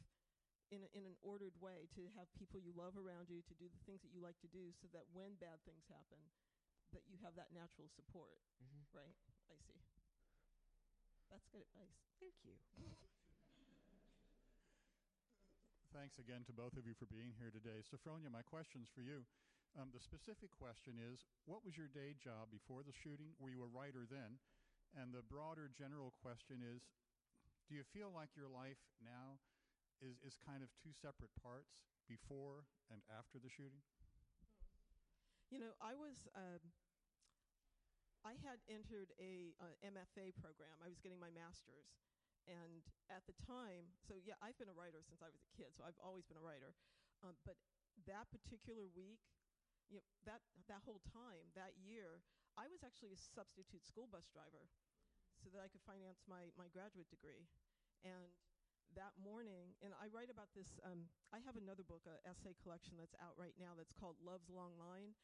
in 0.74 0.82
a, 0.82 0.88
in 0.96 1.06
an 1.06 1.16
ordered 1.22 1.54
way, 1.62 1.86
to 1.94 2.02
have 2.18 2.26
people 2.34 2.58
you 2.58 2.74
love 2.74 2.98
around 2.98 3.30
you, 3.30 3.42
to 3.46 3.54
do 3.54 3.70
the 3.70 3.82
things 3.86 4.02
that 4.02 4.10
you 4.10 4.18
like 4.18 4.38
to 4.42 4.50
do, 4.50 4.74
so 4.82 4.90
that 4.90 5.06
when 5.14 5.38
bad 5.38 5.62
things 5.62 5.86
happen, 5.86 6.18
that 6.90 7.06
you 7.06 7.18
have 7.22 7.34
that 7.38 7.54
natural 7.54 7.86
support. 7.94 8.38
Mm-hmm. 8.58 8.82
Right? 8.94 9.16
I 9.50 9.56
see. 9.62 9.78
That's 11.30 11.46
good 11.50 11.62
advice. 11.62 11.98
Thank 12.18 12.34
you. 12.46 12.54
Thanks 15.96 16.20
again 16.20 16.44
to 16.44 16.52
both 16.52 16.76
of 16.76 16.84
you 16.84 16.92
for 16.92 17.08
being 17.08 17.32
here 17.40 17.48
today. 17.48 17.80
Sophfronia, 17.80 18.28
my 18.28 18.44
question's 18.44 18.92
for 18.92 19.00
you. 19.00 19.24
Um, 19.76 19.92
the 19.92 20.00
specific 20.00 20.52
question 20.52 20.96
is, 21.00 21.24
what 21.48 21.64
was 21.64 21.76
your 21.76 21.88
day 21.88 22.16
job 22.16 22.48
before 22.48 22.84
the 22.84 22.92
shooting? 22.92 23.32
Were 23.40 23.52
you 23.52 23.64
a 23.64 23.72
writer 23.72 24.08
then? 24.08 24.40
And 24.96 25.12
the 25.12 25.24
broader 25.24 25.68
general 25.72 26.12
question 26.20 26.64
is, 26.64 26.84
Do 27.68 27.76
you 27.76 27.84
feel 27.92 28.08
like 28.08 28.32
your 28.36 28.48
life 28.48 28.80
now 29.04 29.40
is, 30.00 30.20
is 30.24 30.36
kind 30.40 30.60
of 30.60 30.68
two 30.76 30.92
separate 30.92 31.32
parts 31.40 31.80
before 32.06 32.68
and 32.92 33.02
after 33.10 33.40
the 33.40 33.50
shooting? 33.50 33.82
You 35.50 35.62
know, 35.62 35.74
I 35.78 35.94
was. 35.94 36.26
Um, 36.34 36.62
I 38.26 38.34
had 38.42 38.58
entered 38.66 39.14
a 39.22 39.54
uh, 39.62 39.70
MFA 39.86 40.34
program. 40.34 40.74
I 40.82 40.90
was 40.90 40.98
getting 40.98 41.22
my 41.22 41.30
master's, 41.30 41.94
and 42.50 42.82
at 43.06 43.22
the 43.30 43.36
time, 43.46 43.86
so 44.02 44.18
yeah, 44.18 44.34
I've 44.42 44.58
been 44.58 44.66
a 44.66 44.74
writer 44.74 44.98
since 45.06 45.22
I 45.22 45.30
was 45.30 45.38
a 45.38 45.52
kid. 45.54 45.70
So 45.78 45.86
I've 45.86 45.98
always 46.02 46.26
been 46.26 46.38
a 46.38 46.42
writer. 46.42 46.74
Um, 47.22 47.38
but 47.46 47.54
that 48.10 48.26
particular 48.34 48.90
week, 48.90 49.22
you 49.86 50.02
know, 50.02 50.06
that 50.26 50.42
that 50.66 50.82
whole 50.82 50.98
time, 51.14 51.46
that 51.54 51.78
year, 51.78 52.26
I 52.58 52.66
was 52.66 52.82
actually 52.82 53.14
a 53.14 53.20
substitute 53.20 53.86
school 53.86 54.10
bus 54.10 54.26
driver, 54.34 54.66
so 55.38 55.46
that 55.54 55.62
I 55.62 55.70
could 55.70 55.86
finance 55.86 56.26
my 56.26 56.50
my 56.58 56.66
graduate 56.74 57.06
degree, 57.06 57.46
and 58.02 58.34
that 58.94 59.18
morning, 59.18 59.74
and 59.82 59.90
I 59.98 60.06
write 60.14 60.30
about 60.30 60.54
this. 60.54 60.78
Um, 60.86 61.10
I 61.34 61.42
have 61.42 61.58
another 61.58 61.82
book, 61.82 62.06
an 62.06 62.16
essay 62.22 62.54
collection 62.62 62.94
that's 63.00 63.16
out 63.18 63.34
right 63.34 63.56
now 63.58 63.74
that's 63.74 63.92
called 63.92 64.16
Love's 64.22 64.48
Long 64.48 64.78
Line. 64.78 65.18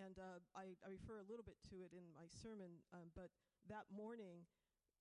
And 0.00 0.16
uh, 0.16 0.40
I, 0.56 0.72
I, 0.80 0.88
refer 0.88 1.20
a 1.20 1.28
little 1.28 1.44
bit 1.44 1.60
to 1.68 1.84
it 1.84 1.92
in 1.92 2.00
my 2.16 2.24
sermon, 2.24 2.80
um, 2.96 3.12
but 3.12 3.28
that 3.68 3.84
morning, 3.92 4.48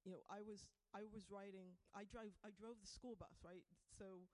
you 0.03 0.11
know, 0.11 0.19
I 0.27 0.43
was 0.43 0.67
I 0.91 1.07
was 1.15 1.31
writing. 1.31 1.79
I 1.95 2.03
drive. 2.03 2.35
I 2.43 2.51
drove 2.51 2.75
the 2.83 2.91
school 2.91 3.15
bus, 3.15 3.39
right? 3.39 3.63
So 3.87 4.27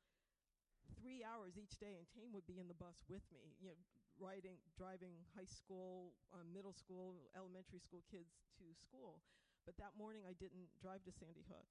three 0.97 1.21
hours 1.21 1.61
each 1.61 1.77
day, 1.77 1.93
and 1.93 2.09
Tain 2.09 2.33
would 2.33 2.49
be 2.49 2.57
in 2.57 2.65
the 2.65 2.77
bus 2.77 3.05
with 3.05 3.21
me. 3.29 3.53
You 3.61 3.69
know, 3.69 3.79
riding, 4.17 4.57
driving 4.73 5.13
high 5.37 5.45
school, 5.45 6.17
um, 6.33 6.49
middle 6.49 6.73
school, 6.73 7.29
elementary 7.37 7.77
school 7.77 8.01
kids 8.09 8.33
to 8.57 8.65
school. 8.73 9.21
But 9.69 9.77
that 9.77 9.93
morning, 9.93 10.25
I 10.25 10.33
didn't 10.33 10.73
drive 10.81 11.05
to 11.05 11.13
Sandy 11.13 11.45
Hook. 11.45 11.69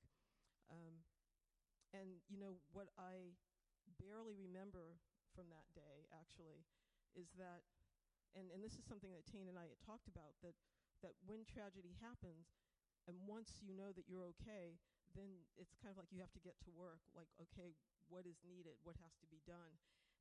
Um, 0.70 1.02
and 1.96 2.20
you 2.28 2.36
know 2.36 2.60
what 2.76 2.92
I 3.00 3.32
barely 3.96 4.36
remember 4.36 5.00
from 5.32 5.48
that 5.48 5.64
day 5.72 6.04
actually 6.12 6.68
is 7.16 7.32
that 7.40 7.64
and, 8.36 8.52
and 8.52 8.60
this 8.60 8.76
is 8.76 8.84
something 8.84 9.08
that 9.16 9.24
Tain 9.24 9.48
and 9.48 9.56
I 9.56 9.64
had 9.64 9.80
talked 9.80 10.12
about 10.12 10.36
that 10.44 10.52
that 11.04 11.16
when 11.24 11.44
tragedy 11.44 11.96
happens, 12.00 12.52
and 13.04 13.16
once 13.28 13.60
you 13.60 13.72
know 13.72 13.92
that 13.92 14.08
you're 14.08 14.24
okay, 14.36 14.80
then 15.12 15.44
it's 15.56 15.76
kind 15.76 15.92
of 15.92 16.00
like 16.00 16.12
you 16.12 16.20
have 16.20 16.32
to 16.36 16.42
get 16.44 16.56
to 16.64 16.72
work. 16.72 17.04
Like, 17.12 17.28
okay, 17.36 17.76
what 18.08 18.24
is 18.24 18.40
needed? 18.44 18.80
What 18.84 18.96
has 19.04 19.16
to 19.20 19.28
be 19.28 19.44
done? 19.44 19.76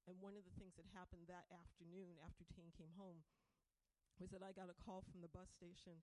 And 0.05 0.19
one 0.21 0.38
of 0.38 0.45
the 0.45 0.55
things 0.59 0.78
that 0.78 0.86
happened 0.93 1.28
that 1.28 1.49
afternoon 1.49 2.19
after 2.21 2.45
Tain 2.45 2.76
came 2.76 2.93
home 2.99 3.26
was 4.21 4.32
that 4.32 4.45
I 4.45 4.55
got 4.55 4.71
a 4.71 4.78
call 4.78 5.03
from 5.03 5.19
the 5.19 5.32
bus 5.32 5.51
station 5.51 5.99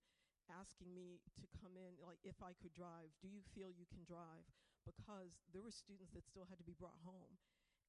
asking 0.50 0.90
me 0.92 1.22
to 1.38 1.46
come 1.62 1.78
in, 1.78 1.96
like 2.02 2.20
if 2.26 2.42
I 2.42 2.52
could 2.58 2.74
drive. 2.74 3.14
Do 3.22 3.30
you 3.30 3.40
feel 3.54 3.70
you 3.72 3.86
can 3.88 4.02
drive? 4.04 4.44
Because 4.82 5.38
there 5.54 5.62
were 5.62 5.74
students 5.74 6.12
that 6.14 6.26
still 6.26 6.46
had 6.46 6.58
to 6.58 6.66
be 6.66 6.74
brought 6.74 6.98
home. 7.06 7.38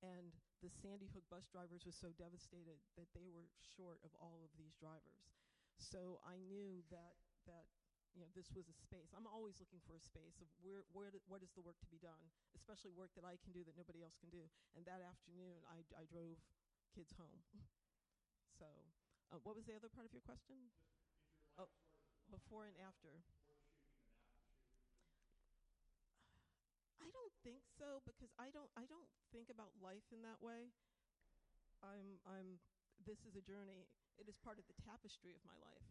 And 0.03 0.35
the 0.59 0.67
Sandy 0.67 1.07
Hook 1.15 1.23
bus 1.31 1.47
drivers 1.47 1.87
were 1.87 1.95
so 1.95 2.11
devastated 2.19 2.79
that 2.99 3.07
they 3.15 3.31
were 3.31 3.47
short 3.75 4.03
of 4.03 4.11
all 4.19 4.43
of 4.43 4.51
these 4.59 4.75
drivers. 4.75 5.31
So 5.79 6.19
I 6.27 6.37
knew 6.43 6.83
that 6.91 7.15
that 7.47 7.67
you 8.13 8.21
know 8.21 8.29
this 8.37 8.53
was 8.53 8.69
a 8.69 8.75
space. 8.77 9.09
I'm 9.15 9.25
always 9.25 9.57
looking 9.57 9.81
for 9.83 9.97
a 9.97 10.03
space 10.03 10.37
of 10.43 10.47
where 10.61 10.85
where 10.93 11.09
what 11.25 11.41
is 11.41 11.55
the 11.57 11.65
work 11.65 11.79
to 11.81 11.89
be 11.89 11.97
done, 11.97 12.29
especially 12.53 12.93
work 12.93 13.15
that 13.17 13.25
I 13.25 13.39
can 13.41 13.55
do 13.55 13.65
that 13.65 13.73
nobody 13.79 14.05
else 14.05 14.19
can 14.19 14.29
do. 14.29 14.45
And 14.77 14.85
that 14.85 15.01
afternoon, 15.01 15.65
I 15.71 15.81
I 15.97 16.05
drove 16.05 16.37
kids 16.93 17.15
home. 17.17 17.41
so, 18.59 18.69
uh, 19.33 19.41
what 19.41 19.57
was 19.57 19.65
the 19.65 19.73
other 19.73 19.89
part 19.89 20.05
of 20.05 20.13
your 20.13 20.23
question? 20.23 20.69
Oh, 21.57 21.69
before 22.29 22.69
and 22.69 22.77
after. 22.81 23.23
I 27.01 27.09
don't 27.09 27.32
think 27.43 27.67
so 27.77 28.01
because 28.07 28.31
I 28.39 28.49
don't 28.49 28.71
I 28.79 28.87
don't 28.87 29.07
think 29.35 29.51
about 29.51 29.75
life 29.83 30.07
in 30.15 30.23
that 30.23 30.39
way. 30.39 30.71
I'm 31.83 32.17
I'm 32.23 32.63
this 33.03 33.21
is 33.27 33.35
a 33.35 33.43
journey. 33.43 33.85
It 34.15 34.31
is 34.31 34.39
part 34.39 34.57
of 34.57 34.65
the 34.71 34.77
tapestry 34.81 35.35
of 35.35 35.43
my 35.43 35.57
life. 35.59 35.87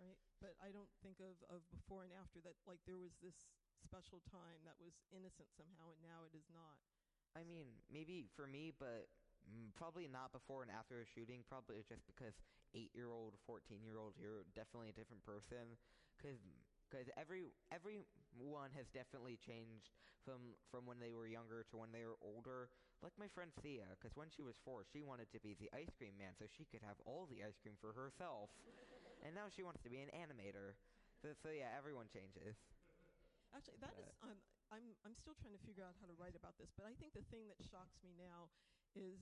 Right? 0.00 0.16
But 0.40 0.56
I 0.64 0.72
don't 0.72 0.88
think 1.04 1.20
of, 1.20 1.36
of 1.52 1.60
before 1.68 2.08
and 2.08 2.14
after 2.16 2.40
that 2.48 2.56
like 2.64 2.80
there 2.88 2.96
was 2.96 3.12
this 3.20 3.36
special 3.84 4.24
time 4.32 4.64
that 4.64 4.80
was 4.80 4.96
innocent 5.12 5.52
somehow 5.52 5.92
and 5.92 6.00
now 6.00 6.24
it 6.24 6.32
is 6.32 6.48
not. 6.48 6.80
I 7.36 7.46
mean, 7.46 7.68
maybe 7.92 8.26
for 8.34 8.48
me, 8.48 8.72
but 8.74 9.06
probably 9.76 10.08
not 10.10 10.32
before 10.32 10.62
and 10.62 10.72
after 10.72 11.00
a 11.00 11.06
shooting. 11.06 11.44
Probably 11.46 11.84
just 11.86 12.02
because 12.08 12.34
eight-year-old, 12.74 13.38
fourteen-year-old, 13.46 14.18
you're 14.18 14.48
definitely 14.54 14.90
a 14.90 14.96
different 14.96 15.22
person. 15.22 15.78
Because 16.16 16.40
because 16.90 17.06
every 17.16 17.54
everyone 17.70 18.74
has 18.74 18.90
definitely 18.90 19.38
changed 19.38 19.94
from 20.26 20.58
from 20.70 20.84
when 20.90 20.98
they 20.98 21.14
were 21.14 21.30
younger 21.30 21.64
to 21.70 21.78
when 21.78 21.92
they 21.94 22.04
were 22.04 22.18
older. 22.20 22.68
Like 23.00 23.16
my 23.16 23.32
friend 23.32 23.48
Thea, 23.64 23.96
because 23.96 24.12
when 24.18 24.28
she 24.28 24.44
was 24.44 24.60
four, 24.60 24.84
she 24.84 25.00
wanted 25.00 25.32
to 25.32 25.40
be 25.40 25.56
the 25.56 25.72
ice 25.72 25.88
cream 25.96 26.12
man 26.20 26.36
so 26.36 26.44
she 26.44 26.68
could 26.68 26.84
have 26.84 27.00
all 27.08 27.24
the 27.30 27.40
ice 27.40 27.56
cream 27.62 27.78
for 27.80 27.96
herself, 27.96 28.50
and 29.24 29.32
now 29.32 29.48
she 29.48 29.64
wants 29.64 29.80
to 29.82 29.90
be 29.90 30.04
an 30.04 30.12
animator. 30.12 30.76
So, 31.22 31.32
so 31.40 31.48
yeah, 31.48 31.72
everyone 31.76 32.08
changes. 32.12 32.60
Actually, 33.54 33.80
that 33.82 33.94
is 33.98 34.08
um, 34.22 34.38
I'm 34.70 34.94
I'm 35.02 35.14
still 35.16 35.34
trying 35.40 35.56
to 35.56 35.62
figure 35.66 35.82
out 35.82 35.96
how 35.98 36.06
to 36.06 36.14
write 36.20 36.36
about 36.38 36.54
this, 36.60 36.70
but 36.76 36.86
I 36.86 36.94
think 37.00 37.12
the 37.16 37.26
thing 37.32 37.48
that 37.50 37.58
shocks 37.66 37.98
me 38.04 38.14
now 38.14 38.52
is 38.94 39.18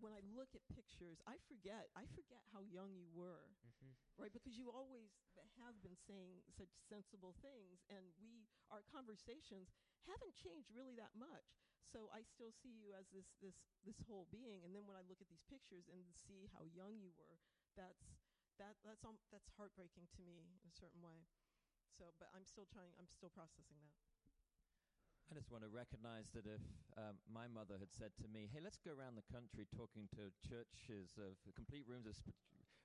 when 0.00 0.16
I 0.16 0.24
look 0.32 0.52
at 0.56 0.64
pictures, 0.72 1.20
I 1.28 1.36
forget. 1.46 1.92
I 1.96 2.08
forget 2.16 2.40
how 2.50 2.64
young 2.64 2.96
you 2.96 3.06
were, 3.12 3.52
mm-hmm. 3.62 3.92
right? 4.16 4.32
Because 4.32 4.56
you 4.56 4.72
always 4.72 5.12
have 5.60 5.76
been 5.84 5.96
saying 5.96 6.44
such 6.48 6.72
sensible 6.88 7.36
things, 7.44 7.84
and 7.92 8.02
we 8.20 8.48
our 8.72 8.84
conversations 8.88 9.72
haven't 10.08 10.34
changed 10.36 10.72
really 10.72 10.96
that 10.96 11.12
much. 11.16 11.60
So 11.90 12.08
I 12.14 12.22
still 12.22 12.54
see 12.54 12.72
you 12.72 12.96
as 12.96 13.08
this 13.12 13.32
this 13.44 13.56
this 13.84 14.00
whole 14.08 14.28
being, 14.32 14.64
and 14.64 14.72
then 14.72 14.88
when 14.88 14.96
I 14.96 15.04
look 15.06 15.20
at 15.20 15.28
these 15.28 15.44
pictures 15.46 15.86
and 15.92 16.00
see 16.16 16.48
how 16.56 16.64
young 16.64 16.96
you 16.96 17.12
were, 17.14 17.36
that's 17.76 18.16
that 18.58 18.76
that's 18.84 19.04
um, 19.04 19.20
that's 19.32 19.48
heartbreaking 19.56 20.08
to 20.16 20.20
me 20.24 20.44
in 20.44 20.68
a 20.68 20.74
certain 20.74 21.00
way. 21.00 21.28
So, 21.96 22.16
but 22.16 22.32
I'm 22.32 22.46
still 22.48 22.64
trying. 22.68 22.92
I'm 22.96 23.10
still 23.10 23.32
processing 23.32 23.80
that. 23.84 24.09
I 25.30 25.34
just 25.34 25.50
want 25.50 25.62
to 25.62 25.70
recognize 25.70 26.26
that 26.34 26.44
if 26.44 26.60
um, 26.98 27.14
my 27.30 27.46
mother 27.46 27.78
had 27.78 27.94
said 27.94 28.10
to 28.18 28.26
me, 28.28 28.50
"Hey, 28.52 28.58
let's 28.60 28.82
go 28.82 28.90
around 28.90 29.14
the 29.14 29.26
country 29.30 29.64
talking 29.70 30.10
to 30.18 30.34
churches 30.42 31.14
of 31.16 31.38
complete 31.54 31.86
rooms 31.86 32.06
of 32.10 32.18
sp- 32.18 32.34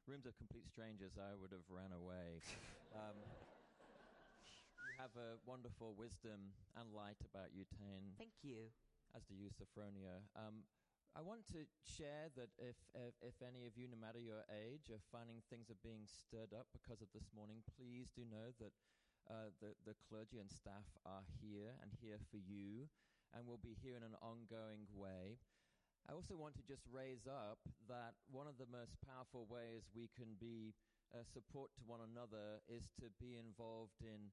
rooms 0.05 0.25
of 0.29 0.37
complete 0.37 0.67
strangers," 0.69 1.17
I 1.17 1.33
would 1.33 1.51
have 1.51 1.65
ran 1.69 1.91
away. 1.91 2.45
um, 2.93 3.17
you 4.85 4.93
have 4.97 5.13
a 5.17 5.37
wonderful 5.45 5.95
wisdom 5.97 6.53
and 6.77 6.93
light 6.93 7.19
about 7.25 7.51
you, 7.53 7.65
Tain. 7.65 8.13
Thank 8.17 8.43
you. 8.43 8.71
As 9.15 9.23
do 9.25 9.33
you, 9.35 9.49
Sophfronia. 9.49 10.21
Um, 10.35 10.63
I 11.15 11.23
want 11.23 11.47
to 11.55 11.63
share 11.87 12.27
that 12.35 12.51
if, 12.59 12.75
if, 12.91 13.15
if 13.23 13.35
any 13.39 13.65
of 13.65 13.79
you, 13.79 13.87
no 13.87 13.95
matter 13.95 14.19
your 14.19 14.43
age, 14.51 14.91
are 14.91 14.99
finding 15.11 15.39
things 15.47 15.71
are 15.71 15.79
being 15.79 16.03
stirred 16.11 16.51
up 16.51 16.67
because 16.75 16.99
of 16.99 17.07
this 17.15 17.31
morning, 17.31 17.63
please 17.79 18.11
do 18.11 18.27
know 18.27 18.51
that 18.59 18.75
uh, 19.29 19.49
the, 19.61 19.73
the 19.85 19.97
clergy 20.05 20.37
and 20.37 20.49
staff 20.49 20.85
are 21.05 21.25
here 21.41 21.73
and 21.81 21.91
here 22.01 22.21
for 22.29 22.37
you 22.37 22.89
and 23.33 23.43
will 23.43 23.61
be 23.61 23.75
here 23.81 23.97
in 23.97 24.05
an 24.05 24.15
ongoing 24.21 24.85
way. 24.93 25.41
I 26.05 26.13
also 26.13 26.37
want 26.37 26.53
to 26.61 26.65
just 26.69 26.85
raise 26.85 27.25
up 27.25 27.57
that 27.89 28.13
one 28.29 28.45
of 28.45 28.61
the 28.61 28.69
most 28.69 28.93
powerful 29.01 29.49
ways 29.49 29.89
we 29.89 30.13
can 30.13 30.37
be 30.37 30.77
uh, 31.09 31.25
support 31.25 31.73
to 31.81 31.89
one 31.89 32.05
another 32.05 32.61
is 32.69 32.93
to 33.01 33.09
be 33.17 33.33
involved 33.41 33.97
in 34.05 34.29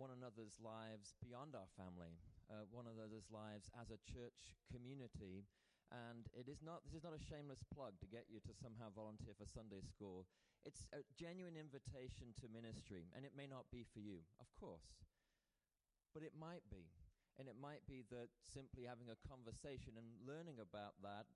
one 0.00 0.10
another's 0.10 0.58
lives 0.58 1.14
beyond 1.20 1.54
our 1.54 1.68
family, 1.76 2.18
uh, 2.48 2.66
one 2.72 2.88
another's 2.88 3.28
lives 3.30 3.70
as 3.76 3.92
a 3.92 4.00
church 4.08 4.56
community. 4.72 5.46
And 5.92 6.26
it 6.34 6.48
is 6.50 6.64
not, 6.64 6.82
this 6.88 7.04
is 7.04 7.06
not 7.06 7.14
a 7.14 7.22
shameless 7.22 7.62
plug 7.70 8.00
to 8.00 8.08
get 8.08 8.26
you 8.26 8.40
to 8.42 8.56
somehow 8.56 8.90
volunteer 8.90 9.36
for 9.36 9.46
Sunday 9.46 9.84
school. 9.84 10.26
It's 10.64 10.88
a 10.96 11.04
genuine 11.12 11.60
invitation 11.60 12.32
to 12.40 12.48
ministry, 12.48 13.12
and 13.12 13.24
it 13.24 13.36
may 13.36 13.44
not 13.44 13.68
be 13.68 13.84
for 13.84 14.00
you, 14.00 14.24
of 14.40 14.48
course, 14.56 15.04
but 16.16 16.24
it 16.24 16.32
might 16.32 16.64
be. 16.72 16.88
And 17.36 17.50
it 17.50 17.58
might 17.58 17.82
be 17.90 18.06
that 18.14 18.30
simply 18.40 18.86
having 18.86 19.10
a 19.10 19.18
conversation 19.26 19.98
and 19.98 20.06
learning 20.22 20.62
about 20.62 20.94
that 21.02 21.26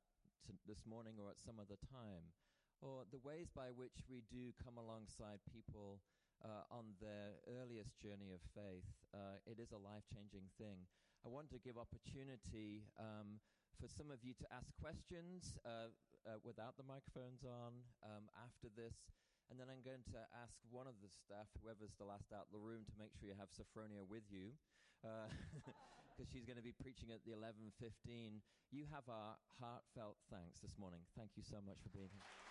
this 0.65 0.87
morning 0.87 1.19
or 1.19 1.29
at 1.29 1.43
some 1.43 1.59
other 1.61 1.77
time, 1.91 2.33
or 2.81 3.03
the 3.11 3.21
ways 3.21 3.51
by 3.51 3.75
which 3.75 4.07
we 4.07 4.23
do 4.31 4.55
come 4.63 4.79
alongside 4.79 5.43
people 5.51 5.99
uh, 6.41 6.63
on 6.71 6.95
their 7.03 7.43
earliest 7.51 7.99
journey 7.99 8.31
of 8.31 8.39
faith, 8.55 8.87
uh, 9.11 9.43
it 9.45 9.59
is 9.59 9.75
a 9.75 9.83
life 9.83 10.07
changing 10.07 10.47
thing. 10.57 10.87
I 11.27 11.29
want 11.29 11.51
to 11.51 11.59
give 11.59 11.75
opportunity 11.75 12.87
um, 12.97 13.43
for 13.77 13.91
some 13.91 14.15
of 14.15 14.23
you 14.23 14.39
to 14.39 14.47
ask 14.55 14.71
questions. 14.79 15.59
Uh, 15.67 15.91
uh, 16.29 16.37
without 16.45 16.77
the 16.77 16.85
microphones 16.85 17.41
on 17.41 17.81
um, 18.05 18.29
after 18.37 18.69
this. 18.77 19.09
And 19.49 19.57
then 19.57 19.73
I'm 19.73 19.81
going 19.81 20.05
to 20.13 20.21
ask 20.37 20.53
one 20.69 20.85
of 20.85 21.01
the 21.01 21.09
staff, 21.09 21.49
whoever's 21.65 21.97
the 21.97 22.05
last 22.05 22.29
out 22.37 22.53
the 22.53 22.61
room, 22.61 22.85
to 22.85 22.95
make 23.01 23.17
sure 23.17 23.33
you 23.33 23.39
have 23.41 23.49
Sophfronia 23.49 24.05
with 24.05 24.29
you, 24.29 24.53
because 25.01 26.29
uh, 26.29 26.29
she's 26.33 26.45
going 26.45 26.61
to 26.61 26.65
be 26.67 26.77
preaching 26.77 27.09
at 27.17 27.25
the 27.25 27.33
11:15. 27.33 28.45
You 28.69 28.85
have 28.93 29.09
our 29.09 29.41
heartfelt 29.57 30.21
thanks 30.29 30.61
this 30.61 30.77
morning. 30.77 31.01
Thank 31.17 31.33
you 31.41 31.45
so 31.49 31.65
much 31.65 31.81
for 31.81 31.89
being 31.97 32.13
here. 32.13 32.48